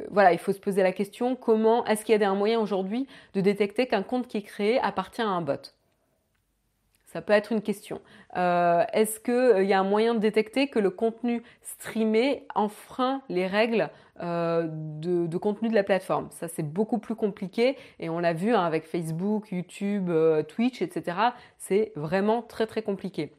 voilà, 0.10 0.34
il 0.34 0.40
faut 0.40 0.54
se 0.54 0.60
poser 0.60 0.84
la 0.84 0.92
question 0.92 1.36
comment 1.36 1.86
est-ce 1.86 2.06
qu'il 2.06 2.20
y 2.20 2.24
a 2.24 2.30
un 2.30 2.36
moyen 2.36 2.60
aujourd'hui 2.60 3.08
de 3.34 3.42
détecter 3.42 3.88
qu'un 3.88 4.04
compte 4.04 4.28
qui 4.28 4.38
est 4.38 4.42
créé 4.42 4.80
appartient 4.80 5.22
à 5.22 5.28
un 5.28 5.42
bot? 5.42 5.74
Ça 7.12 7.22
peut 7.22 7.34
être 7.34 7.52
une 7.52 7.62
question. 7.62 8.00
Euh, 8.38 8.86
est-ce 8.94 9.20
qu'il 9.20 9.34
euh, 9.34 9.64
y 9.64 9.74
a 9.74 9.80
un 9.80 9.84
moyen 9.84 10.14
de 10.14 10.20
détecter 10.20 10.68
que 10.68 10.80
le 10.80 10.90
contenu 10.90 11.44
streamé 11.62 12.48
enfreint 12.56 13.22
les 13.28 13.48
règles 13.48 13.90
euh, 14.22 14.68
de, 14.70 15.38
contenu 15.38 15.68
de 15.68 15.76
la 15.76 15.84
plateforme? 15.84 16.30
Ça, 16.32 16.48
c'est 16.48 16.64
beaucoup 16.64 17.00
plus 17.00 17.16
compliqué 17.16 17.76
et 18.00 18.10
on 18.10 18.20
l'a 18.20 18.34
vu 18.34 18.54
hein, 18.54 18.64
avec 18.64 18.86
Facebook, 18.86 19.52
YouTube, 19.52 20.10
Twitch, 20.48 20.82
etc. 20.82 21.18
C'est 21.58 21.92
vraiment 21.96 22.42
très 22.42 22.66
très 22.66 22.82
compliqué. 22.82 23.34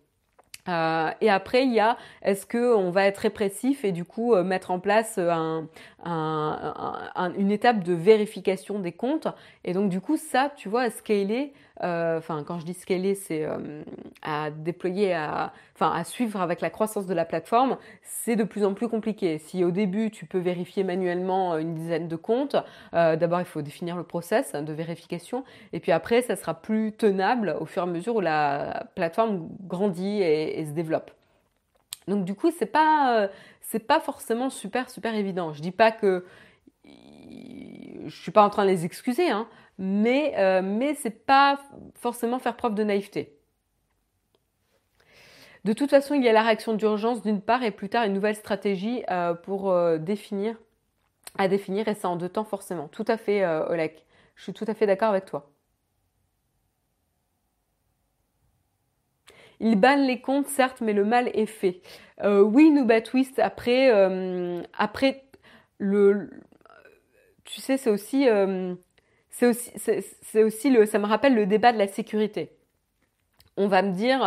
et 0.68 1.30
après, 1.30 1.64
il 1.64 1.72
y 1.72 1.80
a 1.80 1.96
est-ce 2.20 2.46
qu'on 2.46 2.90
va 2.90 3.06
être 3.06 3.18
répressif 3.18 3.84
et 3.84 3.92
du 3.92 4.04
coup 4.04 4.36
mettre 4.36 4.70
en 4.70 4.80
place 4.80 5.18
un, 5.18 5.66
une 6.04 7.50
étape 7.50 7.82
de 7.82 7.94
vérification 7.94 8.78
des 8.78 8.92
comptes? 8.92 9.28
Et 9.64 9.72
donc 9.72 9.88
du 9.88 10.00
coup, 10.02 10.18
ça, 10.18 10.52
tu 10.56 10.68
vois, 10.68 10.82
à 10.82 10.90
scaler, 10.90 11.54
enfin 11.80 12.44
quand 12.44 12.58
je 12.60 12.64
dis 12.64 12.74
scaler, 12.74 13.14
c'est 13.14 13.44
euh, 13.44 13.82
à 14.22 14.50
déployer, 14.50 15.14
à, 15.14 15.52
à 15.80 16.04
suivre 16.04 16.40
avec 16.40 16.60
la 16.60 16.70
croissance 16.70 17.06
de 17.06 17.14
la 17.14 17.24
plateforme, 17.24 17.76
c'est 18.02 18.36
de 18.36 18.44
plus 18.44 18.64
en 18.64 18.74
plus 18.74 18.88
compliqué. 18.88 19.38
Si 19.38 19.64
au 19.64 19.70
début 19.70 20.10
tu 20.10 20.26
peux 20.26 20.38
vérifier 20.38 20.84
manuellement 20.84 21.56
une 21.58 21.74
dizaine 21.74 22.08
de 22.08 22.16
comptes, 22.16 22.56
euh, 22.94 23.16
d'abord 23.16 23.40
il 23.40 23.46
faut 23.46 23.62
définir 23.62 23.96
le 23.96 24.04
process 24.04 24.52
de 24.52 24.72
vérification, 24.72 25.44
et 25.72 25.80
puis 25.80 25.92
après 25.92 26.22
ça 26.22 26.36
sera 26.36 26.54
plus 26.54 26.92
tenable 26.92 27.56
au 27.58 27.66
fur 27.66 27.82
et 27.82 27.86
à 27.86 27.88
mesure 27.88 28.16
où 28.16 28.20
la 28.20 28.86
plateforme 28.94 29.48
grandit 29.62 30.22
et, 30.22 30.60
et 30.60 30.66
se 30.66 30.72
développe. 30.72 31.10
Donc 32.08 32.24
du 32.24 32.34
coup, 32.34 32.50
c'est 32.50 32.66
pas 32.66 33.28
c'est 33.60 33.86
pas 33.86 34.00
forcément 34.00 34.50
super 34.50 34.90
super 34.90 35.14
évident. 35.14 35.52
Je 35.52 35.62
dis 35.62 35.70
pas 35.70 35.92
que 35.92 36.24
je 36.84 38.20
suis 38.20 38.32
pas 38.32 38.44
en 38.44 38.50
train 38.50 38.64
de 38.64 38.70
les 38.70 38.84
excuser, 38.84 39.30
hein, 39.30 39.46
mais, 39.78 40.62
mais 40.62 40.94
c'est 40.94 41.24
pas 41.26 41.58
forcément 41.94 42.38
faire 42.38 42.56
preuve 42.56 42.74
de 42.74 42.84
naïveté. 42.84 43.36
De 45.64 45.72
toute 45.72 45.90
façon, 45.90 46.14
il 46.14 46.24
y 46.24 46.28
a 46.28 46.32
la 46.32 46.42
réaction 46.42 46.74
d'urgence 46.74 47.22
d'une 47.22 47.40
part 47.40 47.62
et 47.62 47.70
plus 47.70 47.88
tard 47.88 48.04
une 48.04 48.14
nouvelle 48.14 48.36
stratégie 48.36 49.02
pour 49.44 49.74
définir, 49.98 50.56
à 51.38 51.48
définir 51.48 51.88
et 51.88 51.94
ça 51.94 52.08
en 52.08 52.16
deux 52.16 52.28
temps 52.28 52.44
forcément. 52.44 52.88
Tout 52.88 53.04
à 53.08 53.16
fait, 53.16 53.44
Olek. 53.46 54.04
Je 54.36 54.42
suis 54.44 54.52
tout 54.52 54.64
à 54.66 54.74
fait 54.74 54.86
d'accord 54.86 55.10
avec 55.10 55.24
toi. 55.24 55.52
Il 59.60 59.76
banne 59.76 60.02
les 60.06 60.20
comptes, 60.20 60.48
certes, 60.48 60.80
mais 60.80 60.92
le 60.92 61.04
mal 61.04 61.30
est 61.34 61.46
fait. 61.46 61.80
Euh, 62.24 62.40
oui, 62.42 62.70
Nuba 62.70 63.00
Twist, 63.00 63.38
après, 63.38 63.94
euh, 63.94 64.60
après 64.76 65.24
le, 65.78 66.30
tu 67.44 67.60
sais, 67.60 67.76
c'est 67.76 67.90
aussi, 67.90 68.28
euh, 68.28 68.74
c'est 69.32 70.42
aussi, 70.42 70.70
le, 70.70 70.86
ça 70.86 70.98
me 70.98 71.06
rappelle 71.06 71.34
le 71.34 71.46
débat 71.46 71.72
de 71.72 71.78
la 71.78 71.88
sécurité. 71.88 72.50
On 73.56 73.66
va 73.66 73.82
me 73.82 73.92
dire, 73.92 74.18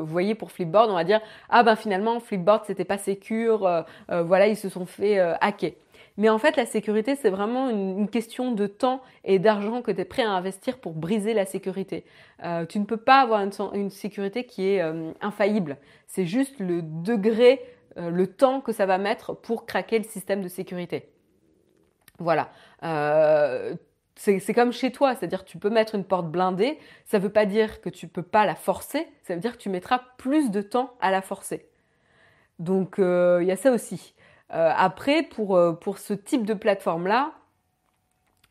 vous 0.00 0.06
voyez, 0.06 0.34
pour 0.34 0.50
Flipboard, 0.50 0.90
on 0.90 0.94
va 0.94 1.04
dire, 1.04 1.20
ah 1.48 1.62
ben 1.62 1.76
finalement, 1.76 2.18
Flipboard, 2.18 2.64
c'était 2.66 2.84
pas 2.84 2.98
sécure, 2.98 3.84
voilà, 4.08 4.48
ils 4.48 4.56
se 4.56 4.68
sont 4.68 4.86
fait 4.86 5.20
hacker. 5.40 5.72
Mais 6.18 6.28
en 6.28 6.38
fait, 6.38 6.56
la 6.56 6.66
sécurité, 6.66 7.14
c'est 7.14 7.30
vraiment 7.30 7.70
une, 7.70 8.08
question 8.08 8.50
de 8.50 8.66
temps 8.66 9.00
et 9.24 9.38
d'argent 9.38 9.82
que 9.82 9.92
tu 9.92 10.00
es 10.00 10.04
prêt 10.04 10.24
à 10.24 10.30
investir 10.30 10.78
pour 10.78 10.92
briser 10.92 11.32
la 11.32 11.46
sécurité. 11.46 12.04
Euh, 12.42 12.66
tu 12.66 12.80
ne 12.80 12.84
peux 12.84 12.96
pas 12.96 13.20
avoir 13.20 13.40
une, 13.40 13.90
sécurité 13.90 14.44
qui 14.44 14.66
est 14.68 14.82
euh, 14.82 15.12
infaillible. 15.20 15.76
C'est 16.08 16.26
juste 16.26 16.58
le 16.58 16.82
degré, 16.82 17.62
euh, 17.98 18.10
le 18.10 18.26
temps 18.26 18.60
que 18.60 18.72
ça 18.72 18.84
va 18.84 18.98
mettre 18.98 19.32
pour 19.32 19.64
craquer 19.64 19.98
le 19.98 20.04
système 20.04 20.42
de 20.42 20.48
sécurité. 20.48 21.08
Voilà. 22.18 22.50
C'est 24.18 24.54
comme 24.54 24.72
chez 24.72 24.92
toi, 24.92 25.14
c'est-à-dire 25.14 25.44
tu 25.44 25.58
peux 25.58 25.70
mettre 25.70 25.94
une 25.94 26.04
porte 26.04 26.30
blindée, 26.30 26.78
ça 27.06 27.18
ne 27.18 27.22
veut 27.22 27.32
pas 27.32 27.46
dire 27.46 27.80
que 27.80 27.88
tu 27.88 28.06
ne 28.06 28.10
peux 28.10 28.22
pas 28.22 28.44
la 28.44 28.54
forcer, 28.54 29.06
ça 29.22 29.34
veut 29.34 29.40
dire 29.40 29.56
que 29.56 29.62
tu 29.62 29.68
mettras 29.68 30.02
plus 30.18 30.50
de 30.50 30.60
temps 30.60 30.92
à 31.00 31.10
la 31.10 31.22
forcer. 31.22 31.68
Donc 32.58 32.96
il 32.98 33.44
y 33.46 33.52
a 33.52 33.56
ça 33.56 33.70
aussi. 33.72 34.14
Euh, 34.54 34.72
après, 34.74 35.22
pour, 35.22 35.56
euh, 35.56 35.72
pour 35.72 35.98
ce 35.98 36.14
type 36.14 36.46
de 36.46 36.54
plateforme-là, 36.54 37.32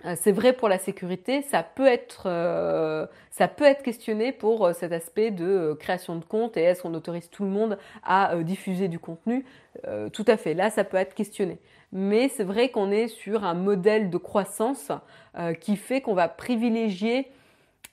euh, 0.06 0.16
c'est 0.16 0.32
vrai 0.32 0.54
pour 0.54 0.70
la 0.70 0.78
sécurité, 0.78 1.42
ça 1.42 1.64
peut 1.64 1.88
être, 1.88 3.10
ça 3.32 3.48
peut 3.48 3.66
être 3.66 3.82
questionné 3.82 4.32
pour 4.32 4.74
cet 4.76 4.92
aspect 4.92 5.32
de 5.32 5.76
création 5.80 6.16
de 6.16 6.24
compte 6.24 6.56
et 6.56 6.62
est-ce 6.62 6.84
qu'on 6.84 6.94
autorise 6.94 7.30
tout 7.32 7.44
le 7.44 7.50
monde 7.50 7.80
à 8.04 8.36
diffuser 8.44 8.90
du 8.90 9.00
contenu 9.00 9.44
Tout 10.14 10.26
à 10.28 10.38
fait, 10.38 10.54
là 10.54 10.70
ça 10.70 10.84
peut 10.84 10.98
être 10.98 11.16
questionné. 11.16 11.60
Mais 11.92 12.30
c'est 12.30 12.44
vrai 12.44 12.70
qu'on 12.70 12.92
est 12.92 13.08
sur 13.08 13.44
un 13.44 13.54
modèle 13.54 14.10
de 14.10 14.18
croissance 14.18 14.92
qui 15.62 15.78
fait 15.78 16.02
qu'on 16.02 16.14
va 16.14 16.28
privilégier 16.28 17.32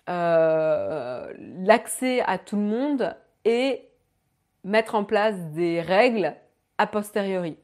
l'accès 0.06 2.20
à 2.22 2.38
tout 2.38 2.56
le 2.56 2.62
monde 2.62 3.16
et 3.44 3.88
mettre 4.64 4.94
en 4.94 5.04
place 5.04 5.36
des 5.52 5.80
règles 5.80 6.34
a 6.78 6.86
posteriori. 6.86 7.56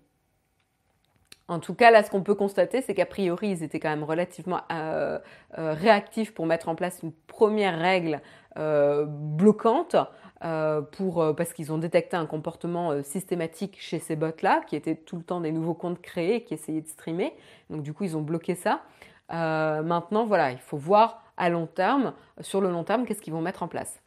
En 1.51 1.59
tout 1.59 1.75
cas, 1.75 1.91
là, 1.91 2.05
ce 2.05 2.11
qu'on 2.13 2.23
peut 2.23 2.37
constater, 2.37 2.81
c'est 2.81 2.95
qu'a 2.95 3.07
priori, 3.07 3.49
ils 3.49 3.65
étaient 3.65 3.81
quand 3.81 3.89
même 3.89 4.05
relativement 4.05 4.61
euh, 4.71 5.19
euh, 5.59 5.73
réactifs 5.73 6.33
pour 6.33 6.47
mettre 6.47 6.69
en 6.69 6.77
place 6.77 7.01
une 7.03 7.11
première 7.27 7.77
règle 7.77 8.21
euh, 8.57 9.05
bloquante. 9.05 9.97
parce 10.41 11.53
qu'ils 11.53 11.73
ont 11.73 11.79
détecté 11.79 12.17
un 12.17 12.27
comportement 12.27 13.03
systématique 13.03 13.79
chez 13.81 13.99
ces 13.99 14.15
bots-là, 14.15 14.63
qui 14.69 14.77
étaient 14.77 14.95
tout 14.95 15.17
le 15.17 15.25
temps 15.25 15.41
des 15.41 15.51
nouveaux 15.51 15.75
comptes 15.75 16.01
créés, 16.01 16.45
qui 16.45 16.55
essayaient 16.55 16.83
de 16.83 16.89
streamer. 16.89 17.35
Donc 17.69 17.83
du 17.83 17.93
coup, 17.93 18.05
ils 18.05 18.17
ont 18.17 18.23
bloqué 18.23 18.55
ça. 18.55 18.83
maintenant, 19.29 20.25
voilà, 20.27 20.53
il 20.53 20.59
faut 20.59 20.79
voir 20.79 21.25
à 21.37 21.49
long 21.51 21.67
terme, 21.67 22.13
sur 22.41 22.61
le 22.61 22.71
long 22.71 22.85
terme, 22.85 23.07
qu'est-ce 23.07 23.21
qu'ils 23.21 23.33
vont 23.33 23.43
mettre 23.43 23.65
en 23.65 23.69
place. 23.69 24.01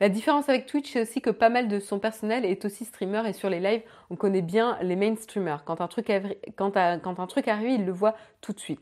La 0.00 0.08
différence 0.08 0.48
avec 0.48 0.66
Twitch, 0.66 0.92
c'est 0.92 1.00
aussi 1.02 1.20
que 1.22 1.30
pas 1.30 1.48
mal 1.48 1.68
de 1.68 1.80
son 1.80 1.98
personnel 1.98 2.44
est 2.44 2.64
aussi 2.64 2.84
streamer 2.84 3.22
et 3.26 3.32
sur 3.32 3.48
les 3.48 3.60
lives, 3.60 3.82
on 4.10 4.16
connaît 4.16 4.42
bien 4.42 4.78
les 4.82 4.96
main 4.96 5.16
streamers. 5.16 5.64
Quand 5.64 5.80
un 5.80 5.88
truc, 5.88 6.12
quand 6.56 6.76
arrive, 6.76 7.70
il 7.70 7.86
le 7.86 7.92
voit 7.92 8.14
tout 8.40 8.52
de 8.52 8.60
suite. 8.60 8.80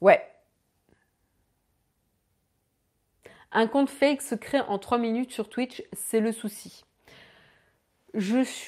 Ouais. 0.00 0.22
Un 3.52 3.66
compte 3.66 3.90
fake 3.90 4.22
se 4.22 4.34
crée 4.34 4.60
en 4.60 4.78
3 4.78 4.98
minutes 4.98 5.32
sur 5.32 5.48
Twitch, 5.48 5.82
c'est 5.92 6.20
le 6.20 6.32
souci. 6.32 6.84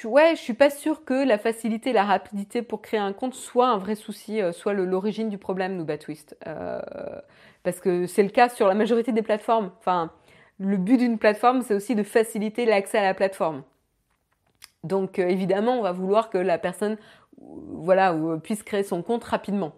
Ouais, 0.05 0.35
je 0.35 0.41
suis 0.41 0.55
pas 0.55 0.71
sûre 0.71 1.05
que 1.05 1.27
la 1.27 1.39
facilité, 1.39 1.93
la 1.93 2.05
rapidité 2.05 2.63
pour 2.63 2.83
créer 2.83 2.99
un 2.99 3.13
compte 3.13 3.35
soit 3.35 3.69
un 3.69 3.79
vrai 3.79 3.95
souci, 3.95 4.43
euh, 4.43 4.53
soit 4.53 4.73
l'origine 4.73 5.29
du 5.29 5.39
problème, 5.39 5.77
Nuba 5.77 5.99
Twist. 5.99 6.37
Euh, 6.47 6.81
parce 7.63 7.81
que 7.81 8.07
c'est 8.07 8.25
le 8.25 8.29
cas 8.29 8.49
sur 8.49 8.67
la 8.67 8.75
majorité 8.75 9.13
des 9.13 9.23
plateformes. 9.23 9.71
Enfin, 9.79 10.13
le 10.59 10.77
but 10.77 10.97
d'une 10.97 11.19
plateforme, 11.19 11.63
c'est 11.63 11.75
aussi 11.75 11.95
de 11.95 12.03
faciliter 12.03 12.65
l'accès 12.65 12.99
à 12.99 13.03
la 13.03 13.15
plateforme. 13.15 13.63
Donc 14.85 15.19
euh, 15.19 15.29
évidemment, 15.29 15.79
on 15.79 15.83
va 15.83 15.93
vouloir 15.93 16.31
que 16.31 16.39
la 16.39 16.59
personne 16.59 16.97
voilà, 17.39 18.17
puisse 18.43 18.63
créer 18.63 18.83
son 18.83 19.03
compte 19.03 19.25
rapidement. 19.25 19.73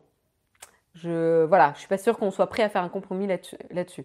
Je 0.94 1.44
voilà, 1.44 1.72
je 1.74 1.80
suis 1.80 1.88
pas 1.88 1.98
sûre 1.98 2.18
qu'on 2.18 2.30
soit 2.30 2.48
prêt 2.48 2.62
à 2.62 2.68
faire 2.68 2.82
un 2.82 2.88
compromis 2.88 3.26
là-dessus. 3.26 4.04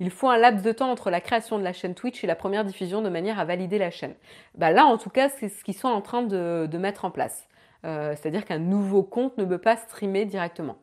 Il 0.00 0.10
faut 0.10 0.28
un 0.28 0.38
laps 0.38 0.62
de 0.62 0.70
temps 0.72 0.90
entre 0.90 1.10
la 1.10 1.20
création 1.20 1.58
de 1.58 1.64
la 1.64 1.72
chaîne 1.72 1.94
Twitch 1.94 2.22
et 2.22 2.26
la 2.28 2.36
première 2.36 2.64
diffusion 2.64 3.02
de 3.02 3.08
manière 3.08 3.40
à 3.40 3.44
valider 3.44 3.78
la 3.78 3.90
chaîne. 3.90 4.14
Bah 4.54 4.70
là, 4.70 4.84
en 4.84 4.96
tout 4.96 5.10
cas, 5.10 5.28
c'est 5.28 5.48
ce 5.48 5.64
qu'ils 5.64 5.74
sont 5.74 5.88
en 5.88 6.00
train 6.00 6.22
de, 6.22 6.68
mettre 6.78 7.04
en 7.04 7.10
place. 7.10 7.48
Euh, 7.84 8.14
c'est-à-dire 8.14 8.44
qu'un 8.44 8.58
nouveau 8.58 9.02
compte 9.02 9.36
ne 9.38 9.44
peut 9.44 9.58
pas 9.58 9.76
streamer 9.76 10.24
directement. 10.24 10.78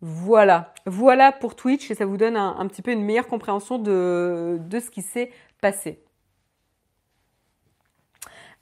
Voilà, 0.00 0.72
voilà 0.86 1.32
pour 1.32 1.56
Twitch 1.56 1.90
et 1.90 1.94
ça 1.96 2.06
vous 2.06 2.16
donne 2.16 2.36
un, 2.36 2.66
petit 2.68 2.82
peu 2.82 2.92
une 2.92 3.02
meilleure 3.02 3.26
compréhension 3.26 3.78
de, 3.78 4.60
ce 4.70 4.90
qui 4.90 5.02
s'est 5.02 5.32
passé. 5.60 6.00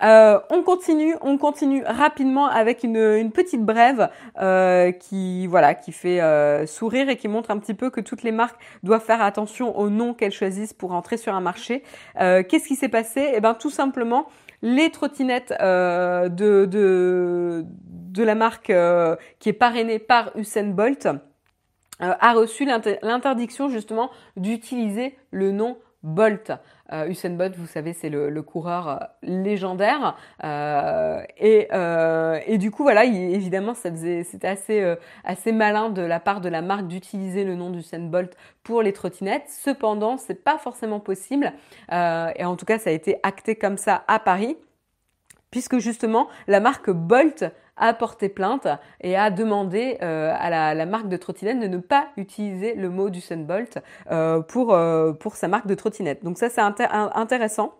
Euh, 0.02 0.38
on 0.50 0.62
continue, 0.62 1.14
on 1.20 1.38
continue 1.38 1.82
rapidement 1.84 2.46
avec 2.46 2.84
une, 2.84 3.30
petite 3.32 3.62
brève 3.64 4.10
euh, 4.38 4.92
qui 4.92 5.46
voilà 5.46 5.74
qui 5.74 5.90
fait 5.90 6.20
euh, 6.20 6.66
sourire 6.66 7.08
et 7.08 7.16
qui 7.16 7.28
montre 7.28 7.50
un 7.50 7.56
petit 7.58 7.72
peu 7.72 7.88
que 7.88 8.02
toutes 8.02 8.22
les 8.22 8.32
marques 8.32 8.60
doivent 8.82 9.02
faire 9.02 9.22
attention 9.22 9.78
au 9.78 9.88
nom 9.88 10.12
qu'elles 10.12 10.32
choisissent 10.32 10.74
pour 10.74 10.92
entrer 10.92 11.16
sur 11.16 11.34
un 11.34 11.40
marché. 11.40 11.82
Qu'est-ce 12.14 12.66
qui 12.66 12.76
s'est 12.76 12.90
passé? 12.90 13.32
Eh 13.34 13.40
ben 13.40 13.54
tout 13.54 13.70
simplement 13.70 14.26
les 14.66 14.90
trottinettes 14.90 15.54
de, 15.60 16.66
de, 16.66 18.22
la 18.22 18.34
marque 18.34 18.72
qui 19.38 19.48
est 19.48 19.52
parrainée 19.52 20.00
par 20.00 20.32
Usain 20.36 20.64
Bolt 20.64 21.08
euh, 22.02 22.12
a 22.20 22.34
reçu 22.34 22.66
l'interdiction 22.66 23.70
justement 23.70 24.10
d'utiliser 24.36 25.16
le 25.30 25.50
nom 25.50 25.78
Bolt. 26.02 26.52
Euh, 26.92 27.12
Bolt, 27.30 27.56
vous 27.56 27.66
savez, 27.66 27.92
c'est 27.92 28.08
le, 28.08 28.42
coureur 28.42 28.88
euh, 28.88 28.96
légendaire. 29.22 30.16
et, 31.38 32.58
du 32.58 32.70
coup, 32.70 32.82
voilà, 32.82 33.04
évidemment, 33.04 33.74
c'était 33.74 34.46
assez, 34.46 34.96
assez 35.24 35.52
malin 35.52 35.90
de 35.90 36.02
la 36.02 36.20
part 36.20 36.40
de 36.40 36.48
la 36.48 36.62
marque 36.62 36.86
d'utiliser 36.86 37.44
le 37.44 37.54
nom 37.54 37.70
d'Usain 37.70 37.98
Bolt 37.98 38.36
pour 38.62 38.82
les 38.82 38.92
trottinettes. 38.92 39.48
Cependant, 39.48 40.16
c'est 40.16 40.44
pas 40.44 40.58
forcément 40.58 41.00
possible. 41.00 41.52
et 41.90 42.44
en 42.44 42.56
tout 42.56 42.66
cas, 42.66 42.78
ça 42.78 42.90
a 42.90 42.92
été 42.92 43.18
acté 43.22 43.56
comme 43.56 43.76
ça 43.76 44.04
à 44.08 44.18
Paris 44.18 44.56
puisque 45.50 45.78
justement 45.78 46.28
la 46.48 46.60
marque 46.60 46.90
Bolt 46.90 47.44
a 47.76 47.94
porté 47.94 48.28
plainte 48.28 48.66
et 49.00 49.16
a 49.16 49.30
demandé 49.30 49.98
euh, 50.02 50.32
à 50.36 50.74
la, 50.74 50.86
marque 50.86 51.08
de 51.08 51.16
trottinette 51.16 51.60
de 51.60 51.66
ne 51.66 51.78
pas 51.78 52.08
utiliser 52.16 52.74
le 52.74 52.90
mot 52.90 53.10
du 53.10 53.20
Sunbolt 53.20 53.78
euh, 54.10 54.40
pour, 54.40 54.72
euh, 54.72 55.12
pour 55.12 55.36
sa 55.36 55.48
marque 55.48 55.66
de 55.66 55.74
trottinette. 55.74 56.24
Donc 56.24 56.38
ça 56.38 56.48
c'est 56.48 56.60
intéressant. 56.60 57.74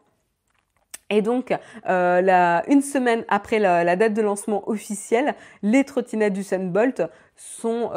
Et 1.09 1.23
donc, 1.23 1.53
une 1.87 2.83
semaine 2.83 3.25
après 3.29 3.61
la, 3.61 3.95
date 3.95 4.13
de 4.13 4.23
lancement 4.23 4.69
officielle, 4.69 5.37
les 5.63 5.85
trottinettes 5.85 6.33
du 6.33 6.43
Sunbolt 6.43 7.01
sont, 7.37 7.91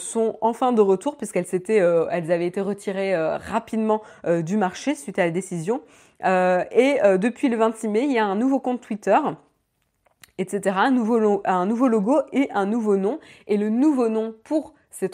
sont 0.00 0.36
enfin 0.40 0.72
de 0.72 0.80
retour 0.80 1.16
puisqu'elles 1.16 1.46
elles 1.68 2.32
avaient 2.32 2.48
été 2.48 2.60
retirées 2.60 3.14
rapidement 3.36 4.02
du 4.26 4.56
marché 4.56 4.96
suite 4.96 5.20
à 5.20 5.26
la 5.26 5.30
décision. 5.30 5.80
et 6.24 6.98
depuis 7.18 7.48
le 7.48 7.56
26 7.56 7.86
mai, 7.86 8.02
il 8.02 8.12
y 8.12 8.18
a 8.18 8.26
un 8.26 8.34
nouveau 8.34 8.58
compte 8.58 8.80
Twitter 8.80 9.16
etc. 10.40 10.76
Un 10.78 10.90
nouveau, 10.90 11.18
logo 11.88 12.20
et 12.32 12.48
un 12.52 12.66
nouveau 12.66 12.96
nom. 12.96 13.20
Et 13.46 13.56
le 13.56 13.68
nouveau 13.68 14.08
nom 14.08 14.34
pour 14.42 14.74
ces, 14.90 15.08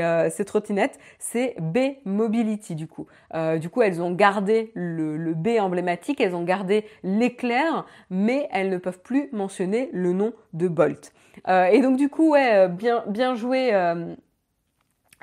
euh, 0.00 0.44
trottinettes, 0.46 0.98
c'est 1.18 1.56
B 1.60 1.78
Mobility 2.04 2.74
du 2.74 2.86
coup. 2.86 3.06
Euh, 3.34 3.58
du 3.58 3.68
coup, 3.68 3.82
elles 3.82 4.00
ont 4.00 4.12
gardé 4.12 4.70
le, 4.74 5.34
B 5.34 5.58
emblématique, 5.58 6.20
elles 6.20 6.34
ont 6.34 6.44
gardé 6.44 6.84
l'éclair, 7.02 7.86
mais 8.10 8.48
elles 8.52 8.70
ne 8.70 8.78
peuvent 8.78 9.00
plus 9.00 9.28
mentionner 9.32 9.90
le 9.92 10.12
nom 10.12 10.32
de 10.52 10.68
Bolt. 10.68 11.12
Euh, 11.48 11.64
et 11.66 11.80
donc 11.80 11.96
du 11.96 12.08
coup, 12.08 12.30
ouais, 12.32 12.68
bien 12.68 13.34
joué 13.34 13.72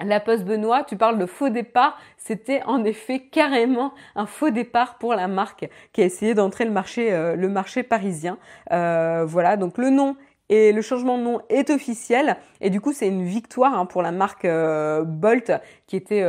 la 0.04 0.20
Poste 0.20 0.44
Benoît, 0.44 0.84
tu 0.84 0.98
parles 0.98 1.18
de 1.18 1.26
faux 1.26 1.50
départ. 1.50 1.98
C'était 2.18 2.62
en 2.64 2.84
effet 2.84 3.20
carrément 3.20 3.94
un 4.16 4.26
faux 4.26 4.50
départ 4.50 4.98
pour 4.98 5.14
la 5.14 5.28
marque 5.28 5.70
qui 5.94 6.02
a 6.02 6.06
essayé 6.06 6.34
d'entrer 6.34 6.66
le 6.66 6.72
marché, 6.72 7.14
euh, 7.14 7.36
le 7.36 7.50
marché 7.50 7.84
parisien. 7.84 8.38
Euh, 8.72 9.26
voilà, 9.26 9.58
donc 9.58 9.78
le 9.78 9.90
nom 9.90 10.16
et 10.50 10.74
le 10.74 10.82
changement 10.82 11.18
de 11.18 11.24
nom 11.24 11.42
est 11.50 11.70
officiel. 11.70 12.38
Et 12.62 12.70
du 12.70 12.82
coup, 12.82 12.94
c'est 12.94 13.08
une 13.08 13.24
victoire 13.24 13.78
hein, 13.78 13.86
pour 13.86 14.02
la 14.02 14.12
marque 14.12 14.46
euh, 14.46 15.04
Bolt 15.04 15.52
qui 15.88 15.96
était 15.96 16.24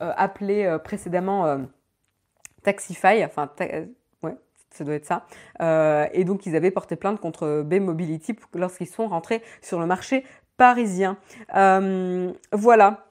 appelée 0.00 0.76
précédemment 0.84 1.58
Taxify. 2.62 3.24
Enfin, 3.24 3.50
ouais, 4.22 4.36
ça 4.70 4.84
doit 4.84 4.94
être 4.94 5.06
ça. 5.06 5.24
et 6.12 6.24
donc, 6.24 6.46
ils 6.46 6.54
avaient 6.54 6.70
porté 6.70 6.96
plainte 6.96 7.18
contre 7.18 7.62
B 7.62 7.80
Mobility 7.80 8.36
lorsqu'ils 8.54 8.86
sont 8.86 9.08
rentrés 9.08 9.42
sur 9.62 9.80
le 9.80 9.86
marché 9.86 10.24
parisien. 10.58 11.16
Euh, 11.56 12.30
voilà. 12.52 13.06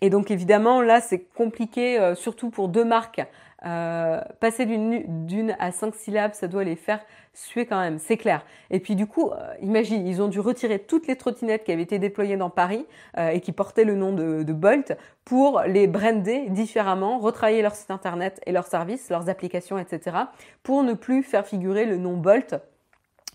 Et 0.00 0.10
donc 0.10 0.30
évidemment, 0.30 0.80
là, 0.80 1.00
c'est 1.00 1.18
compliqué, 1.18 1.98
euh, 1.98 2.14
surtout 2.14 2.50
pour 2.50 2.68
deux 2.68 2.84
marques. 2.84 3.20
Euh, 3.66 4.20
passer 4.38 4.66
d'une 4.66 5.56
à 5.58 5.72
cinq 5.72 5.96
syllabes, 5.96 6.32
ça 6.34 6.46
doit 6.46 6.62
les 6.62 6.76
faire 6.76 7.00
suer 7.34 7.66
quand 7.66 7.80
même, 7.80 7.98
c'est 7.98 8.16
clair. 8.16 8.44
Et 8.70 8.78
puis 8.78 8.94
du 8.94 9.08
coup, 9.08 9.32
imagine, 9.60 10.06
ils 10.06 10.22
ont 10.22 10.28
dû 10.28 10.38
retirer 10.38 10.78
toutes 10.78 11.08
les 11.08 11.16
trottinettes 11.16 11.64
qui 11.64 11.72
avaient 11.72 11.82
été 11.82 11.98
déployées 11.98 12.36
dans 12.36 12.50
Paris 12.50 12.86
et 13.16 13.40
qui 13.40 13.50
portaient 13.50 13.82
le 13.82 13.96
nom 13.96 14.12
de, 14.12 14.52
Bolt 14.52 14.96
pour 15.24 15.62
les 15.66 15.88
brander 15.88 16.48
différemment, 16.50 17.18
retravailler 17.18 17.62
leur 17.62 17.74
site 17.74 17.90
internet 17.90 18.40
et 18.46 18.52
leurs 18.52 18.68
services, 18.68 19.10
leurs 19.10 19.28
applications, 19.28 19.76
etc. 19.76 20.16
pour 20.62 20.84
ne 20.84 20.92
plus 20.92 21.24
faire 21.24 21.44
figurer 21.44 21.84
le 21.84 21.96
nom 21.96 22.16
Bolt 22.16 22.54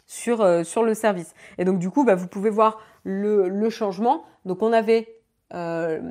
sur, 0.05 0.65
sur 0.65 0.83
le 0.83 0.93
service. 0.93 1.33
Et 1.57 1.65
donc 1.65 1.79
du 1.79 1.89
coup, 1.89 2.03
bah, 2.03 2.15
vous 2.15 2.27
pouvez 2.27 2.49
voir 2.49 2.79
le, 3.03 3.69
changement. 3.69 4.23
Donc 4.45 4.61
on 4.61 4.73
avait, 4.73 5.21
euh, 5.53 6.01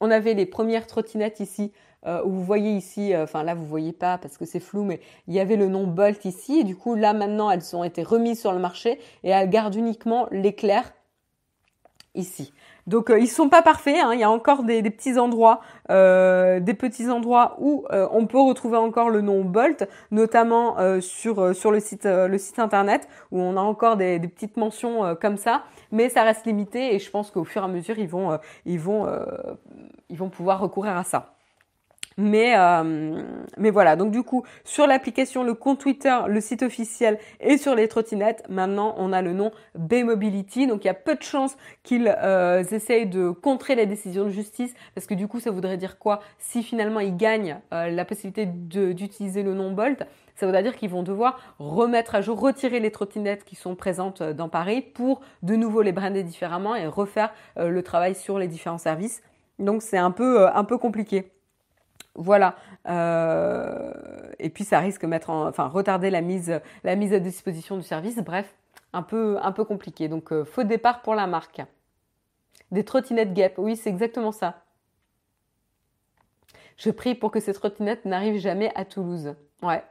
on 0.00 0.10
avait 0.10 0.34
les 0.34 0.46
premières 0.46 0.86
trottinettes 0.86 1.40
ici 1.40 1.72
euh, 2.06 2.22
où 2.24 2.30
vous 2.30 2.44
voyez 2.44 2.72
ici, 2.72 3.12
euh, 3.12 3.24
enfin 3.24 3.42
là 3.42 3.54
vous 3.54 3.66
voyez 3.66 3.92
pas 3.92 4.18
parce 4.18 4.38
que 4.38 4.44
c'est 4.44 4.60
flou, 4.60 4.84
mais 4.84 5.00
il 5.26 5.34
y 5.34 5.40
avait 5.40 5.56
le 5.56 5.68
nom 5.68 5.86
Bolt 5.86 6.24
ici. 6.24 6.60
Et 6.60 6.64
du 6.64 6.76
coup 6.76 6.94
là 6.94 7.12
maintenant 7.12 7.50
elles 7.50 7.74
ont 7.74 7.84
été 7.84 8.02
remises 8.02 8.40
sur 8.40 8.52
le 8.52 8.58
marché 8.58 8.98
et 9.24 9.30
elles 9.30 9.50
gardent 9.50 9.74
uniquement 9.74 10.28
l'éclair 10.30 10.92
ici. 12.14 12.52
Donc 12.88 13.10
euh, 13.10 13.20
ils 13.20 13.28
sont 13.28 13.50
pas 13.50 13.60
parfaits, 13.60 13.98
hein. 14.02 14.14
il 14.14 14.20
y 14.20 14.24
a 14.24 14.30
encore 14.30 14.62
des, 14.62 14.82
petits 14.82 15.18
endroits, 15.18 15.60
euh, 15.90 16.58
des 16.58 16.72
petits 16.72 17.10
endroits 17.10 17.56
où 17.58 17.84
euh, 17.92 18.08
on 18.12 18.26
peut 18.26 18.40
retrouver 18.40 18.78
encore 18.78 19.10
le 19.10 19.20
nom 19.20 19.44
Bolt, 19.44 19.86
notamment 20.10 20.76
sur 21.00 21.54
sur 21.54 21.70
le 21.70 21.80
site 21.80 22.06
le 22.06 22.38
site 22.38 22.58
internet 22.58 23.06
où 23.30 23.40
on 23.40 23.56
a 23.58 23.60
encore 23.60 23.98
des, 23.98 24.18
des 24.18 24.28
petites 24.28 24.56
mentions 24.56 25.14
comme 25.20 25.36
ça, 25.36 25.64
mais 25.92 26.08
ça 26.08 26.22
reste 26.22 26.46
limité 26.46 26.94
et 26.94 26.98
je 26.98 27.10
pense 27.10 27.30
qu'au 27.30 27.44
fur 27.44 27.60
et 27.62 27.64
à 27.66 27.68
mesure 27.68 27.98
ils 27.98 28.08
vont 28.08 28.38
ils 28.64 28.80
vont 28.80 29.06
ils 30.08 30.16
vont 30.16 30.30
pouvoir 30.30 30.60
recourir 30.60 30.96
à 30.96 31.04
ça. 31.04 31.37
Mais, 32.20 32.58
euh, 32.58 33.22
mais 33.58 33.70
voilà, 33.70 33.94
donc 33.94 34.10
du 34.10 34.24
coup, 34.24 34.42
sur 34.64 34.88
l'application, 34.88 35.44
le 35.44 35.54
compte 35.54 35.78
Twitter, 35.78 36.16
le 36.26 36.40
site 36.40 36.64
officiel 36.64 37.16
et 37.38 37.56
sur 37.58 37.76
les 37.76 37.86
trottinettes, 37.86 38.42
maintenant 38.48 38.96
on 38.98 39.12
a 39.12 39.22
le 39.22 39.32
nom 39.32 39.52
B-Mobility. 39.76 40.66
Donc 40.66 40.82
il 40.84 40.88
y 40.88 40.90
a 40.90 40.94
peu 40.94 41.14
de 41.14 41.22
chances 41.22 41.56
qu'ils 41.84 42.12
euh, 42.20 42.64
essayent 42.64 43.06
de 43.06 43.30
contrer 43.30 43.76
la 43.76 43.86
décision 43.86 44.24
de 44.24 44.30
justice 44.30 44.74
parce 44.96 45.06
que 45.06 45.14
du 45.14 45.28
coup, 45.28 45.38
ça 45.38 45.52
voudrait 45.52 45.76
dire 45.76 45.96
quoi? 45.96 46.20
Si 46.40 46.64
finalement 46.64 46.98
ils 46.98 47.16
gagnent 47.16 47.60
euh, 47.72 47.88
la 47.88 48.04
possibilité 48.04 48.46
d'utiliser 48.46 49.44
le 49.44 49.54
nom 49.54 49.70
Bolt, 49.70 50.02
ça 50.34 50.46
voudrait 50.46 50.64
dire 50.64 50.74
qu'ils 50.74 50.90
vont 50.90 51.04
devoir 51.04 51.38
remettre 51.60 52.16
à 52.16 52.20
jour, 52.20 52.40
retirer 52.40 52.80
les 52.80 52.90
trottinettes 52.90 53.44
qui 53.44 53.54
sont 53.54 53.76
présentes 53.76 54.22
euh, 54.22 54.32
dans 54.32 54.48
Paris 54.48 54.82
pour 54.82 55.20
de 55.44 55.54
nouveau 55.54 55.82
les 55.82 55.92
brander 55.92 56.24
différemment 56.24 56.74
et 56.74 56.88
refaire 56.88 57.32
le 57.56 57.80
travail 57.82 58.16
sur 58.16 58.40
les 58.40 58.48
différents 58.48 58.78
services. 58.78 59.22
Donc 59.60 59.82
c'est 59.82 59.98
un 59.98 60.10
peu, 60.10 60.48
un 60.48 60.64
peu 60.64 60.78
compliqué. 60.78 61.30
Voilà. 62.18 62.56
Euh, 62.88 63.92
et 64.40 64.50
puis 64.50 64.64
ça 64.64 64.80
risque 64.80 65.02
de 65.02 65.06
mettre 65.06 65.30
en, 65.30 65.46
enfin 65.46 65.68
retarder 65.68 66.10
la 66.10 66.20
mise, 66.20 66.60
la 66.82 66.96
mise 66.96 67.14
à 67.14 67.20
disposition 67.20 67.76
du 67.76 67.84
service. 67.84 68.16
Bref, 68.16 68.52
un 68.92 69.02
peu, 69.02 69.38
compliqué. 69.64 70.08
Donc 70.08 70.32
euh, 70.32 70.44
faux 70.44 70.64
départ 70.64 71.00
pour 71.02 71.14
la 71.14 71.28
marque. 71.28 71.62
Des 72.72 72.84
trottinettes 72.84 73.32
Gap, 73.32 73.54
oui, 73.58 73.76
c'est 73.76 73.88
exactement 73.88 74.32
ça. 74.32 74.64
Je 76.76 76.90
prie 76.90 77.14
pour 77.14 77.30
que 77.30 77.40
ces 77.40 77.54
trottinettes 77.54 78.04
n'arrivent 78.04 78.40
jamais 78.40 78.72
à 78.74 78.84
Toulouse. 78.84 79.34
Ouais. 79.62 79.82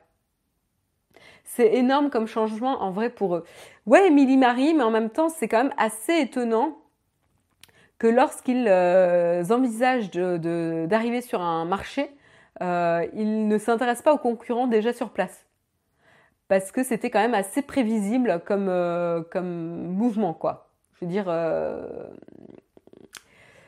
C'est 1.45 1.75
énorme 1.75 2.09
comme 2.09 2.27
changement 2.27 2.81
en 2.81 2.91
vrai 2.91 3.09
pour 3.09 3.37
eux. 3.37 3.45
Ouais, 3.85 4.07
Émilie 4.07 4.37
Marie, 4.37 4.73
mais 4.73 4.83
en 4.83 4.91
même 4.91 5.09
temps, 5.09 5.29
c'est 5.29 5.47
quand 5.47 5.63
même 5.63 5.73
assez 5.77 6.13
étonnant 6.13 6.77
que 7.99 8.07
lorsqu'ils 8.07 8.67
euh, 8.67 9.43
envisagent 9.49 10.11
d'arriver 10.11 11.21
sur 11.21 11.41
un 11.41 11.65
marché, 11.65 12.11
euh, 12.61 13.05
il 13.13 13.47
ne 13.47 13.57
s'intéresse 13.57 14.01
pas 14.01 14.13
aux 14.13 14.17
concurrents 14.17 14.67
déjà 14.67 14.93
sur 14.93 15.11
place. 15.11 15.45
Parce 16.47 16.71
que 16.71 16.83
c'était 16.83 17.09
quand 17.09 17.19
même 17.19 17.33
assez 17.33 17.61
prévisible 17.61 18.41
comme, 18.45 18.69
euh, 18.69 19.21
mouvement, 19.41 20.33
quoi. 20.33 20.69
Je 20.93 21.05
veux 21.05 21.11
dire, 21.11 21.25
euh, 21.27 21.85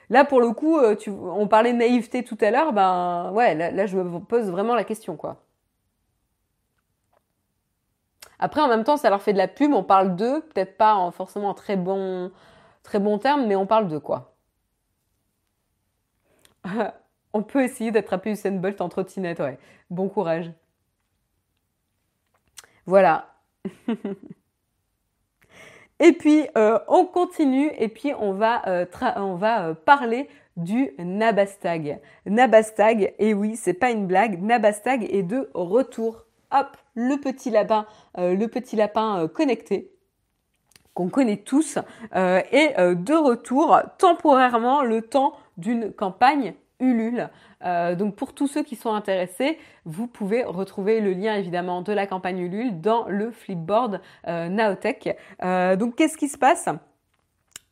là 0.10 0.26
pour 0.26 0.42
le 0.42 0.52
coup, 0.52 0.78
on 0.80 1.48
parlait 1.48 1.74
de 1.74 1.78
naïveté 1.78 2.24
tout 2.24 2.38
à 2.42 2.52
l'heure, 2.52 2.74
ben 2.74 3.32
ouais, 3.34 3.54
là, 3.56 3.86
je 3.86 3.98
me 3.98 4.20
pose 4.20 4.50
vraiment 4.50 4.76
la 4.76 4.84
question, 4.84 5.16
quoi. 5.18 5.44
Après, 8.40 8.62
en 8.62 8.70
même 8.70 8.84
temps, 8.86 8.98
ça 8.98 9.10
leur 9.10 9.22
fait 9.22 9.34
de 9.34 9.38
la 9.38 9.48
pub, 9.50 9.74
on 9.74 9.84
parle 9.84 10.16
d'eux, 10.16 10.42
peut-être 10.42 10.78
pas 10.78 10.96
en 10.96 11.12
forcément 11.12 11.50
en 11.50 11.54
très 11.54 11.76
bon, 11.76 12.32
très 12.84 13.00
bon 13.00 13.20
terme, 13.20 13.46
mais 13.48 13.56
on 13.56 13.66
parle 13.68 13.88
de 13.90 13.98
quoi 13.98 14.34
On 17.34 17.44
peut 17.44 17.64
essayer 17.64 17.92
d'attraper 17.92 18.32
Usain 18.32 18.52
Bolt 18.52 18.82
en 18.82 18.90
trottinette. 18.90 19.42
Bon 19.90 20.10
courage. 20.10 20.52
Voilà. 22.86 23.34
et 26.00 26.12
puis 26.14 26.48
euh, 26.58 26.80
on 26.88 27.06
continue 27.06 27.72
et 27.78 27.88
puis 27.88 28.14
on 28.20 28.34
va, 28.34 28.68
euh, 28.68 28.86
euh, 29.04 29.74
parler 29.76 30.28
du 30.58 30.90
Nabastag. 30.98 32.00
Nabastag, 32.26 33.14
et 33.20 33.36
oui, 33.36 33.56
c'est 33.56 33.76
pas 33.76 33.92
une 33.92 34.08
blague, 34.08 34.42
Nabastag 34.42 35.04
est 35.14 35.22
de 35.22 35.52
retour. 35.54 36.26
Hop, 36.52 36.76
le 36.96 37.18
petit 37.18 37.52
lapin, 37.52 37.86
le 38.18 38.48
petit 38.48 38.76
lapin 38.76 39.28
connecté 39.28 39.92
qu'on 40.96 41.10
connaît 41.10 41.38
tous, 41.38 41.78
est 42.12 42.74
de 42.76 43.14
retour 43.14 43.80
temporairement 44.00 44.82
le 44.82 45.04
temps 45.04 45.34
d'une 45.58 45.94
campagne 45.94 46.56
Ulule. 46.80 47.30
Euh, 47.66 47.96
donc 47.96 48.16
pour 48.16 48.34
tous 48.34 48.48
ceux 48.48 48.64
qui 48.64 48.76
sont 48.76 48.94
intéressés, 48.94 49.58
vous 49.86 50.08
pouvez 50.08 50.44
retrouver 50.44 51.02
le 51.02 51.12
lien 51.12 51.36
évidemment 51.36 51.82
de 51.82 51.92
la 51.92 52.08
campagne 52.08 52.40
Ulule 52.40 52.80
dans 52.80 53.06
le 53.08 53.32
flipboard 53.32 54.02
euh, 54.28 54.48
Naotech. 54.48 55.18
Euh, 55.44 55.76
donc 55.76 55.96
qu'est-ce 55.96 56.18
qui 56.18 56.30
se 56.30 56.38
passe? 56.38 56.70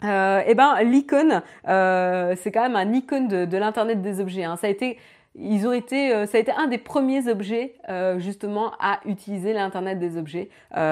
Eh 0.03 0.53
ben 0.53 0.75
l'icône, 0.83 1.41
c'est 1.65 2.51
quand 2.53 2.61
même 2.61 2.75
un 2.75 2.93
icône 2.93 3.27
de, 3.27 3.57
l'internet 3.57 4.01
des 4.03 4.19
objets. 4.19 4.43
Hein. 4.43 4.55
Ça 4.55 4.67
a 4.67 4.69
été 4.69 4.97
ils 5.39 5.67
ont 5.67 5.71
été, 5.71 6.25
ça 6.27 6.37
a 6.37 6.41
été 6.41 6.51
un 6.51 6.67
des 6.67 6.77
premiers 6.77 7.27
objets 7.27 7.75
justement 8.17 8.73
à 8.79 8.99
utiliser 9.05 9.53
l'internet 9.53 9.97
des 9.97 10.15
objets. 10.15 10.49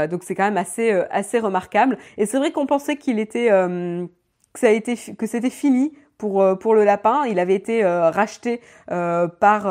donc 0.09 0.24
c'est 0.24 0.34
quand 0.34 0.45
même 0.45 0.57
assez 0.57 0.91
assez 1.11 1.38
remarquable. 1.38 1.99
Et 2.18 2.26
c'est 2.26 2.39
vrai 2.39 2.51
qu'on 2.51 2.66
pensait 2.66 2.95
qu'il 2.95 3.20
était 3.20 3.49
que 3.49 4.59
ça 4.59 4.68
a 4.68 4.72
été 4.72 4.95
que 4.95 5.28
c'était 5.28 5.51
fini 5.51 5.91
pour, 6.18 6.41
euh, 6.41 6.55
pour 6.55 6.76
le 6.76 6.84
lapin. 6.84 7.26
Il 7.26 7.39
avait 7.39 7.55
été 7.55 7.84
euh, 7.84 8.09
racheté 8.09 8.61
euh, 8.91 9.28
par, 9.28 9.63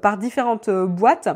par 0.00 0.18
différentes 0.18 0.70
boîtes. 0.70 1.28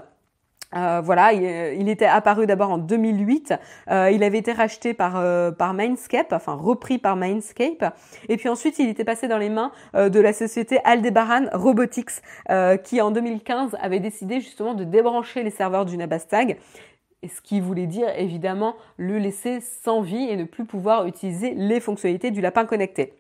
Euh, 0.75 1.01
voilà, 1.03 1.33
il, 1.33 1.89
était 1.89 2.07
apparu 2.07 2.47
d'abord 2.47 2.71
en 2.71 2.79
2008. 2.79 3.55
Euh, 3.89 4.11
il 4.11 4.25
avait 4.25 4.39
été 4.39 4.53
racheté 4.53 4.95
par 4.95 5.23
par 5.57 5.75
Mindscape, 5.75 6.33
enfin 6.33 6.55
repris 6.55 6.99
par 6.99 7.17
Mindscape. 7.17 7.97
Et 8.29 8.37
puis 8.37 8.49
ensuite, 8.49 8.79
il 8.79 8.89
était 8.89 9.05
passé 9.05 9.29
dans 9.29 9.39
les 9.39 9.49
mains 9.49 9.71
de 9.95 10.21
la 10.21 10.33
société 10.33 10.81
Aldebaran 10.85 11.47
Robotics, 11.53 12.21
qui 12.83 13.01
en 13.01 13.11
2015 13.13 13.77
avait 13.81 14.01
décidé 14.01 14.41
justement 14.41 14.75
de 14.75 14.85
débrancher 14.85 15.45
les 15.45 15.51
serveurs 15.51 15.85
du 15.85 15.97
Nabastag. 15.97 16.59
Ce 17.23 17.41
qui 17.41 17.61
voulait 17.61 17.87
dire 17.87 18.09
évidemment 18.17 18.77
le 18.99 19.19
laisser 19.19 19.61
sans 19.61 20.01
vie 20.01 20.29
et 20.29 20.37
ne 20.37 20.45
plus 20.45 20.65
pouvoir 20.65 21.07
utiliser 21.07 21.55
les 21.55 21.81
fonctionnalités 21.81 22.31
du 22.31 22.41
lapin 22.41 22.67
connecté. 22.67 23.15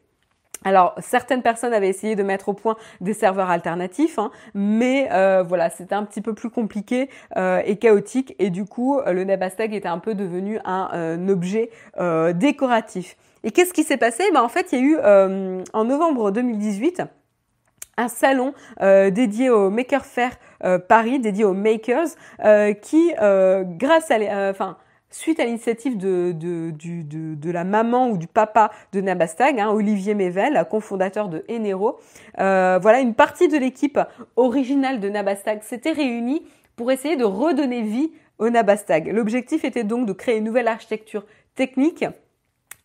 Alors, 0.66 0.96
certaines 0.98 1.42
personnes 1.42 1.72
avaient 1.72 1.88
essayé 1.88 2.16
de 2.16 2.24
mettre 2.24 2.48
au 2.48 2.52
point 2.52 2.74
des 3.00 3.14
serveurs 3.14 3.50
alternatifs, 3.50 4.18
hein, 4.18 4.32
mais 4.52 5.08
euh, 5.12 5.44
voilà, 5.46 5.70
c'était 5.70 5.94
un 5.94 6.02
petit 6.02 6.20
peu 6.20 6.34
plus 6.34 6.50
compliqué 6.50 7.08
euh, 7.36 7.62
et 7.64 7.76
chaotique, 7.76 8.34
et 8.40 8.50
du 8.50 8.64
coup, 8.64 9.00
le 9.06 9.22
Nabastag 9.22 9.72
était 9.74 9.86
un 9.86 10.00
peu 10.00 10.16
devenu 10.16 10.58
un, 10.64 11.28
objet 11.28 11.70
euh, 12.00 12.32
décoratif. 12.32 13.16
Et 13.44 13.52
qu'est-ce 13.52 13.72
qui 13.72 13.84
s'est 13.84 13.96
passé? 13.96 14.24
Ben, 14.34 14.42
En 14.42 14.48
fait, 14.48 14.72
il 14.72 14.78
y 14.80 14.82
a 14.82 14.84
eu 14.84 15.62
en 15.72 15.84
novembre 15.84 16.32
2018 16.32 17.02
un 17.96 18.08
salon 18.08 18.52
dédié 18.80 19.50
au 19.50 19.70
Maker 19.70 20.04
Faire 20.04 20.32
Paris, 20.88 21.20
dédié 21.20 21.44
aux 21.44 21.54
makers, 21.54 22.08
qui, 22.82 23.12
grâce 23.14 24.10
à, 24.10 24.50
enfin, 24.50 24.76
suite 25.10 25.40
à 25.40 25.44
l'initiative 25.44 25.96
de, 25.96 27.50
la 27.50 27.64
maman 27.64 28.10
ou 28.10 28.18
du 28.18 28.26
papa 28.26 28.70
de 28.92 29.00
Nabastag, 29.00 29.60
hein, 29.60 29.70
Olivier 29.70 30.14
Mével, 30.14 30.66
cofondateur 30.70 31.28
de 31.28 31.44
Enero, 31.48 31.98
euh, 32.38 32.78
voilà, 32.80 33.00
une 33.00 33.14
partie 33.14 33.48
de 33.48 33.56
l'équipe 33.56 33.98
originale 34.36 35.00
de 35.00 35.08
Nabastag 35.08 35.62
s'était 35.62 35.92
réunie 35.92 36.42
pour 36.76 36.90
essayer 36.90 37.16
de 37.16 37.24
redonner 37.24 37.82
vie 37.82 38.12
au 38.38 38.50
Nabastag. 38.50 39.08
L'objectif 39.08 39.64
était 39.64 39.84
donc 39.84 40.06
de 40.06 40.12
créer 40.12 40.36
une 40.36 40.44
nouvelle 40.44 40.68
architecture 40.68 41.24
technique 41.54 42.04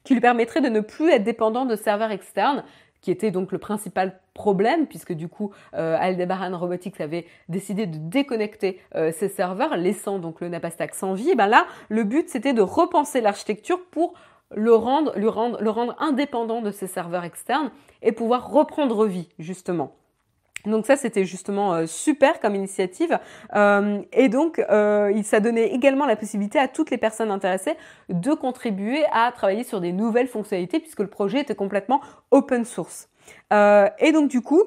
qui 0.04 0.14
lui 0.14 0.22
permettrait 0.22 0.62
de 0.62 0.70
ne 0.70 0.80
plus 0.80 1.10
être 1.10 1.24
dépendant 1.24 1.66
de 1.66 1.76
serveurs 1.76 2.12
externes 2.12 2.64
qui 3.02 3.12
était 3.12 3.32
donc 3.32 3.52
le 3.52 3.58
principal 3.58 4.20
problème, 4.34 4.88
puisque 4.88 5.14
du 5.14 5.28
coup, 5.28 5.52
euh, 5.74 5.98
Aldebaran 6.00 6.58
Robotics 6.58 7.02
avait 7.02 7.26
décidé 7.50 7.86
de 7.86 7.98
déconnecter 7.98 8.80
euh, 8.96 9.12
ses 9.12 9.28
serveurs, 9.28 9.76
laissant 9.76 10.20
donc 10.20 10.42
le 10.42 10.50
Napastack 10.50 10.96
sans 10.96 11.14
vie. 11.14 11.36
Ben 11.36 11.48
là, 11.48 11.66
le 11.90 12.04
but, 12.04 12.30
c'était 12.30 12.54
de 12.54 12.62
repenser 12.62 13.22
l'architecture 13.22 13.84
pour 13.92 14.14
le 14.56 14.74
rendre, 14.74 15.14
rendre, 15.30 15.62
le 15.62 15.70
rendre 15.70 15.96
indépendant 16.00 16.62
de 16.62 16.72
ses 16.72 16.88
serveurs 16.88 17.24
externes 17.24 17.72
et 18.02 18.12
pouvoir 18.12 18.52
reprendre 18.52 19.06
vie, 19.06 19.30
justement. 19.40 19.96
Donc 20.66 20.86
ça, 20.86 20.96
c'était 20.96 21.26
justement 21.26 21.74
euh, 21.74 21.86
super 21.86 22.40
comme 22.40 22.56
initiative. 22.56 23.18
Euh, 23.56 24.02
et 24.14 24.30
donc, 24.30 24.60
euh, 24.60 25.22
ça 25.24 25.40
donnait 25.40 25.74
également 25.74 26.06
la 26.06 26.16
possibilité 26.16 26.60
à 26.60 26.68
toutes 26.68 26.92
les 26.92 26.98
personnes 26.98 27.32
intéressées 27.32 27.76
de 28.10 28.34
contribuer 28.34 29.04
à 29.12 29.32
travailler 29.32 29.64
sur 29.64 29.82
des 29.82 29.92
nouvelles 29.92 30.28
fonctionnalités 30.28 30.80
puisque 30.80 31.00
le 31.00 31.08
projet 31.08 31.42
était 31.42 31.56
complètement 31.56 32.02
open 32.32 32.66
source. 32.66 33.10
et 33.52 34.12
donc, 34.12 34.30
du 34.30 34.42
coup, 34.42 34.64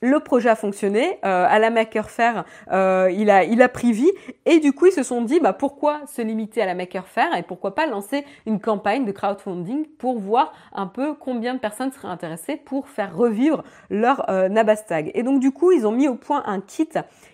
le 0.00 0.20
projet 0.20 0.48
a 0.48 0.56
fonctionné, 0.56 1.18
euh, 1.24 1.46
Alain 1.48 1.70
Maker 1.70 2.10
Faire, 2.10 2.44
il, 2.70 3.30
a, 3.30 3.68
pris 3.68 3.92
vie 3.92 4.10
et 4.46 4.60
du 4.60 4.72
coup 4.72 4.86
ils 4.86 4.92
se 4.92 5.02
sont 5.02 5.22
dit 5.22 5.40
bah, 5.40 5.52
pourquoi 5.52 6.00
se 6.06 6.22
limiter 6.22 6.62
à 6.62 6.66
la 6.66 6.74
Maker 6.74 7.06
Faire 7.06 7.34
et 7.36 7.42
pourquoi 7.42 7.74
pas 7.74 7.86
lancer 7.86 8.24
une 8.46 8.60
campagne 8.60 9.04
de 9.04 9.12
crowdfunding 9.12 9.86
pour 9.98 10.18
voir 10.18 10.52
un 10.72 10.86
peu 10.86 11.14
combien 11.14 11.54
de 11.54 11.58
personnes 11.58 11.92
seraient 11.92 12.08
intéressées 12.08 12.56
pour 12.56 12.88
faire 12.88 13.16
revivre 13.16 13.62
leur 13.90 14.28
euh, 14.30 14.48
Nabastag. 14.48 15.10
Et 15.14 15.22
donc 15.22 15.40
du 15.40 15.52
coup 15.52 15.72
ils 15.72 15.86
ont 15.86 15.92
mis 15.92 16.08
au 16.08 16.14
point 16.14 16.42
un 16.46 16.60
kit 16.60 16.88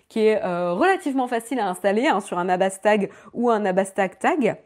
qui 0.09 0.27
est 0.27 0.43
euh, 0.43 0.73
relativement 0.73 1.27
facile 1.27 1.59
à 1.59 1.69
installer 1.69 2.07
hein, 2.07 2.19
sur 2.19 2.37
un 2.37 2.45
Nabastag 2.45 3.09
ou 3.33 3.49
un 3.49 3.59
Nabastag 3.59 4.19
Tag 4.19 4.57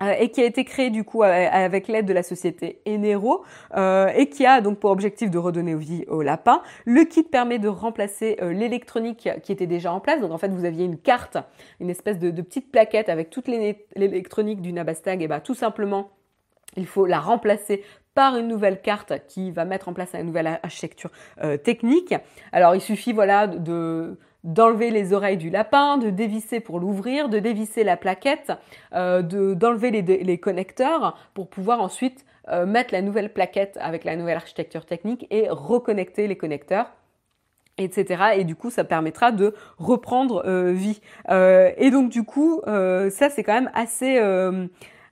et 0.00 0.30
qui 0.30 0.40
a 0.40 0.44
été 0.44 0.64
créé 0.64 0.90
du 0.90 1.04
coup 1.04 1.22
avec 1.22 1.88
l'aide 1.88 2.06
de 2.06 2.12
la 2.12 2.22
société 2.22 2.80
Enero 2.86 3.44
euh, 3.76 4.08
et 4.14 4.28
qui 4.28 4.46
a 4.46 4.60
donc 4.60 4.78
pour 4.78 4.90
objectif 4.90 5.30
de 5.30 5.38
redonner 5.38 5.74
vie 5.74 6.04
au 6.08 6.22
lapin. 6.22 6.62
Le 6.84 7.04
kit 7.04 7.22
permet 7.22 7.58
de 7.58 7.68
remplacer 7.68 8.36
euh, 8.42 8.52
l'électronique 8.52 9.28
qui 9.42 9.52
était 9.52 9.66
déjà 9.66 9.92
en 9.92 10.00
place. 10.00 10.20
Donc 10.20 10.32
en 10.32 10.38
fait 10.38 10.48
vous 10.48 10.64
aviez 10.64 10.84
une 10.84 10.98
carte, 10.98 11.36
une 11.80 11.90
espèce 11.90 12.18
de, 12.18 12.30
petite 12.40 12.72
plaquette 12.72 13.08
avec 13.08 13.30
toute 13.30 13.48
l'électronique 13.48 14.62
du 14.62 14.72
Nabastag 14.72 15.22
et 15.22 15.28
bah 15.28 15.40
tout 15.40 15.54
simplement 15.54 16.10
il 16.76 16.86
faut 16.86 17.04
la 17.04 17.20
remplacer 17.20 17.84
par 18.14 18.36
une 18.36 18.48
nouvelle 18.48 18.80
carte 18.80 19.12
qui 19.28 19.50
va 19.50 19.64
mettre 19.64 19.88
en 19.88 19.92
place 19.92 20.14
une 20.14 20.26
nouvelle 20.26 20.58
architecture 20.62 21.10
technique. 21.62 22.14
Alors 22.52 22.74
il 22.74 22.80
suffit 22.80 23.12
voilà 23.12 23.46
de 23.46 24.16
d'enlever 24.44 24.90
les 24.90 25.12
oreilles 25.12 25.36
du 25.36 25.50
lapin, 25.50 25.98
de 25.98 26.10
dévisser 26.10 26.60
pour 26.60 26.80
l'ouvrir, 26.80 27.28
de 27.28 27.38
dévisser 27.38 27.84
la 27.84 27.96
plaquette, 27.96 28.52
euh, 28.94 29.22
d'enlever 29.22 29.90
les, 29.90 30.38
connecteurs 30.38 31.16
pour 31.34 31.48
pouvoir 31.48 31.80
ensuite 31.80 32.24
euh, 32.48 32.66
mettre 32.66 32.92
la 32.92 33.02
nouvelle 33.02 33.32
plaquette 33.32 33.78
avec 33.80 34.04
la 34.04 34.16
nouvelle 34.16 34.36
architecture 34.36 34.86
technique 34.86 35.26
et 35.30 35.48
reconnecter 35.50 36.26
les 36.26 36.36
connecteurs 36.36 36.90
etc. 37.78 38.34
Et 38.36 38.44
du 38.44 38.56
coup, 38.56 38.68
ça 38.68 38.84
permettra 38.84 39.32
de 39.32 39.54
reprendre 39.78 40.42
euh, 40.44 40.70
vie. 40.70 41.00
et 41.30 41.90
donc, 41.90 42.10
du 42.10 42.24
coup, 42.24 42.60
ça, 42.66 43.30
c'est 43.30 43.42
quand 43.42 43.54
même 43.54 43.70
assez 43.74 44.20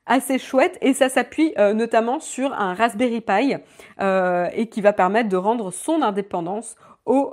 assez 0.05 0.39
chouette 0.39 0.79
et 0.81 0.93
ça 0.93 1.09
s'appuie 1.09 1.55
notamment 1.74 2.18
sur 2.20 2.53
un 2.53 2.74
Raspberry 2.74 3.22
Pi 3.22 3.55
et 4.01 4.66
qui 4.68 4.81
va 4.83 4.93
permettre 4.93 5.31
de 5.31 5.37
rendre 5.37 5.70
son 5.70 6.03
indépendance 6.03 6.76
au, 7.07 7.33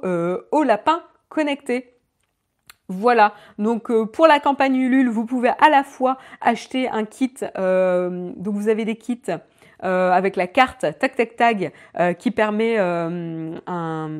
au 0.52 0.64
lapin 0.64 1.04
connecté. 1.30 1.96
Voilà, 2.88 3.34
donc 3.58 3.90
euh, 3.90 4.06
pour 4.06 4.28
la 4.28 4.40
campagne 4.40 4.76
Ulule, 4.76 5.10
vous 5.10 5.26
pouvez 5.26 5.50
à 5.50 5.70
la 5.72 5.84
fois 5.84 6.18
acheter 6.40 6.88
un 6.88 7.04
kit, 7.04 7.34
euh, 7.58 8.32
donc 8.36 8.54
vous 8.54 8.70
avez 8.70 8.86
des 8.86 8.96
kits 8.96 9.24
euh, 9.84 10.12
avec 10.12 10.36
la 10.36 10.46
carte 10.46 10.86
Tac 11.00 11.16
Tac 11.16 11.36
Tag 11.36 11.72
qui 12.20 12.30
permet 12.30 12.78
un 12.78 14.12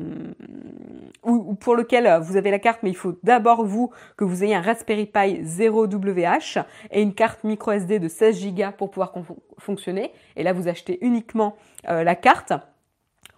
ou, 1.22 1.54
pour 1.54 1.76
lequel 1.76 2.20
vous 2.22 2.36
avez 2.36 2.50
la 2.50 2.58
carte, 2.58 2.80
mais 2.82 2.90
il 2.90 2.96
faut 2.96 3.16
d'abord 3.22 3.64
vous 3.64 3.92
que 4.16 4.24
vous 4.24 4.42
ayez 4.42 4.56
un 4.56 4.62
Raspberry 4.62 5.06
Pi 5.06 5.42
0WH 5.42 6.64
et 6.90 7.02
une 7.02 7.14
carte 7.14 7.44
micro 7.44 7.70
SD 7.70 8.00
de 8.00 8.08
16 8.08 8.52
Go 8.52 8.64
pour 8.76 8.90
pouvoir 8.90 9.12
fonctionner. 9.58 10.12
Et 10.34 10.42
là, 10.42 10.52
vous 10.52 10.68
achetez 10.68 10.98
uniquement 11.04 11.56
la 11.84 12.14
carte 12.16 12.52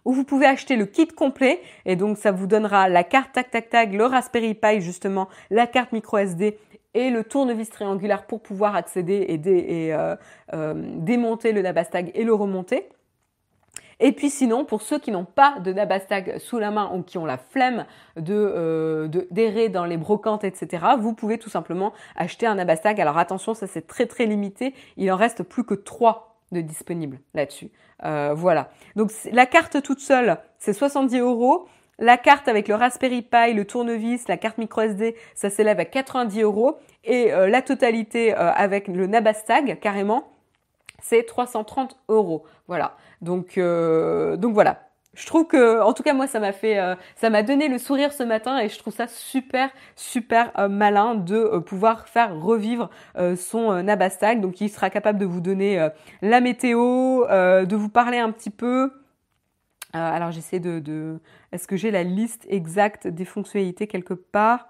où 0.08 0.12
vous 0.14 0.24
pouvez 0.24 0.46
acheter 0.46 0.76
le 0.76 0.86
kit 0.86 1.06
complet 1.06 1.60
et 1.84 1.94
donc 1.94 2.16
ça 2.16 2.32
vous 2.32 2.46
donnera 2.46 2.88
la 2.88 3.04
carte 3.04 3.34
tac 3.34 3.50
tac 3.50 3.68
tac, 3.68 3.92
le 3.92 4.06
Raspberry 4.06 4.54
Pi 4.54 4.80
justement, 4.80 5.28
la 5.50 5.66
carte 5.66 5.92
micro 5.92 6.16
SD 6.16 6.56
et 6.94 7.10
le 7.10 7.24
tournevis 7.24 7.68
triangulaire 7.68 8.24
pour 8.24 8.40
pouvoir 8.40 8.74
accéder 8.74 9.26
et, 9.28 9.92
euh, 9.92 10.16
euh, 10.54 10.72
démonter 10.96 11.52
le 11.52 11.60
Nabastag 11.60 12.10
et 12.14 12.24
le 12.24 12.32
remonter. 12.32 12.88
Et 14.00 14.12
puis 14.12 14.30
sinon, 14.30 14.64
pour 14.64 14.80
ceux 14.80 14.98
qui 14.98 15.10
n'ont 15.10 15.26
pas 15.26 15.58
de 15.58 15.74
Nabastag 15.74 16.38
sous 16.38 16.58
la 16.58 16.70
main 16.70 16.90
ou 16.94 17.02
qui 17.02 17.18
ont 17.18 17.26
la 17.26 17.36
flemme 17.36 17.84
euh, 18.16 19.08
d'errer 19.30 19.68
dans 19.68 19.84
les 19.84 19.98
brocantes, 19.98 20.42
etc., 20.42 20.86
vous 20.98 21.12
pouvez 21.12 21.36
tout 21.36 21.50
simplement 21.50 21.92
acheter 22.16 22.46
un 22.46 22.54
Nabastag. 22.54 22.98
Alors 22.98 23.18
attention, 23.18 23.52
ça 23.52 23.66
c'est 23.66 23.86
très 23.86 24.06
très 24.06 24.24
limité. 24.24 24.72
Il 24.96 25.12
en 25.12 25.16
reste 25.16 25.42
plus 25.42 25.64
que 25.64 25.74
trois 25.74 26.27
de 26.52 26.60
disponibles 26.60 27.20
là-dessus. 27.34 27.70
Euh, 28.04 28.32
voilà. 28.34 28.70
Donc 28.96 29.10
la 29.32 29.46
carte 29.46 29.82
toute 29.82 30.00
seule, 30.00 30.38
c'est 30.58 30.72
70 30.72 31.18
euros. 31.18 31.66
La 32.00 32.16
carte 32.16 32.46
avec 32.46 32.68
le 32.68 32.76
Raspberry 32.76 33.22
Pi, 33.22 33.54
le 33.54 33.64
tournevis, 33.64 34.28
la 34.28 34.36
carte 34.36 34.58
micro 34.58 34.82
SD, 34.82 35.16
ça 35.34 35.50
s'élève 35.50 35.80
à 35.80 35.84
90 35.84 36.42
euros. 36.42 36.78
Et 37.04 37.32
euh, 37.32 37.48
la 37.48 37.60
totalité 37.60 38.34
euh, 38.34 38.52
avec 38.52 38.86
le 38.86 39.06
Nabastag, 39.06 39.80
carrément, 39.80 40.28
c'est 41.02 41.24
330 41.24 41.98
euros. 42.08 42.44
Voilà. 42.68 42.96
Donc, 43.20 43.58
donc 43.58 44.54
voilà 44.54 44.87
je 45.18 45.26
trouve 45.26 45.46
que, 45.48 45.82
en 45.82 45.92
tout 45.94 46.04
cas, 46.04 46.14
moi, 46.14 46.28
ça 46.28 46.38
m'a 46.38 46.52
fait, 46.52 46.78
euh, 46.78 46.94
ça 47.16 47.28
m'a 47.28 47.42
donné 47.42 47.66
le 47.68 47.78
sourire 47.78 48.12
ce 48.12 48.22
matin 48.22 48.58
et 48.60 48.68
je 48.68 48.78
trouve 48.78 48.94
ça 48.94 49.08
super, 49.08 49.68
super 49.96 50.52
euh, 50.58 50.68
malin 50.68 51.16
de 51.16 51.34
euh, 51.34 51.60
pouvoir 51.60 52.08
faire 52.08 52.40
revivre 52.40 52.88
son 53.36 53.82
Nabastag. 53.82 54.40
Donc, 54.40 54.60
il 54.60 54.68
sera 54.68 54.90
capable 54.90 55.18
de 55.18 55.26
vous 55.26 55.40
donner 55.40 55.88
la 56.22 56.40
météo, 56.40 57.26
de 57.26 57.76
vous 57.76 57.88
parler 57.88 58.18
un 58.18 58.30
petit 58.30 58.50
peu. 58.50 58.92
alors, 59.92 60.30
j'essaie 60.30 60.60
de, 60.60 60.78
de... 60.78 61.18
est-ce 61.50 61.66
que 61.66 61.76
j'ai 61.76 61.90
la 61.90 62.04
liste 62.04 62.46
exacte 62.48 63.08
des 63.08 63.24
fonctionnalités 63.24 63.88
quelque 63.88 64.14
part? 64.14 64.68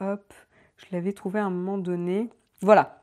Hop, 0.00 0.34
je 0.76 0.86
l'avais 0.90 1.12
trouvé 1.12 1.38
à 1.38 1.44
un 1.44 1.50
moment 1.50 1.78
donné. 1.78 2.30
Voilà. 2.62 3.01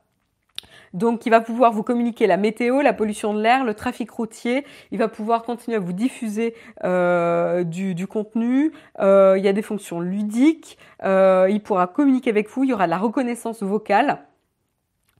Donc, 0.93 1.25
il 1.25 1.29
va 1.29 1.41
pouvoir 1.41 1.71
vous 1.71 1.83
communiquer 1.83 2.27
la 2.27 2.37
météo, 2.37 2.81
la 2.81 2.93
pollution 2.93 3.33
de 3.33 3.41
l'air, 3.41 3.63
le 3.63 3.73
trafic 3.73 4.09
routier. 4.09 4.65
Il 4.91 4.97
va 4.97 5.07
pouvoir 5.07 5.43
continuer 5.43 5.77
à 5.77 5.79
vous 5.79 5.93
diffuser 5.93 6.55
euh, 6.83 7.63
du, 7.63 8.07
contenu. 8.07 8.71
Euh, 8.99 9.35
il 9.37 9.43
y 9.43 9.47
a 9.47 9.53
des 9.53 9.61
fonctions 9.61 9.99
ludiques. 9.99 10.77
Euh, 11.03 11.47
il 11.49 11.61
pourra 11.61 11.87
communiquer 11.87 12.29
avec 12.29 12.49
vous. 12.49 12.63
Il 12.63 12.69
y 12.69 12.73
aura 12.73 12.87
la 12.87 12.97
reconnaissance 12.97 13.61
vocale. 13.61 14.19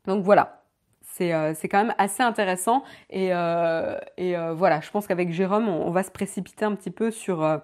Donc 0.06 0.24
voilà. 0.24 0.56
C'est 1.04 1.68
quand 1.68 1.84
même 1.84 1.94
assez 1.98 2.24
intéressant. 2.24 2.84
Et, 3.10 3.30
voilà, 3.30 4.80
je 4.82 4.90
pense 4.90 5.06
qu'avec 5.06 5.32
Jérôme, 5.32 5.68
on, 5.68 5.92
va 5.92 6.04
se 6.04 6.12
précipiter 6.12 6.64
un 6.64 6.76
petit 6.76 6.92
peu 6.92 7.12
sur, 7.12 7.62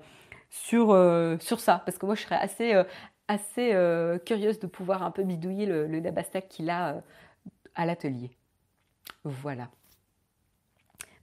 ça. 0.51 1.81
Parce 1.85 1.97
que 1.97 2.05
moi, 2.05 2.15
je 2.15 2.21
serais 2.21 2.35
assez, 2.35 2.73
assez 3.29 3.69
curieuse 4.25 4.59
de 4.59 4.67
pouvoir 4.67 5.03
un 5.03 5.11
peu 5.11 5.23
bidouiller 5.23 5.65
le, 5.65 5.87
le 5.87 6.01
Dabastack 6.01 6.49
qu'il 6.49 6.69
a 6.69 7.01
à 7.75 7.85
l'atelier. 7.85 8.31
Voilà. 9.23 9.69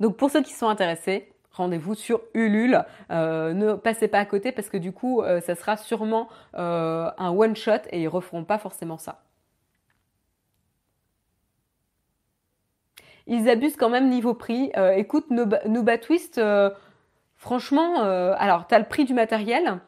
Donc 0.00 0.16
pour 0.16 0.30
ceux 0.30 0.42
qui 0.42 0.52
sont 0.52 0.68
intéressés, 0.68 1.32
rendez-vous 1.52 1.94
sur 1.94 2.22
Ulule. 2.34 2.84
Euh, 3.10 3.52
ne 3.52 3.74
passez 3.74 4.08
pas 4.08 4.18
à 4.18 4.24
côté 4.24 4.52
parce 4.52 4.68
que 4.68 4.76
du 4.76 4.92
coup, 4.92 5.22
euh, 5.22 5.40
ça 5.40 5.54
sera 5.54 5.76
sûrement 5.76 6.28
euh, 6.56 7.10
un 7.18 7.30
one-shot 7.30 7.86
et 7.90 8.02
ils 8.02 8.08
referont 8.08 8.44
pas 8.44 8.58
forcément 8.58 8.98
ça. 8.98 9.22
Ils 13.28 13.48
abusent 13.48 13.76
quand 13.76 13.90
même 13.90 14.08
niveau 14.08 14.34
prix. 14.34 14.72
écoute, 14.96 15.26
Nuba, 15.30 15.98
Twist, 15.98 16.40
franchement, 17.36 18.02
alors 18.02 18.66
tu 18.66 18.74
as 18.74 18.80
le 18.80 18.84
prix 18.84 19.04
du 19.04 19.14
matériel, 19.14 19.78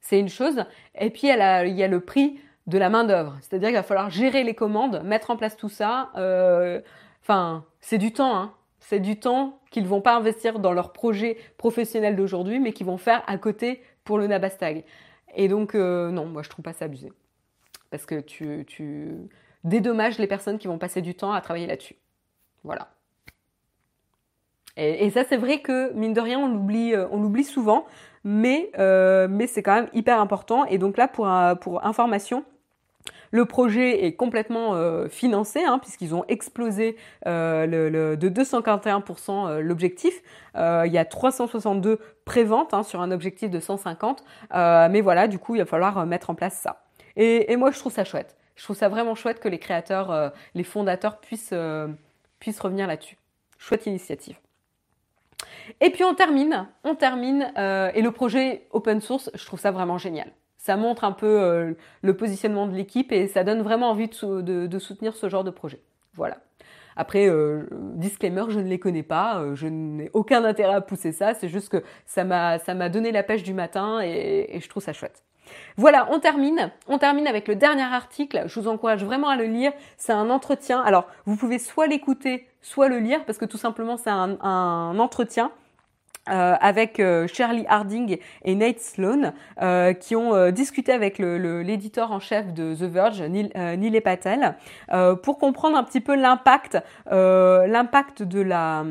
c'est 0.00 0.20
une 0.20 0.28
chose, 0.28 0.64
et 0.94 1.10
puis 1.10 1.22
il 1.26 1.74
y 1.76 1.82
a 1.82 1.88
le 1.88 2.00
prix 2.00 2.40
de 2.68 2.76
la 2.76 2.90
main-d'œuvre. 2.90 3.36
C'est-à-dire 3.40 3.68
qu'il 3.68 3.76
va 3.76 3.82
falloir 3.82 4.10
gérer 4.10 4.44
les 4.44 4.54
commandes, 4.54 5.02
mettre 5.02 5.30
en 5.30 5.36
place 5.36 5.56
tout 5.56 5.70
ça. 5.70 6.10
Euh, 6.16 6.80
enfin, 7.22 7.64
c'est 7.80 7.98
du 7.98 8.12
temps, 8.12 8.36
hein. 8.36 8.52
C'est 8.80 9.00
du 9.00 9.18
temps 9.18 9.58
qu'ils 9.70 9.82
ne 9.82 9.88
vont 9.88 10.00
pas 10.00 10.14
investir 10.14 10.60
dans 10.60 10.72
leur 10.72 10.92
projet 10.92 11.36
professionnel 11.56 12.14
d'aujourd'hui, 12.14 12.58
mais 12.58 12.72
qu'ils 12.72 12.86
vont 12.86 12.96
faire 12.96 13.22
à 13.26 13.36
côté 13.36 13.82
pour 14.04 14.16
le 14.18 14.26
Nabastag. 14.26 14.84
Et 15.34 15.48
donc, 15.48 15.74
non, 15.74 16.26
moi 16.26 16.42
je 16.42 16.48
trouve 16.48 16.62
pas 16.62 16.72
ça 16.72 16.86
abusé. 16.86 17.12
Parce 17.90 18.06
que 18.06 18.20
tu, 18.20 19.28
dédommages 19.64 20.18
les 20.18 20.26
personnes 20.26 20.58
qui 20.58 20.68
vont 20.68 20.78
passer 20.78 21.02
du 21.02 21.14
temps 21.14 21.32
à 21.32 21.40
travailler 21.42 21.66
là-dessus. 21.66 21.96
Voilà. 22.64 22.88
Et, 24.76 25.10
ça, 25.10 25.24
c'est 25.28 25.36
vrai 25.36 25.60
que, 25.60 25.92
mine 25.92 26.14
de 26.14 26.20
rien, 26.20 26.38
on 26.38 26.48
l'oublie, 26.48 26.92
l'oublie 26.92 27.44
souvent, 27.44 27.84
mais, 28.24 28.70
mais 28.78 29.46
c'est 29.48 29.62
quand 29.62 29.74
même 29.74 29.90
hyper 29.92 30.18
important. 30.18 30.64
Et 30.64 30.78
donc 30.78 30.96
là, 30.96 31.08
pour 31.08 31.84
information, 31.84 32.44
le 33.30 33.44
projet 33.44 34.04
est 34.04 34.14
complètement 34.14 34.74
euh, 34.74 35.08
financé 35.08 35.62
hein, 35.62 35.78
puisqu'ils 35.78 36.14
ont 36.14 36.24
explosé 36.28 36.96
euh, 37.26 38.16
de 38.16 38.28
241% 38.28 39.48
euh, 39.48 39.60
l'objectif. 39.60 40.22
il 40.54 40.92
y 40.92 40.98
a 40.98 41.04
362 41.04 42.00
préventes 42.24 42.74
hein, 42.74 42.82
sur 42.82 43.00
un 43.00 43.10
objectif 43.10 43.50
de 43.50 43.60
150. 43.60 44.24
mais 44.52 45.00
voilà, 45.00 45.28
du 45.28 45.38
coup, 45.38 45.54
il 45.54 45.58
va 45.58 45.66
falloir 45.66 46.04
mettre 46.06 46.30
en 46.30 46.34
place 46.34 46.54
ça. 46.54 46.84
Et, 47.16 47.56
moi, 47.56 47.70
je 47.70 47.78
trouve 47.78 47.92
ça 47.92 48.04
chouette. 48.04 48.36
Je 48.54 48.64
trouve 48.64 48.76
ça 48.76 48.88
vraiment 48.88 49.14
chouette 49.14 49.40
que 49.40 49.48
les 49.48 49.58
créateurs, 49.58 50.32
les 50.54 50.64
fondateurs 50.64 51.18
puissent, 51.18 51.54
puissent 52.38 52.60
revenir 52.60 52.86
là-dessus. 52.86 53.16
Chouette 53.58 53.86
initiative. 53.86 54.36
Et 55.80 55.90
puis 55.90 56.04
on 56.04 56.14
termine, 56.14 56.66
on 56.84 56.94
termine, 56.94 57.52
et 57.56 58.02
le 58.02 58.10
projet 58.10 58.66
open 58.72 59.00
source, 59.00 59.30
je 59.34 59.44
trouve 59.44 59.60
ça 59.60 59.70
vraiment 59.70 59.98
génial 59.98 60.32
ça 60.58 60.76
montre 60.76 61.04
un 61.04 61.12
peu 61.12 61.40
euh, 61.40 61.72
le 62.02 62.16
positionnement 62.16 62.66
de 62.66 62.74
l'équipe 62.74 63.12
et 63.12 63.28
ça 63.28 63.44
donne 63.44 63.62
vraiment 63.62 63.90
envie 63.90 64.08
de, 64.08 64.78
soutenir 64.78 65.16
ce 65.16 65.28
genre 65.28 65.44
de 65.44 65.50
projet. 65.50 65.80
Voilà. 66.14 66.38
Après, 66.96 67.28
euh, 67.28 67.68
disclaimer, 67.94 68.44
je 68.48 68.58
ne 68.58 68.68
les 68.68 68.80
connais 68.80 69.04
pas, 69.04 69.38
euh, 69.38 69.54
je 69.54 69.68
n'ai 69.68 70.10
aucun 70.14 70.44
intérêt 70.44 70.74
à 70.74 70.80
pousser 70.80 71.12
ça, 71.12 71.32
c'est 71.34 71.48
juste 71.48 71.68
que 71.68 71.84
ça 72.06 72.24
m'a, 72.24 72.58
ça 72.58 72.74
m'a 72.74 72.88
donné 72.88 73.12
la 73.12 73.22
pêche 73.22 73.44
du 73.44 73.54
matin 73.54 74.00
et, 74.02 74.48
et 74.50 74.60
je 74.60 74.68
trouve 74.68 74.82
ça 74.82 74.92
chouette. 74.92 75.22
Voilà, 75.76 76.08
on 76.10 76.18
termine. 76.18 76.72
On 76.88 76.98
termine 76.98 77.26
avec 77.26 77.48
le 77.48 77.54
dernier 77.54 77.84
article. 77.84 78.42
Je 78.46 78.60
vous 78.60 78.68
encourage 78.68 79.04
vraiment 79.04 79.28
à 79.28 79.36
le 79.36 79.44
lire. 79.44 79.72
C'est 79.96 80.12
un 80.12 80.28
entretien. 80.28 80.80
Alors, 80.82 81.06
vous 81.24 81.36
pouvez 81.36 81.58
soit 81.58 81.86
l'écouter, 81.86 82.48
soit 82.60 82.88
le 82.88 82.98
lire, 82.98 83.24
parce 83.24 83.38
que 83.38 83.46
tout 83.46 83.56
simplement, 83.56 83.96
c'est 83.96 84.10
un, 84.10 84.38
un 84.42 84.98
entretien 84.98 85.50
euh, 86.28 86.56
avec 86.60 87.00
euh, 87.00 87.26
Shirley 87.26 87.64
Harding 87.68 88.18
et 88.44 88.54
Nate 88.54 88.80
Sloan, 88.80 89.32
euh, 89.62 89.92
qui 89.92 90.16
ont 90.16 90.50
discuté 90.50 90.92
avec 90.92 91.18
l'éditeur 91.18 92.12
en 92.12 92.20
chef 92.20 92.52
de 92.52 92.74
The 92.74 92.82
Verge, 92.82 93.22
Neil, 93.22 93.50
Neil 93.54 94.00
Patel, 94.00 94.56
pour 95.22 95.38
comprendre 95.38 95.76
un 95.76 95.84
petit 95.84 96.00
peu 96.00 96.14
l'impact, 96.14 96.78
l'impact 97.10 98.22
de 98.22 98.40
la, 98.40 98.84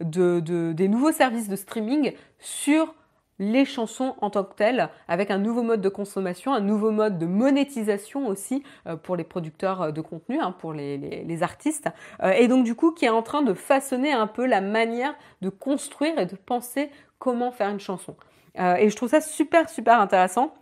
de, 0.00 0.40
de, 0.40 0.72
des 0.72 0.88
nouveaux 0.88 1.12
services 1.12 1.48
de 1.48 1.56
streaming 1.56 2.12
sur 2.38 2.94
les 3.40 3.64
chansons 3.64 4.14
en 4.20 4.30
tant 4.30 4.44
que 4.44 4.54
telles, 4.54 4.90
avec 5.08 5.30
un 5.30 5.38
nouveau 5.38 5.62
mode 5.62 5.80
de 5.80 5.88
consommation, 5.88 6.52
un 6.52 6.60
nouveau 6.60 6.92
mode 6.92 7.18
de 7.18 7.26
monétisation 7.26 8.28
aussi 8.28 8.62
euh, 8.86 8.96
pour 8.96 9.16
les 9.16 9.24
producteurs 9.24 9.82
euh, 9.82 9.90
de 9.90 10.02
contenu, 10.02 10.38
hein, 10.38 10.54
pour 10.56 10.74
les, 10.74 11.42
artistes, 11.42 11.88
euh, 12.22 12.32
et 12.32 12.48
donc 12.48 12.64
du 12.64 12.74
coup 12.74 12.92
qui 12.92 13.06
est 13.06 13.10
en 13.10 13.22
train 13.22 13.40
de 13.40 13.54
façonner 13.54 14.12
un 14.12 14.26
peu 14.26 14.44
la 14.44 14.60
manière 14.60 15.14
de 15.40 15.48
construire 15.48 16.18
et 16.18 16.26
de 16.26 16.36
penser 16.36 16.90
comment 17.18 17.50
faire 17.50 17.70
une 17.70 17.80
chanson. 17.80 18.14
et 18.56 18.90
je 18.90 18.96
trouve 18.96 19.08
ça 19.08 19.22
super 19.22 19.70
super 19.70 20.00
intéressant. 20.00 20.52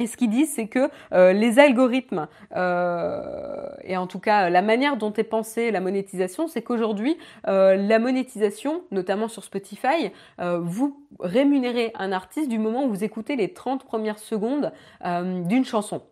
Et 0.00 0.06
ce 0.06 0.16
qu'ils 0.16 0.30
disent, 0.30 0.54
c'est 0.54 0.68
que 0.68 0.90
euh, 1.12 1.32
les 1.32 1.58
algorithmes, 1.58 2.26
euh, 2.56 3.68
et 3.84 3.96
en 3.96 4.06
tout 4.06 4.18
cas 4.18 4.48
la 4.48 4.62
manière 4.62 4.96
dont 4.96 5.12
est 5.12 5.24
pensée 5.24 5.70
la 5.70 5.80
monétisation, 5.80 6.48
c'est 6.48 6.62
qu'aujourd'hui, 6.62 7.18
euh, 7.46 7.76
la 7.76 7.98
monétisation, 7.98 8.84
notamment 8.90 9.28
sur 9.28 9.44
Spotify, 9.44 10.10
vous 10.38 11.00
rémunérez 11.20 11.92
un 11.96 12.12
artiste 12.12 12.48
du 12.48 12.58
moment 12.58 12.84
où 12.84 12.88
vous 12.88 13.04
écoutez 13.04 13.36
les 13.36 13.52
30 13.52 13.84
premières 13.84 14.18
secondes 14.18 14.72
d'une 15.04 15.64
chanson. 15.64 16.02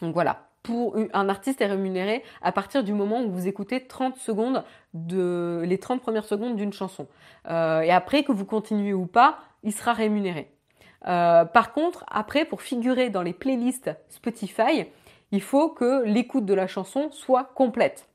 Donc 0.00 0.14
voilà, 0.14 0.48
pour 0.62 0.96
un 1.12 1.28
artiste 1.28 1.60
est 1.60 1.66
rémunéré 1.66 2.22
à 2.42 2.52
partir 2.52 2.84
du 2.84 2.92
moment 2.92 3.22
où 3.22 3.30
vous 3.30 3.46
écoutez 3.46 3.86
30 3.86 4.16
secondes 4.16 4.64
de 4.94 5.62
les 5.66 5.78
30 5.78 6.00
premières 6.00 6.24
secondes 6.24 6.56
d'une 6.56 6.72
chanson. 6.72 7.06
et 7.46 7.92
après 7.92 8.24
que 8.24 8.32
vous 8.32 8.44
continuez 8.44 8.94
ou 8.94 9.06
pas, 9.06 9.38
il 9.62 9.72
sera 9.72 9.92
rémunéré. 9.92 10.57
Euh, 11.06 11.44
par 11.44 11.72
contre, 11.72 12.04
après, 12.08 12.44
pour 12.44 12.62
figurer 12.62 13.10
dans 13.10 13.22
les 13.22 13.32
playlists 13.32 13.90
Spotify, 14.08 14.86
il 15.30 15.42
faut 15.42 15.68
que 15.68 16.04
l'écoute 16.04 16.44
de 16.44 16.54
la 16.54 16.66
chanson 16.66 17.10
soit 17.10 17.44
complète. 17.54 18.08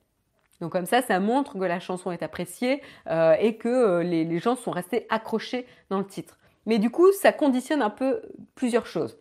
Donc 0.62 0.72
comme 0.72 0.86
ça, 0.86 1.02
ça 1.02 1.20
montre 1.20 1.58
que 1.58 1.64
la 1.64 1.80
chanson 1.80 2.12
est 2.12 2.24
appréciée 2.24 2.82
euh, 3.10 3.36
et 3.40 3.58
que 3.58 3.70
euh, 3.70 4.04
les, 4.04 4.40
gens 4.40 4.56
sont 4.56 4.72
restés 4.72 5.06
accrochés 5.10 5.66
dans 5.90 6.00
le 6.00 6.06
titre. 6.06 6.38
Mais 6.66 6.80
du 6.80 6.90
coup, 6.90 7.12
ça 7.12 7.32
conditionne 7.32 7.82
un 7.82 7.90
peu 7.90 8.22
plusieurs 8.56 8.86
choses. 8.86 9.18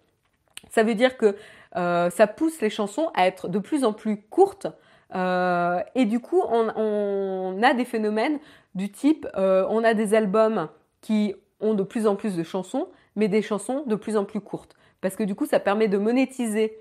Ça 0.71 0.83
veut 0.85 0.95
dire 0.95 1.17
que 1.17 1.37
ça 1.75 2.27
pousse 2.27 2.61
les 2.61 2.71
chansons 2.71 3.11
à 3.15 3.27
être 3.27 3.49
de 3.49 3.59
plus 3.59 3.85
en 3.85 3.93
plus 3.95 4.21
courtes 4.21 4.67
et 5.15 6.05
du 6.05 6.21
coup, 6.21 6.43
on, 6.49 6.69
on, 6.77 7.63
a 7.63 7.75
des 7.75 7.85
phénomènes 7.85 8.39
du 8.75 8.93
type, 8.93 9.27
on 9.35 9.83
a 9.83 9.95
des 9.95 10.15
albums 10.15 10.69
qui 11.01 11.35
ont 11.61 11.75
de 11.75 11.83
plus 11.83 12.07
en 12.07 12.15
plus 12.15 12.37
de 12.37 12.43
chansons, 12.43 12.89
mais 13.17 13.29
des 13.29 13.43
chansons 13.43 13.85
de 13.87 13.95
plus 13.95 14.17
en 14.17 14.25
plus 14.25 14.41
courtes. 14.41 14.77
Parce 15.01 15.17
que 15.17 15.25
du 15.25 15.35
coup, 15.35 15.47
ça 15.47 15.61
permet 15.61 15.89
de 15.89 15.99
monétiser 15.99 16.79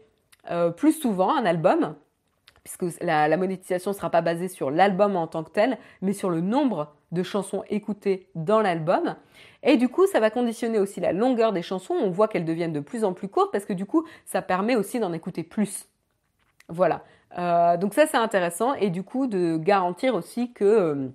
euh, 0.50 0.70
plus 0.70 0.94
souvent 0.94 1.36
un 1.36 1.46
album, 1.46 1.96
puisque 2.64 3.02
la, 3.02 3.36
monétisation 3.38 3.92
ne 3.92 3.96
sera 3.96 4.10
pas 4.10 4.22
basée 4.22 4.48
sur 4.48 4.72
l'album 4.72 5.16
en 5.16 5.28
tant 5.28 5.44
que 5.44 5.52
tel, 5.52 5.78
mais 6.02 6.14
sur 6.14 6.30
le 6.30 6.42
nombre 6.42 6.94
de 7.12 7.24
chansons 7.24 7.64
écoutées 7.70 8.30
dans 8.36 8.62
l'album. 8.62 9.16
Et 9.64 9.78
du 9.78 9.90
coup, 9.90 10.08
ça 10.08 10.20
va 10.20 10.30
conditionner 10.30 10.80
aussi 10.80 11.00
la 11.00 11.12
longueur 11.12 11.52
des 11.52 11.62
chansons. 11.62 11.94
On 11.94 12.10
voit 12.10 12.28
qu'elles 12.28 12.46
deviennent 12.46 12.74
de 12.74 12.80
plus 12.80 13.04
en 13.04 13.14
plus 13.14 13.28
courtes 13.28 13.52
parce 13.52 13.66
que 13.66 13.74
du 13.74 13.86
coup, 13.86 14.06
ça 14.26 14.42
permet 14.42 14.76
aussi 14.76 15.00
d'en 15.00 15.14
écouter 15.14 15.44
plus. 15.44 15.88
Voilà. 16.70 17.04
Euh, 17.38 17.78
donc 17.78 17.94
ça, 17.94 18.08
c'est 18.08 18.18
intéressant 18.18 18.74
et 18.76 18.90
du 18.90 19.04
coup 19.04 19.28
de 19.28 19.58
garantir 19.58 20.16
aussi 20.16 20.54
que 20.54 20.64
euh, 20.64 21.08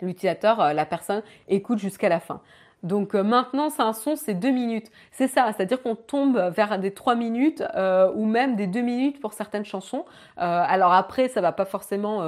l'utilisateur, 0.00 0.74
la 0.74 0.86
personne, 0.86 1.22
écoute 1.48 1.78
jusqu'à 1.78 2.08
la 2.08 2.20
fin. 2.20 2.40
Donc 2.82 3.14
euh, 3.14 3.22
maintenant, 3.22 3.70
c'est 3.70 3.82
un 3.82 3.92
son, 3.92 4.16
c'est 4.16 4.34
deux 4.34 4.50
minutes. 4.50 4.90
C'est 5.12 5.28
ça, 5.28 5.52
c'est-à-dire 5.56 5.80
qu'on 5.82 5.94
tombe 5.94 6.36
vers 6.54 6.78
des 6.78 6.92
trois 6.92 7.14
minutes 7.14 7.62
euh, 7.76 8.10
ou 8.14 8.26
même 8.26 8.56
des 8.56 8.66
deux 8.66 8.80
minutes 8.80 9.20
pour 9.20 9.32
certaines 9.32 9.64
chansons. 9.64 10.04
Euh, 10.38 10.64
alors 10.66 10.92
après, 10.92 11.28
ça 11.28 11.40
va 11.40 11.52
pas 11.52 11.64
forcément 11.64 12.22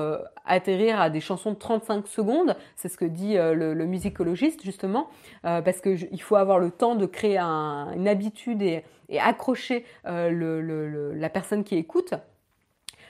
atterrir 0.44 1.00
à 1.00 1.11
des 1.11 1.20
chansons 1.20 1.52
de 1.52 1.57
35 1.57 2.07
secondes. 2.07 2.57
C'est 2.76 2.88
ce 2.88 2.96
que 2.96 3.05
dit 3.05 3.34
le, 3.36 3.74
musicologiste 3.84 4.62
justement, 4.62 5.09
parce 5.42 5.80
qu'il 5.80 6.22
faut 6.22 6.36
avoir 6.36 6.59
le 6.59 6.70
temps 6.70 6.94
de 6.94 7.07
créer 7.07 7.38
une 7.38 8.09
habitude 8.09 8.62
et, 8.62 8.84
accrocher 9.18 9.84
la 10.05 11.28
personne 11.28 11.64
qui 11.64 11.76
écoute. 11.76 12.14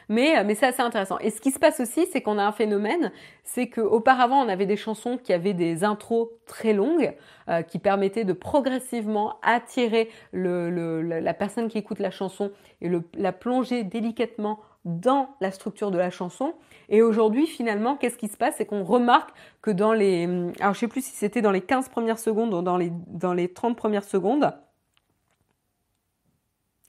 Mais, 0.08 0.38
euh, 0.38 0.44
mais 0.44 0.54
c'est 0.54 0.66
assez 0.66 0.82
intéressant. 0.82 1.18
Et 1.18 1.30
ce 1.30 1.40
qui 1.40 1.50
se 1.50 1.58
passe 1.58 1.80
aussi, 1.80 2.06
c'est 2.12 2.20
qu'on 2.20 2.38
a 2.38 2.44
un 2.44 2.52
phénomène, 2.52 3.12
c'est 3.42 3.68
qu'auparavant, 3.68 4.44
on 4.44 4.48
avait 4.48 4.66
des 4.66 4.76
chansons 4.76 5.18
qui 5.18 5.32
avaient 5.32 5.54
des 5.54 5.84
intros 5.84 6.28
très 6.46 6.72
longues, 6.72 7.14
euh, 7.48 7.62
qui 7.62 7.78
permettaient 7.78 8.24
de 8.24 8.32
progressivement 8.32 9.38
attirer 9.42 10.10
la 10.32 11.34
personne 11.34 11.68
qui 11.68 11.78
écoute 11.78 11.98
la 11.98 12.10
chanson 12.10 12.52
et 12.80 12.90
la 13.14 13.32
plonger 13.32 13.84
délicatement 13.84 14.60
dans 14.84 15.30
la 15.40 15.50
structure 15.50 15.90
de 15.90 15.98
la 15.98 16.10
chanson. 16.10 16.54
Et 16.90 17.00
aujourd'hui, 17.00 17.46
finalement, 17.46 17.96
qu'est-ce 17.96 18.18
qui 18.18 18.28
se 18.28 18.36
passe? 18.36 18.56
C'est 18.58 18.66
qu'on 18.66 18.84
remarque 18.84 19.30
que 19.62 19.70
dans 19.70 19.94
les... 19.94 20.24
Alors, 20.60 20.74
je 20.74 20.80
sais 20.80 20.88
plus 20.88 21.04
si 21.04 21.12
c'était 21.12 21.40
dans 21.40 21.50
les 21.50 21.62
15 21.62 21.88
premières 21.88 22.18
secondes 22.18 22.52
ou 22.52 22.60
dans 22.60 22.76
les, 22.76 22.92
dans 23.06 23.32
les 23.32 23.48
30 23.48 23.76
premières 23.76 24.04
secondes. 24.04 24.52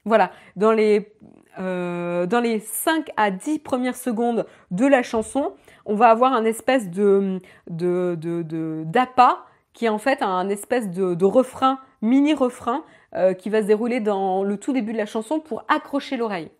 Voilà, 0.04 0.30
dans 0.54 0.72
les 0.72 1.12
euh, 1.58 2.26
dans 2.26 2.40
les 2.40 2.60
5 2.60 3.10
à 3.16 3.30
10 3.30 3.60
premières 3.60 3.96
secondes 3.96 4.46
de 4.70 4.86
la 4.86 5.02
chanson, 5.02 5.52
on 5.84 5.94
va 5.94 6.08
avoir 6.08 6.32
un 6.32 6.44
espèce 6.44 6.90
de 6.90 7.38
d'appât 7.68 9.46
qui 9.76 9.84
est 9.84 9.90
en 9.90 9.98
fait 9.98 10.22
un 10.22 10.48
espèce 10.48 10.90
de, 10.90 11.24
refrain, 11.24 11.78
mini 12.00 12.32
refrain 12.32 12.82
euh, 13.14 13.34
qui 13.34 13.50
va 13.50 13.60
se 13.60 13.66
dérouler 13.66 14.00
dans 14.00 14.42
le 14.42 14.56
tout 14.56 14.72
début 14.72 14.92
de 14.92 14.98
la 14.98 15.06
chanson 15.06 15.38
pour 15.38 15.64
accrocher 15.68 16.16
l'oreille. 16.16 16.50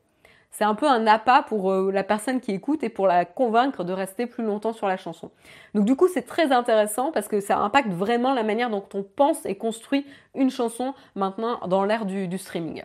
C'est 0.51 0.64
un 0.64 0.74
peu 0.74 0.86
un 0.86 1.07
appât 1.07 1.42
pour 1.42 1.72
euh, 1.72 1.90
la 1.90 2.05
personne 2.05 2.40
qui 2.40 2.53
écoute 2.53 2.82
et 2.84 2.90
pour 2.90 3.07
la 3.07 3.24
convaincre 3.24 3.84
de 3.84 3.92
rester 3.92 4.26
plus 4.26 4.44
longtemps 4.44 4.74
sur 4.74 4.86
la 4.86 4.99
chanson. 4.99 5.30
Donc 5.74 5.86
du 5.86 5.97
coup, 5.97 6.09
c'est 6.09 6.26
très 6.26 6.53
intéressant 6.53 7.11
parce 7.11 7.26
que 7.26 7.40
ça 7.40 7.59
impacte 7.59 7.90
vraiment 7.90 8.34
la 8.34 8.42
manière 8.42 8.68
dont 8.68 8.84
on 8.92 9.03
pense 9.03 9.44
et 9.47 9.57
construit 9.57 10.07
une 10.34 10.51
chanson 10.51 10.94
maintenant 11.14 11.59
dans 11.66 11.84
l'ère 11.84 12.05
du 12.05 12.38
streaming. 12.38 12.84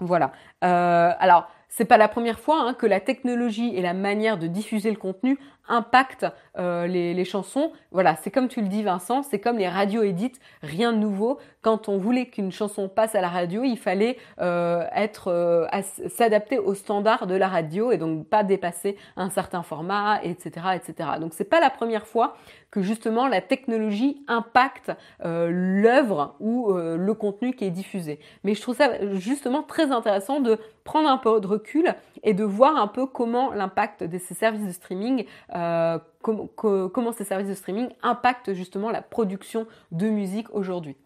Voilà. 0.00 0.32
Euh, 0.64 1.12
alors, 1.18 1.48
c'est 1.68 1.84
pas 1.84 1.96
la 1.96 2.08
première 2.08 2.38
fois 2.40 2.60
hein, 2.62 2.74
que 2.74 2.86
la 2.86 3.00
technologie 3.00 3.74
et 3.76 3.82
la 3.82 3.94
manière 3.94 4.38
de 4.38 4.46
diffuser 4.46 4.90
le 4.90 4.96
contenu 4.96 5.38
impactent 5.68 6.26
euh, 6.58 6.86
les, 6.86 7.24
chansons. 7.24 7.72
Voilà, 7.90 8.16
c'est 8.16 8.30
comme 8.30 8.48
tu 8.48 8.60
le 8.60 8.68
dis 8.68 8.82
Vincent, 8.82 9.22
c'est 9.22 9.38
comme 9.38 9.58
les 9.58 9.68
radios 9.68 10.02
édites, 10.02 10.38
rien 10.62 10.92
de 10.92 10.98
nouveau. 10.98 11.38
Quand 11.62 11.88
on 11.88 11.96
voulait 11.96 12.26
qu'une 12.26 12.52
chanson 12.52 12.88
passe 12.88 13.14
à 13.14 13.20
la 13.20 13.28
radio, 13.28 13.64
il 13.64 13.78
fallait 13.78 14.18
euh, 14.40 14.84
être 14.94 15.28
euh, 15.28 15.66
s'adapter 16.08 16.58
aux 16.58 16.74
standards 16.74 17.26
de 17.26 17.34
la 17.34 17.48
radio 17.48 17.92
et 17.92 17.96
donc 17.96 18.26
pas 18.28 18.44
dépasser 18.44 18.96
un 19.16 19.30
certain 19.30 19.62
format, 19.62 20.20
etc., 20.22 20.50
etc. 20.74 21.10
Donc 21.20 21.32
c'est 21.34 21.44
pas 21.44 21.60
la 21.60 21.70
première 21.70 22.06
fois 22.06 22.36
que 22.70 22.82
justement 22.82 23.28
la 23.28 23.40
technologie 23.40 24.22
impacte 24.26 24.90
l'œuvre 25.22 26.34
ou 26.40 26.72
le 26.72 27.14
contenu 27.14 27.54
qui 27.54 27.64
est 27.64 27.70
diffusé. 27.70 28.18
Mais 28.42 28.54
je 28.54 28.60
trouve 28.60 28.76
ça 28.76 29.14
justement 29.14 29.62
très 29.62 29.92
intéressant 29.92 30.40
de 30.40 30.58
prendre 30.82 31.08
un 31.08 31.18
peu 31.18 31.40
de 31.40 31.46
recul 31.46 31.94
et 32.22 32.34
de 32.34 32.44
voir 32.44 32.76
un 32.76 32.86
peu 32.86 33.06
comment 33.06 33.52
l'impact 33.52 34.04
de 34.04 34.18
ces 34.18 34.34
services 34.34 34.66
de 34.66 34.72
streaming 34.72 35.24
euh, 35.56 35.98
comment 36.20 37.12
ces 37.12 37.24
services 37.24 37.48
de 37.48 37.54
streaming 37.54 37.88
impactent 38.02 38.54
justement 38.54 38.90
la 38.90 39.02
production 39.02 39.66
de 39.92 40.08
musique 40.08 40.52
aujourd'hui. 40.54 40.96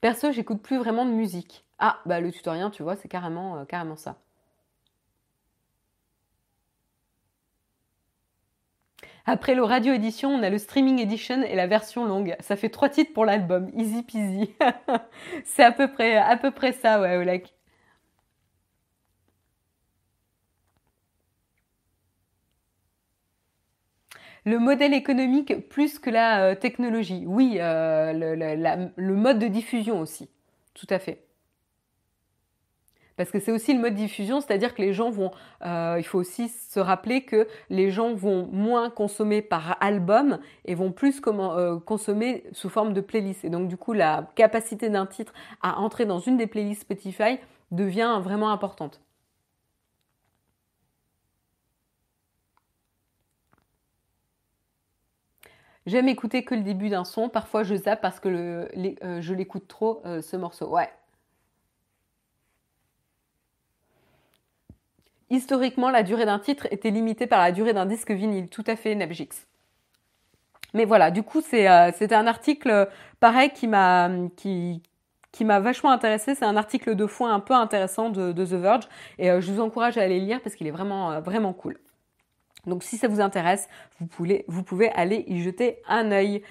Perso, 0.00 0.32
j'écoute 0.32 0.60
plus 0.62 0.78
vraiment 0.78 1.04
de 1.04 1.12
musique. 1.12 1.64
Ah, 1.78 2.00
bah 2.06 2.20
le 2.20 2.32
tutoriel, 2.32 2.70
tu 2.72 2.82
vois, 2.82 2.96
c'est 2.96 3.08
carrément, 3.08 3.58
euh, 3.58 3.64
carrément 3.64 3.96
ça. 3.96 4.16
Après 9.26 9.54
le 9.54 9.62
radio 9.62 9.92
édition, 9.92 10.30
on 10.30 10.42
a 10.42 10.50
le 10.50 10.58
streaming 10.58 10.98
edition 11.00 11.42
et 11.42 11.54
la 11.54 11.66
version 11.68 12.04
longue. 12.04 12.36
Ça 12.40 12.56
fait 12.56 12.68
trois 12.68 12.88
titres 12.88 13.12
pour 13.12 13.24
l'album. 13.24 13.70
Easy 13.76 14.02
peasy. 14.02 14.52
c'est 15.44 15.62
à 15.62 15.70
peu 15.72 15.90
près, 15.92 16.16
à 16.16 16.36
peu 16.36 16.50
près 16.50 16.72
ça, 16.72 17.00
ouais, 17.00 17.16
Olek. 17.16 17.54
Le 24.44 24.58
modèle 24.58 24.92
économique 24.92 25.68
plus 25.68 25.98
que 25.98 26.10
la 26.10 26.42
euh, 26.42 26.54
technologie. 26.54 27.24
Oui, 27.26 27.58
euh, 27.60 28.12
le, 28.96 29.14
mode 29.14 29.38
de 29.38 29.46
diffusion 29.46 30.00
aussi. 30.00 30.28
Tout 30.74 30.86
à 30.90 30.98
fait. 30.98 31.24
Parce 33.16 33.30
que 33.30 33.38
c'est 33.38 33.52
aussi 33.52 33.72
le 33.72 33.78
mode 33.78 33.92
de 33.92 33.98
diffusion, 33.98 34.40
c'est-à-dire 34.40 34.74
que 34.74 34.82
les 34.82 34.92
gens 34.94 35.10
vont, 35.10 35.30
euh, 35.64 35.96
il 35.98 36.02
faut 36.02 36.18
aussi 36.18 36.48
se 36.48 36.80
rappeler 36.80 37.22
que 37.22 37.46
les 37.68 37.90
gens 37.90 38.14
vont 38.14 38.48
moins 38.50 38.90
consommer 38.90 39.42
par 39.42 39.76
album 39.80 40.38
et 40.64 40.74
vont 40.74 40.90
plus 40.90 41.20
consommer 41.20 42.42
sous 42.52 42.70
forme 42.70 42.94
de 42.94 43.02
playlist. 43.02 43.44
Et 43.44 43.50
donc 43.50 43.68
du 43.68 43.76
coup, 43.76 43.92
la 43.92 44.30
capacité 44.34 44.88
d'un 44.88 45.06
titre 45.06 45.34
à 45.60 45.78
entrer 45.78 46.06
dans 46.06 46.18
une 46.18 46.38
des 46.38 46.46
playlists 46.46 46.80
Spotify 46.80 47.38
devient 47.70 48.18
vraiment 48.24 48.50
importante. 48.50 49.00
J'aime 55.86 56.08
écouter 56.08 56.44
que 56.44 56.54
le 56.54 56.62
début 56.62 56.88
d'un 56.90 57.04
son. 57.04 57.28
Parfois, 57.28 57.64
je 57.64 57.74
zappe 57.74 58.00
parce 58.00 58.20
que 58.20 58.28
euh, 58.28 59.20
je 59.20 59.34
l'écoute 59.34 59.66
trop, 59.66 60.00
euh, 60.06 60.22
ce 60.22 60.36
morceau. 60.36 60.68
Ouais. 60.68 60.88
Historiquement, 65.30 65.90
la 65.90 66.02
durée 66.02 66.26
d'un 66.26 66.38
titre 66.38 66.68
était 66.70 66.90
limitée 66.90 67.26
par 67.26 67.40
la 67.40 67.52
durée 67.52 67.72
d'un 67.72 67.86
disque 67.86 68.12
vinyle. 68.12 68.48
Tout 68.48 68.64
à 68.66 68.76
fait, 68.76 68.94
Nebjix. 68.94 69.46
Mais 70.74 70.84
voilà, 70.84 71.10
du 71.10 71.22
coup, 71.22 71.40
euh, 71.52 71.92
c'était 71.94 72.14
un 72.14 72.26
article 72.26 72.88
pareil 73.18 73.50
qui 73.50 73.66
m'a 73.66 74.08
vachement 75.60 75.90
intéressé. 75.90 76.34
C'est 76.34 76.44
un 76.44 76.56
article 76.56 76.94
de 76.94 77.06
fond 77.06 77.26
un 77.26 77.40
peu 77.40 77.54
intéressant 77.54 78.08
de, 78.08 78.32
The 78.32 78.52
Verge 78.52 78.88
et 79.18 79.28
je 79.40 79.52
vous 79.52 79.60
encourage 79.60 79.98
à 79.98 80.02
aller 80.02 80.20
lire 80.20 80.40
parce 80.42 80.54
qu'il 80.54 80.66
est 80.66 80.70
vraiment 80.70 81.20
vraiment 81.20 81.52
cool. 81.52 81.78
Donc 82.66 82.82
si 82.82 82.96
ça 82.96 83.08
vous 83.08 83.20
intéresse, 83.20 83.68
vous 83.98 84.06
pouvez, 84.62 84.90
aller 84.92 85.24
y 85.26 85.42
jeter 85.42 85.78
un 85.88 86.10
œil. 86.12 86.42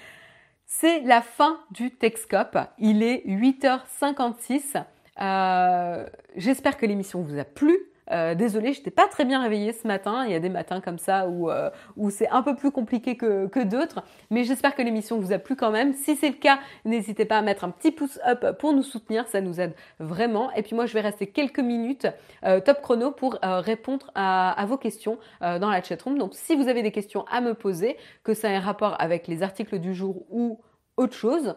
C'est 0.66 1.00
la 1.00 1.22
fin 1.22 1.60
du 1.70 1.90
Texcope. 1.90 2.58
Il 2.78 3.02
est 3.02 3.24
8h56. 3.26 4.84
Euh, 5.20 6.06
j'espère 6.36 6.76
que 6.76 6.86
l'émission 6.86 7.22
vous 7.22 7.38
a 7.38 7.44
plu. 7.44 7.78
Euh, 8.12 8.34
désolée, 8.34 8.72
j'étais 8.72 8.90
pas 8.90 9.08
très 9.08 9.24
bien 9.24 9.42
réveillée 9.42 9.72
ce 9.72 9.86
matin. 9.86 10.24
Il 10.26 10.32
y 10.32 10.34
a 10.34 10.40
des 10.40 10.48
matins 10.48 10.80
comme 10.80 10.98
ça 10.98 11.28
où, 11.28 11.50
euh, 11.50 11.70
c'est 12.10 12.28
un 12.28 12.42
peu 12.42 12.54
plus 12.54 12.70
compliqué 12.70 13.16
que, 13.16 13.62
d'autres. 13.64 14.02
Mais 14.30 14.44
j'espère 14.44 14.74
que 14.74 14.82
l'émission 14.82 15.18
vous 15.18 15.32
a 15.32 15.38
plu 15.38 15.56
quand 15.56 15.70
même. 15.70 15.94
Si 15.94 16.16
c'est 16.16 16.28
le 16.28 16.34
cas, 16.34 16.58
n'hésitez 16.84 17.24
pas 17.24 17.38
à 17.38 17.42
mettre 17.42 17.64
un 17.64 17.70
petit 17.70 17.90
pouce 17.90 18.18
up 18.26 18.58
pour 18.58 18.72
nous 18.72 18.82
soutenir. 18.82 19.26
Ça 19.28 19.40
nous 19.40 19.60
aide 19.60 19.74
vraiment. 19.98 20.52
Et 20.52 20.62
puis 20.62 20.74
moi, 20.74 20.86
je 20.86 20.94
vais 20.94 21.00
rester 21.00 21.26
quelques 21.26 21.60
minutes 21.60 22.06
euh, 22.44 22.60
top 22.60 22.82
chrono 22.82 23.12
pour 23.12 23.38
répondre 23.42 24.10
à, 24.14 24.50
à, 24.60 24.66
vos 24.66 24.76
questions 24.76 25.18
dans 25.40 25.70
la 25.70 25.82
chatroom. 25.82 26.18
Donc 26.18 26.34
si 26.34 26.56
vous 26.56 26.68
avez 26.68 26.82
des 26.82 26.92
questions 26.92 27.24
à 27.30 27.40
me 27.40 27.54
poser, 27.54 27.96
que 28.24 28.34
ça 28.34 28.50
ait 28.50 28.56
un 28.56 28.60
rapport 28.60 28.96
avec 29.00 29.26
les 29.26 29.42
articles 29.42 29.78
du 29.78 29.94
jour 29.94 30.24
ou 30.30 30.60
autre 30.96 31.14
chose, 31.14 31.54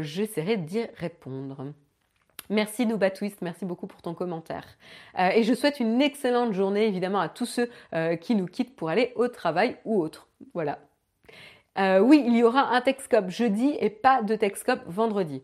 j'essaierai 0.00 0.56
d'y 0.56 0.84
répondre. 0.96 1.72
Merci 2.50 2.86
Nouba 2.86 3.10
Twist, 3.10 3.42
merci 3.42 3.66
beaucoup 3.66 3.86
pour 3.86 4.00
ton 4.00 4.14
commentaire. 4.14 4.64
Euh, 5.18 5.28
et 5.34 5.42
je 5.42 5.52
souhaite 5.52 5.80
une 5.80 6.00
excellente 6.00 6.54
journée 6.54 6.86
évidemment 6.86 7.20
à 7.20 7.28
tous 7.28 7.44
ceux 7.44 7.70
euh, 7.94 8.16
qui 8.16 8.34
nous 8.34 8.46
quittent 8.46 8.74
pour 8.74 8.88
aller 8.88 9.12
au 9.16 9.28
travail 9.28 9.76
ou 9.84 10.00
autre. 10.00 10.28
Voilà. 10.54 10.78
Euh, 11.78 12.00
oui, 12.00 12.24
il 12.26 12.36
y 12.36 12.42
aura 12.42 12.74
un 12.74 12.80
Texcop 12.80 13.28
jeudi 13.28 13.76
et 13.80 13.90
pas 13.90 14.22
de 14.22 14.34
Texcop 14.34 14.80
vendredi. 14.86 15.42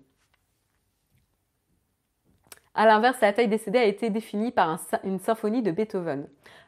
A 2.75 2.87
l'inverse, 2.87 3.21
la 3.21 3.33
taille 3.33 3.49
des 3.49 3.59
CD 3.59 3.79
a 3.79 3.85
été 3.85 4.11
définie 4.11 4.51
par 4.51 4.81
une 5.05 5.21
symphonie 5.21 5.63
de 5.63 5.71
Beethoven. 5.71 6.27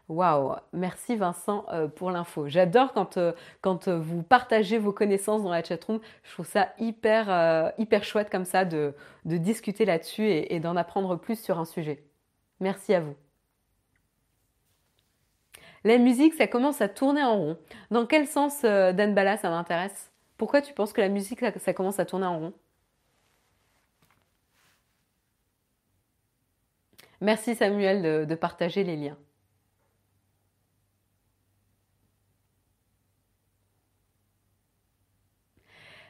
Waouh, 0.08 0.54
merci 0.72 1.16
Vincent 1.16 1.66
euh, 1.72 1.88
pour 1.88 2.12
l'info. 2.12 2.46
J'adore 2.48 2.92
quand, 2.92 3.16
euh, 3.16 3.32
euh, 3.66 3.98
vous 3.98 4.22
partagez 4.22 4.78
vos 4.78 4.92
connaissances 4.92 5.42
dans 5.42 5.50
la 5.50 5.64
chatroom. 5.64 5.98
Je 6.22 6.32
trouve 6.32 6.46
ça 6.46 6.72
hyper, 6.78 7.72
chouette 8.02 8.30
comme 8.30 8.44
ça 8.44 8.64
de, 8.64 8.94
discuter 9.24 9.84
là-dessus 9.84 10.22
et, 10.22 10.54
et 10.54 10.60
d'en 10.60 10.76
apprendre 10.76 11.16
plus 11.16 11.40
sur 11.40 11.58
un 11.58 11.64
sujet. 11.64 12.04
Merci 12.60 12.94
à 12.94 13.00
vous. 13.00 13.16
La 15.84 15.98
musique, 15.98 16.34
ça 16.34 16.46
commence 16.46 16.80
à 16.80 16.88
tourner 16.88 17.22
en 17.24 17.36
rond. 17.36 17.58
Dans 17.90 18.06
quel 18.06 18.26
sens, 18.26 18.62
Dan 18.62 19.14
Bala, 19.14 19.36
ça 19.36 19.50
m'intéresse? 19.50 20.12
Pourquoi 20.36 20.62
tu 20.62 20.72
penses 20.74 20.92
que 20.92 21.00
la 21.00 21.08
musique, 21.08 21.40
ça, 21.58 21.74
commence 21.74 21.98
à 22.00 22.04
tourner 22.04 22.26
en 22.26 22.38
rond? 22.38 22.52
Merci 27.20 27.54
Samuel 27.56 28.26
de 28.26 28.34
partager 28.34 28.84
les 28.84 28.96
liens. 28.96 29.16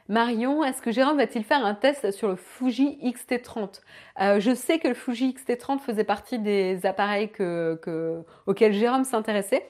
Marion, 0.09 0.63
est-ce 0.63 0.81
que 0.81 0.91
Jérôme 0.91 1.17
va-t-il 1.17 1.43
faire 1.43 1.65
un 1.65 1.75
test 1.75 2.11
sur 2.11 2.29
le 2.29 2.37
Fuji 2.37 2.97
X-T30 3.01 3.81
euh, 4.21 4.39
Je 4.39 4.55
sais 4.55 4.79
que 4.79 4.87
le 4.87 4.93
Fuji 4.93 5.29
X-T30 5.29 5.79
faisait 5.79 6.05
partie 6.05 6.39
des 6.39 6.85
appareils 6.85 7.29
auxquels 8.45 8.73
Jérôme 8.73 9.03
s'intéressait, 9.03 9.69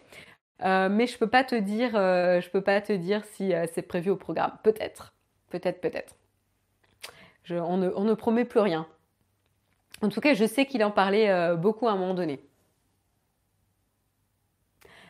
euh, 0.64 0.90
mais 0.90 1.08
je 1.08 1.18
dire, 1.56 1.92
euh, 1.96 2.40
peux 2.52 2.62
pas 2.62 2.82
te 2.82 2.94
dire 2.94 3.26
si 3.26 3.52
c'est 3.74 3.82
prévu 3.82 4.12
au 4.12 4.16
programme. 4.16 4.52
Peut-être, 4.64 5.14
peut-être, 5.50 5.82
peut-être. 5.82 6.16
On 7.50 7.78
ne, 7.78 7.90
ne, 7.90 8.14
promet 8.14 8.46
plus 8.46 8.60
rien. 8.60 8.86
En 10.04 10.10
tout 10.10 10.22
cas, 10.22 10.36
je 10.36 10.46
sais 10.46 10.66
qu'il 10.66 10.84
en 10.84 10.92
parlait 10.92 11.56
beaucoup 11.56 11.88
à 11.88 11.94
un 11.94 11.96
moment 11.96 12.14
donné. 12.14 12.42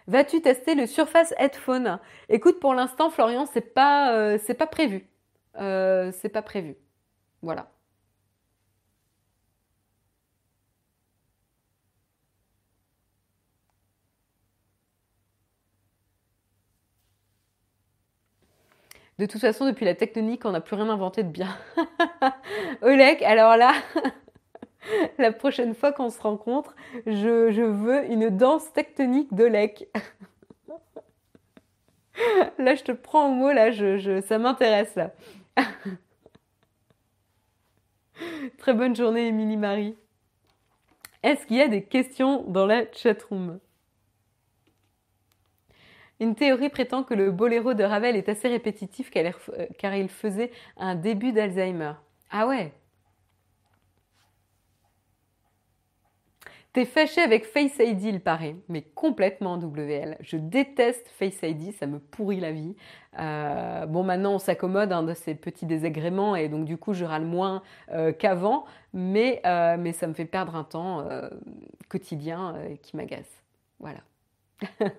Vas-tu 0.05 0.41
tester 0.41 0.73
le 0.73 0.85
Surface 0.85 1.33
Headphone? 1.37 1.99
Écoute, 2.29 2.61
pour 2.61 2.73
l'instant, 2.73 3.09
Florian, 3.09 3.45
c'est 3.45 3.73
pas, 3.73 4.37
pas 4.57 4.67
prévu. 4.67 5.05
Euh, 5.57 6.11
c'est 6.11 6.29
pas 6.29 6.41
prévu. 6.41 6.75
Voilà. 7.41 7.71
De 19.19 19.25
toute 19.25 19.41
façon, 19.41 19.65
depuis 19.65 19.85
la 19.85 19.95
tectonique, 19.95 20.45
on 20.45 20.51
n'a 20.51 20.61
plus 20.61 20.75
rien 20.75 20.89
inventé 20.89 21.23
de 21.23 21.29
bien. 21.29 21.49
Olek, 22.83 23.23
alors 23.23 23.57
là, 23.57 23.73
la 25.17 25.31
prochaine 25.31 25.73
fois 25.73 25.91
qu'on 25.91 26.11
se 26.11 26.21
rencontre, 26.21 26.75
je, 27.07 27.61
veux 27.63 28.05
une 28.11 28.29
danse 28.29 28.71
tectonique 28.73 29.33
d'Olek. 29.33 29.87
là, 32.59 32.75
je 32.75 32.83
te 32.83 32.91
prends 32.91 33.29
au 33.29 33.31
mot, 33.31 33.51
là, 33.51 33.71
je, 33.71 34.21
ça 34.21 34.37
m'intéresse, 34.37 34.93
là. 34.95 35.11
Très 38.57 38.73
bonne 38.73 38.95
journée, 38.95 39.27
Émilie 39.27 39.57
Marie. 39.57 39.95
Est-ce 41.23 41.45
qu'il 41.45 41.57
y 41.57 41.61
a 41.61 41.67
des 41.67 41.83
questions 41.83 42.43
dans 42.43 42.65
la 42.65 42.91
chatroom? 42.91 43.59
Une 46.19 46.35
théorie 46.35 46.69
prétend 46.69 47.03
que 47.03 47.13
le 47.13 47.31
boléro 47.31 47.73
de 47.75 47.83
Ravel 47.83 48.15
est 48.15 48.29
assez 48.29 48.47
répétitif 48.47 49.11
car 49.11 49.95
il 49.95 50.09
faisait 50.09 50.51
un 50.77 50.95
début 50.95 51.31
d'Alzheimer. 51.31 51.93
Ah 52.31 52.47
ouais? 52.47 52.73
Fâché 56.85 57.21
avec 57.21 57.45
Face 57.45 57.79
ID, 57.79 58.03
il 58.03 58.19
paraît, 58.19 58.55
mais 58.69 58.81
complètement 58.81 59.57
WL. 59.57 60.17
Je 60.19 60.37
déteste 60.37 61.07
Face 61.09 61.39
ID, 61.41 61.73
ça 61.73 61.87
me 61.87 61.97
pourrit 61.97 62.39
la 62.39 62.51
vie. 62.51 62.75
Euh, 63.19 63.85
bon, 63.85 64.03
maintenant 64.03 64.35
on 64.35 64.39
s'accommode 64.39 64.91
hein, 64.91 65.03
de 65.03 65.13
ces 65.13 65.33
petits 65.33 65.65
désagréments 65.65 66.35
et 66.35 66.49
donc 66.49 66.65
du 66.65 66.77
coup 66.77 66.93
je 66.93 67.03
râle 67.03 67.25
moins 67.25 67.63
euh, 67.91 68.11
qu'avant, 68.11 68.65
mais, 68.93 69.41
euh, 69.45 69.77
mais 69.79 69.91
ça 69.91 70.07
me 70.07 70.13
fait 70.13 70.25
perdre 70.25 70.55
un 70.55 70.63
temps 70.63 71.07
quotidien 71.89 72.55
qui 72.81 72.95
m'agace. 72.95 73.43
Voilà. 73.79 73.99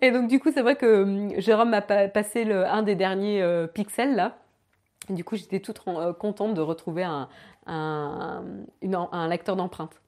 et 0.00 0.10
donc 0.10 0.28
du 0.28 0.40
coup 0.40 0.50
c'est 0.52 0.62
vrai 0.62 0.76
que 0.76 1.02
hum, 1.02 1.40
Jérôme 1.40 1.70
m'a 1.70 1.82
passé 1.82 2.44
le, 2.44 2.66
un 2.66 2.82
des 2.82 2.94
derniers 2.94 3.44
pixels 3.74 4.14
là. 4.16 4.38
du 5.08 5.24
coup 5.24 5.36
j'étais 5.36 5.60
toute 5.60 5.80
contente 6.18 6.54
de 6.54 6.60
retrouver 6.60 7.04
un, 7.04 7.28
un, 7.66 8.42
un 8.82 9.28
lecteur 9.28 9.56
d'empreintes. 9.56 10.00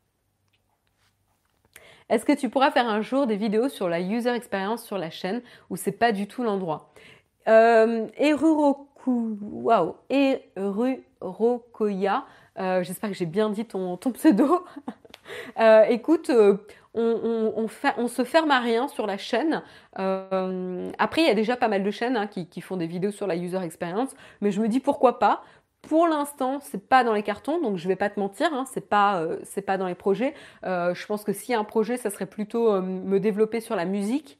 Est-ce 2.08 2.24
que 2.24 2.32
tu 2.32 2.48
pourras 2.48 2.70
faire 2.70 2.88
un 2.88 3.02
jour 3.02 3.26
des 3.26 3.36
vidéos 3.36 3.68
sur 3.68 3.88
la 3.88 4.00
user 4.00 4.30
experience 4.30 4.84
sur 4.84 4.96
la 4.96 5.10
chaîne 5.10 5.42
ou 5.68 5.76
c'est 5.76 5.92
pas 5.92 6.12
du 6.12 6.26
tout 6.26 6.42
l'endroit? 6.42 6.90
Euh, 7.48 8.06
Eruroku, 8.16 9.38
wow, 9.42 9.96
Erurokoya, 10.10 12.24
euh, 12.58 12.82
j'espère 12.82 13.10
que 13.10 13.16
j'ai 13.16 13.26
bien 13.26 13.50
dit 13.50 13.64
ton, 13.64 13.96
pseudo. 13.96 14.64
Euh, 15.60 15.82
écoute, 15.90 16.30
on, 16.94 17.68
se 17.68 18.24
ferme 18.24 18.50
à 18.50 18.60
rien 18.60 18.88
sur 18.88 19.06
la 19.06 19.18
chaîne. 19.18 19.62
après, 19.94 21.20
il 21.20 21.26
y 21.26 21.30
a 21.30 21.34
déjà 21.34 21.54
pas 21.54 21.68
mal 21.68 21.82
de 21.82 21.90
chaînes 21.90 22.16
hein, 22.16 22.26
qui, 22.26 22.60
font 22.62 22.78
des 22.78 22.86
vidéos 22.86 23.10
sur 23.10 23.26
la 23.26 23.36
user 23.36 23.62
experience, 23.62 24.08
mais 24.40 24.52
je 24.52 24.62
me 24.62 24.68
dis 24.68 24.80
pourquoi 24.80 25.18
pas. 25.18 25.42
Pour 25.82 26.08
l'instant, 26.08 26.58
c'est 26.60 26.88
pas 26.88 27.04
dans 27.04 27.14
les 27.14 27.22
cartons, 27.22 27.60
donc 27.60 27.76
je 27.76 27.86
vais 27.88 27.96
pas 27.96 28.10
te 28.10 28.18
mentir, 28.18 28.52
hein, 28.52 28.64
c'est 28.66 28.88
pas 28.88 29.20
euh, 29.22 29.38
c'est 29.44 29.62
pas 29.62 29.78
dans 29.78 29.86
les 29.86 29.94
projets. 29.94 30.34
Euh, 30.64 30.92
je 30.94 31.06
pense 31.06 31.24
que 31.24 31.32
a 31.54 31.58
un 31.58 31.64
projet, 31.64 31.96
ça 31.96 32.10
serait 32.10 32.26
plutôt 32.26 32.72
euh, 32.72 32.80
me 32.82 33.20
développer 33.20 33.60
sur 33.60 33.76
la 33.76 33.84
musique, 33.84 34.38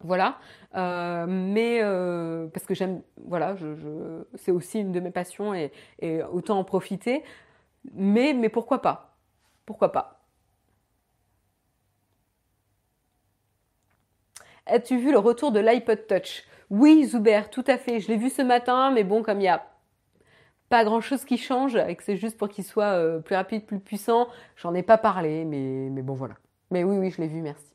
voilà. 0.00 0.38
mais 0.74 1.80
parce 2.52 2.66
que 2.66 2.74
j'aime, 2.74 3.02
voilà, 3.26 3.56
c'est 4.34 4.52
aussi 4.52 4.80
une 4.80 4.92
de 4.92 5.00
mes 5.00 5.10
passions 5.10 5.54
et, 5.54 5.72
et, 6.00 6.22
autant 6.22 6.58
en 6.58 6.64
profiter. 6.64 7.22
Mais 7.94 8.32
mais 8.34 8.48
pourquoi 8.48 8.82
pas? 8.82 9.16
Pourquoi 9.66 9.92
pas? 9.92 10.22
As-tu 14.66 14.98
vu 14.98 15.12
le 15.12 15.18
retour 15.18 15.52
de 15.52 15.60
l'iPod 15.60 16.06
Touch? 16.06 16.44
Oui, 16.70 17.04
Zuber, 17.04 17.42
tout 17.50 17.64
à 17.66 17.78
fait. 17.78 18.00
Je 18.00 18.08
l'ai 18.08 18.16
vu 18.16 18.30
ce 18.30 18.42
matin, 18.42 18.90
mais 18.92 19.04
bon, 19.04 19.22
comme 19.22 19.40
il 19.40 19.44
y 19.44 19.48
a 19.48 19.71
pas 20.72 20.84
grand 20.84 21.02
chose 21.02 21.26
qui 21.26 21.36
change 21.36 21.76
et 21.76 21.94
que 21.96 22.02
c'est 22.02 22.16
juste 22.16 22.38
pour 22.38 22.48
qu'il 22.48 22.64
soit 22.64 22.94
euh, 22.94 23.18
plus 23.18 23.36
rapide, 23.36 23.66
plus 23.66 23.78
puissant. 23.78 24.28
J'en 24.56 24.72
ai 24.72 24.82
pas 24.82 24.96
parlé, 24.96 25.44
mais, 25.44 25.90
bon 26.00 26.14
voilà. 26.14 26.36
Mais 26.70 26.82
oui, 26.82 26.96
oui, 26.96 27.10
je 27.10 27.20
l'ai 27.20 27.28
vu, 27.28 27.42
merci. 27.42 27.74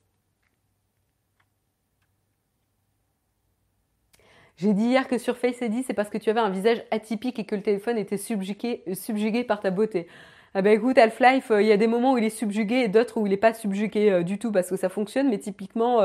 J'ai 4.56 4.74
dit 4.74 4.86
hier 4.86 5.08
que 5.08 5.20
sur 5.20 5.38
Face 5.38 5.62
ID, 5.62 5.84
c'est 5.86 5.93
parce 5.93 6.10
que 6.10 6.18
tu 6.18 6.32
avais 6.32 6.39
un 6.39 6.50
visage 6.50 6.84
atypique 6.89 7.38
et 7.38 7.45
que 7.45 7.54
le 7.54 7.62
téléphone 7.62 8.00
était 8.00 8.18
subjugué, 8.18 8.84
subjugué 8.95 9.43
par 9.43 9.60
ta 9.60 9.70
beauté. 9.70 10.08
Ah 10.56 10.64
bah 10.64 10.72
écoute, 10.72 10.98
Half-Life, 10.98 11.52
euh, 11.52 11.62
il 11.62 11.68
y 11.68 11.72
a 11.72 11.78
des 11.78 11.86
moments 11.86 12.14
où 12.14 12.18
il 12.18 12.24
est 12.24 12.32
subjugué 12.32 12.78
et 12.78 12.88
d'autres 12.88 13.22
où 13.22 13.28
il 13.28 13.30
n'est 13.30 13.38
pas 13.38 13.54
subjugué 13.54 14.10
euh, 14.10 14.24
du 14.24 14.39
tout 14.39 14.52
parce 14.52 14.72
que 14.72 14.76
ça 14.76 14.89
fonctionne, 14.89 15.30
mais 15.30 15.38
typiquement, 15.38 16.02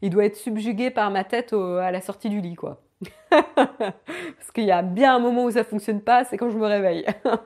il 0.00 0.10
doit 0.10 0.24
être 0.24 0.36
subjugué 0.36 0.92
par 0.92 1.10
ma 1.10 1.24
tête 1.24 1.52
à 1.52 1.90
la 1.90 2.00
sortie 2.00 2.28
du 2.28 2.40
lit, 2.40 2.54
quoi. 2.54 2.85
Parce 3.30 4.50
qu'il 4.54 4.64
y 4.64 4.70
a 4.70 4.82
bien 4.82 5.16
un 5.16 5.18
moment 5.18 5.44
où 5.44 5.50
ça 5.50 5.64
fonctionne 5.64 6.00
pas, 6.00 6.24
c'est 6.24 6.36
quand 6.36 6.50
je 6.50 6.58
me 6.58 6.66
réveille. 6.66 7.06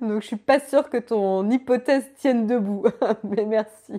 Donc 0.00 0.22
je 0.22 0.26
suis 0.26 0.36
pas 0.36 0.60
sûre 0.60 0.88
que 0.88 0.98
ton 0.98 1.48
hypothèse 1.50 2.08
tienne 2.16 2.46
debout. 2.46 2.84
Mais 3.24 3.44
merci. 3.44 3.94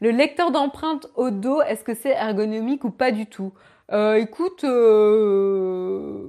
Le 0.00 0.10
lecteur 0.10 0.50
d'empreintes 0.50 1.08
au 1.14 1.30
dos, 1.30 1.62
est-ce 1.62 1.82
que 1.82 1.94
c'est 1.94 2.10
ergonomique 2.10 2.84
ou 2.84 2.90
pas 2.90 3.10
du 3.10 3.26
tout? 3.26 3.52
Euh, 3.92 4.14
Écoute, 4.14 4.64
euh, 4.64 6.28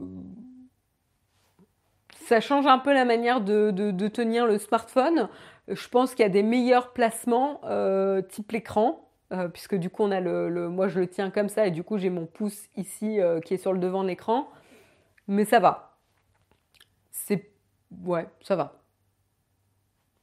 ça 2.26 2.40
change 2.40 2.68
un 2.68 2.80
peu 2.80 2.94
la 2.94 3.06
manière 3.06 3.42
de, 3.42 4.08
tenir 4.08 4.48
le 4.48 4.58
smartphone. 4.58 5.30
Je 5.68 5.88
pense 5.90 6.16
qu'il 6.16 6.24
y 6.24 6.26
a 6.26 6.30
des 6.30 6.44
meilleurs 6.44 6.94
placements 6.94 7.62
euh, 7.66 8.22
type 8.22 8.52
l'écran. 8.52 9.10
Euh, 9.32 9.48
puisque 9.48 9.76
du 9.76 9.90
coup 9.90 10.04
on 10.04 10.12
a 10.12 10.20
le, 10.20 10.70
moi 10.70 10.88
je 10.88 11.00
le 11.00 11.08
tiens 11.08 11.32
comme 11.32 11.50
ça 11.50 11.66
et 11.66 11.72
du 11.72 11.84
coup 11.84 11.98
j'ai 11.98 12.12
mon 12.12 12.28
pouce 12.28 12.68
ici 12.76 13.20
euh, 13.20 13.40
qui 13.40 13.56
est 13.56 13.58
sur 13.58 13.74
le 13.74 13.80
devant 13.80 14.04
de 14.04 14.08
l'écran. 14.08 14.50
Mais 15.28 15.46
ça 15.46 15.60
va. 15.60 15.98
C'est 17.12 17.52
ouais 18.04 18.28
ça 18.42 18.56
va. 18.56 18.82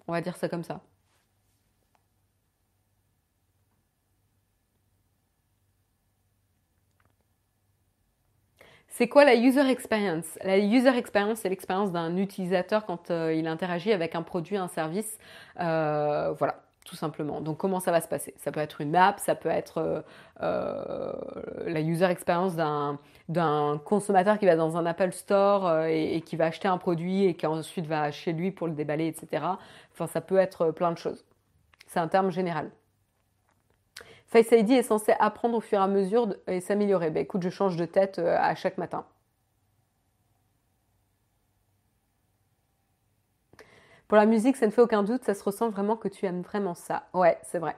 On 0.07 0.13
va 0.13 0.21
dire 0.21 0.37
ça 0.37 0.49
comme 0.49 0.63
ça. 0.65 0.81
C'est 8.89 9.09
quoi 9.09 9.25
la 9.25 9.35
user 9.35 9.69
experience? 9.71 10.39
La 10.45 10.59
user 10.59 10.97
experience, 10.97 11.39
c'est 11.39 11.49
l'expérience 11.49 11.93
d'un 11.93 12.17
utilisateur 12.17 12.85
quand 12.85 13.11
euh, 13.11 13.33
il 13.35 13.47
interagit 13.47 13.93
avec 13.93 14.15
un 14.15 14.23
produit, 14.23 14.57
un 14.57 14.69
service. 14.69 15.19
voilà 15.57 16.63
tout 16.85 16.97
simplement. 16.97 17.41
Donc 17.41 17.59
comment 17.59 17.81
ça 17.81 17.93
va 17.93 18.01
se 18.01 18.09
passer? 18.09 18.35
Ça 18.39 18.51
peut 18.51 18.61
être 18.61 18.81
une 18.81 18.91
map, 18.91 19.15
ça 19.19 19.35
peut 19.35 19.49
être 19.49 19.79
euh, 19.79 20.03
euh, 20.43 21.13
la 21.67 21.81
user 21.81 22.07
experience 22.07 22.57
d'un 22.57 23.79
consommateur 23.85 24.39
qui 24.39 24.47
va 24.47 24.57
dans 24.57 24.77
un 24.77 24.87
Apple 24.87 25.13
Store 25.13 25.67
euh, 25.67 25.87
et, 25.87 26.21
qui 26.23 26.37
va 26.37 26.47
acheter 26.47 26.69
un 26.69 26.79
produit 26.79 27.25
et 27.25 27.35
qui 27.35 27.47
ensuite 27.47 27.87
va 27.87 28.11
chez 28.11 28.33
lui 28.33 28.51
pour 28.51 28.67
le 28.67 28.75
déballer, 28.75 29.07
etc. 29.07 29.45
Enfin, 29.93 30.07
ça 30.07 30.21
peut 30.21 30.39
être 30.39 30.71
plein 30.71 30.93
de 30.93 30.99
choses. 30.99 31.25
C'est 31.87 32.01
un 32.01 32.09
terme 32.09 32.31
général. 32.31 32.71
Face 34.27 34.51
ID 34.51 34.71
est 34.73 34.83
censé 34.83 35.13
apprendre 35.19 35.57
au 35.57 35.61
fur 35.61 35.79
et 35.79 35.83
à 35.83 35.89
mesure 35.89 36.35
et 36.47 36.61
s'améliorer. 36.61 37.11
Ben, 37.11 37.23
écoute, 37.23 37.43
je 37.43 37.51
change 37.51 37.77
de 37.77 37.85
tête 37.85 38.19
à 38.19 38.55
chaque 38.55 38.79
matin. 38.79 39.05
Pour 44.13 44.19
la 44.19 44.27
musique, 44.27 44.57
ça 44.57 44.67
ne 44.67 44.71
fait 44.71 44.83
aucun 44.83 45.03
doute, 45.03 45.25
ça 45.25 45.33
se 45.33 45.43
ressent 45.43 45.71
vraiment 45.71 45.97
que 45.97 46.07
tu 46.07 46.27
aimes 46.27 46.43
vraiment 46.43 46.75
ça. 46.75 47.05
Ouais, 47.15 47.39
c'est 47.45 47.59
vrai. 47.59 47.75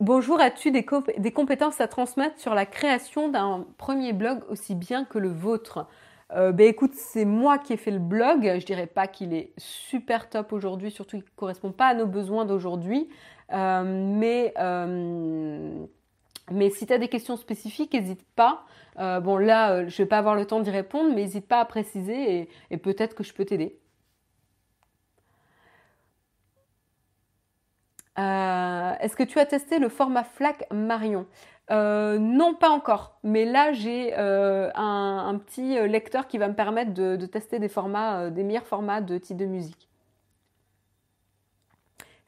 Bonjour, 0.00 0.38
as-tu 0.38 0.70
des, 0.70 0.84
compétences 0.84 1.80
à 1.80 1.88
transmettre 1.88 2.38
sur 2.38 2.54
la 2.54 2.66
création 2.66 3.30
d'un 3.30 3.64
premier 3.78 4.12
blog 4.12 4.40
aussi 4.50 4.74
bien 4.74 5.06
que 5.06 5.18
le 5.18 5.30
vôtre? 5.30 5.86
Euh, 6.34 6.52
ben 6.52 6.66
écoute, 6.66 6.92
c'est 6.92 7.24
moi 7.24 7.56
qui 7.56 7.72
ai 7.72 7.78
fait 7.78 7.90
le 7.90 8.00
blog. 8.00 8.42
Je 8.42 8.66
dirais 8.66 8.86
pas 8.86 9.06
qu'il 9.06 9.32
est 9.32 9.54
super 9.56 10.28
top 10.28 10.52
aujourd'hui, 10.52 10.90
surtout 10.90 11.16
qu'il 11.16 11.24
ne 11.24 11.36
correspond 11.36 11.72
pas 11.72 11.86
à 11.86 11.94
nos 11.94 12.06
besoins 12.06 12.44
d'aujourd'hui. 12.44 13.08
Euh, 13.54 13.82
mais, 14.18 14.52
euh, 14.58 15.86
mais 16.50 16.70
si 16.70 16.86
tu 16.86 16.92
as 16.92 16.98
des 16.98 17.08
questions 17.08 17.36
spécifiques, 17.36 17.92
n'hésite 17.94 18.24
pas. 18.34 18.64
Euh, 18.98 19.20
bon, 19.20 19.36
là, 19.36 19.72
euh, 19.72 19.88
je 19.88 19.94
ne 19.94 20.04
vais 20.04 20.06
pas 20.06 20.18
avoir 20.18 20.34
le 20.34 20.46
temps 20.46 20.60
d'y 20.60 20.70
répondre, 20.70 21.10
mais 21.10 21.22
n'hésite 21.22 21.46
pas 21.46 21.60
à 21.60 21.64
préciser 21.64 22.48
et, 22.70 22.76
peut-être 22.78 23.14
que 23.14 23.24
je 23.24 23.32
peux 23.32 23.44
t'aider. 23.44 23.78
Euh, 28.18 28.92
est-ce 29.00 29.16
que 29.16 29.22
tu 29.22 29.38
as 29.38 29.46
testé 29.46 29.78
le 29.78 29.88
format 29.88 30.24
FLAC 30.24 30.66
Marion? 30.72 31.26
Non, 31.70 32.54
pas 32.54 32.70
encore. 32.70 33.18
Mais 33.22 33.44
là, 33.44 33.72
j'ai 33.72 34.14
un, 34.14 35.40
petit 35.46 35.74
lecteur 35.88 36.26
qui 36.26 36.36
va 36.38 36.48
me 36.48 36.54
permettre 36.54 36.92
de, 36.92 37.16
de 37.16 37.26
tester 37.26 37.60
des 37.60 37.68
formats, 37.68 38.28
des 38.30 38.42
meilleurs 38.42 38.66
formats 38.66 39.00
de 39.00 39.18
type 39.18 39.36
de 39.36 39.46
musique. 39.46 39.89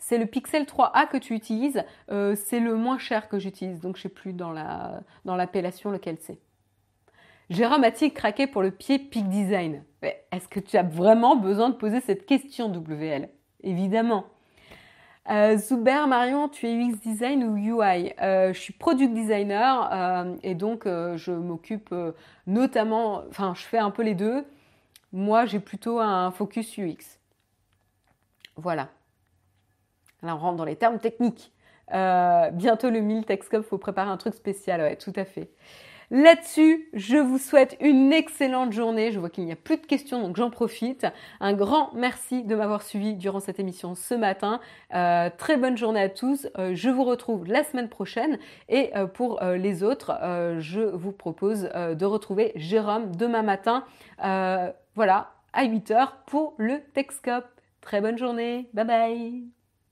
C'est 0.05 0.19
le 0.19 0.27
Pixel 0.27 0.65
3a 0.65 1.07
que 1.07 1.17
tu 1.17 1.35
utilises. 1.35 1.85
c'est 2.09 2.59
le 2.59 2.75
moins 2.75 2.99
cher 2.99 3.29
que 3.29 3.39
j'utilise, 3.39 3.81
donc 3.81 3.97
je 3.97 4.01
ne 4.01 4.03
sais 4.03 4.09
plus 4.09 4.33
dans 4.33 4.51
l'appellation 5.25 5.93
lequel 5.93 6.17
c'est. 6.21 6.39
Jérôme 7.51 7.85
a-t-il 7.85 8.13
craqué 8.13 8.47
pour 8.49 8.63
le 8.63 8.73
pied 8.73 8.99
Peak 8.99 9.29
Design? 9.29 9.85
Est-ce 10.03 10.49
que 10.49 10.59
tu 10.59 10.77
as 10.77 10.83
vraiment 10.83 11.37
besoin 11.37 11.71
de 11.71 11.75
poser 11.75 12.01
cette 12.01 12.27
question, 12.27 12.73
WL 12.73 13.29
Évidemment. 13.63 14.25
Euh, 15.31 15.57
Zuber, 15.57 16.07
Marion, 16.09 16.49
tu 16.49 16.67
es 16.67 16.75
UX 16.75 16.99
design 17.01 17.45
ou 17.45 17.57
UI 17.57 18.13
euh, 18.21 18.53
Je 18.53 18.59
suis 18.59 18.73
product 18.73 19.15
designer 19.15 19.89
euh, 19.93 20.35
et 20.43 20.57
donc 20.57 20.85
je 20.85 21.31
m'occupe 21.31 21.95
notamment, 22.47 23.23
enfin 23.29 23.55
je 23.55 23.63
fais 23.63 23.79
un 23.79 23.91
peu 23.91 24.03
les 24.03 24.15
deux. 24.15 24.45
Moi 25.13 25.47
j'ai 25.47 25.61
plutôt 25.61 26.01
un 26.01 26.31
focus 26.33 26.77
UX. 26.79 27.19
Voilà. 28.57 28.89
Là 30.23 30.35
on 30.37 30.39
rentre 30.39 30.57
dans 30.57 30.65
les 30.65 30.77
termes 30.77 30.99
techniques. 30.99 31.53
bientôt 31.91 32.91
le 32.91 33.01
1000 33.01 33.25
Texcom, 33.25 33.63
faut 33.63 33.79
préparer 33.79 34.11
un 34.11 34.17
truc 34.17 34.35
spécial, 34.35 34.81
ouais, 34.81 34.97
tout 34.97 35.13
à 35.17 35.25
fait. 35.25 35.51
Là-dessus, 36.13 36.91
je 36.93 37.17
vous 37.17 37.39
souhaite 37.39 37.75
une 37.81 38.13
excellente 38.13 38.71
journée. 38.75 39.13
Je 39.13 39.19
vois 39.19 39.31
qu'il 39.31 39.47
n'y 39.47 39.53
a 39.53 39.57
plus 39.57 39.79
de 39.79 39.87
questions, 39.87 40.21
donc 40.21 40.37
j'en 40.37 40.51
profite. 40.51 41.07
Un 41.41 41.55
grand 41.55 41.91
merci 41.95 42.43
de 42.45 42.55
m'avoir 42.55 42.83
suivi 42.83 43.15
durant 43.15 43.41
cette 43.41 43.59
émission 43.59 43.95
ce 43.95 44.13
matin. 44.13 44.61
Euh, 44.95 45.31
très 45.39 45.57
bonne 45.57 45.79
journée 45.79 46.03
à 46.03 46.11
tous. 46.11 46.49
Euh, 46.59 46.73
je 46.75 46.91
vous 46.91 47.05
retrouve 47.05 47.47
la 47.47 47.65
semaine 47.65 47.89
prochaine. 47.89 48.39
Et 48.69 48.95
euh, 48.95 49.07
pour 49.07 49.41
les 49.43 49.83
autres, 49.83 50.13
je 50.59 50.83
vous 50.83 51.13
propose 51.13 51.63
de 51.63 52.05
retrouver 52.05 52.53
Jérôme 52.57 53.17
demain 53.17 53.43
matin. 53.43 53.85
voilà, 54.95 55.33
à 55.55 55.65
8h 55.65 56.09
pour 56.27 56.53
le 56.59 56.81
Texcope. 56.93 57.47
Très 57.81 58.03
bonne 58.03 58.19
journée. 58.19 58.69
Bye 58.75 58.85
bye. 58.85 59.62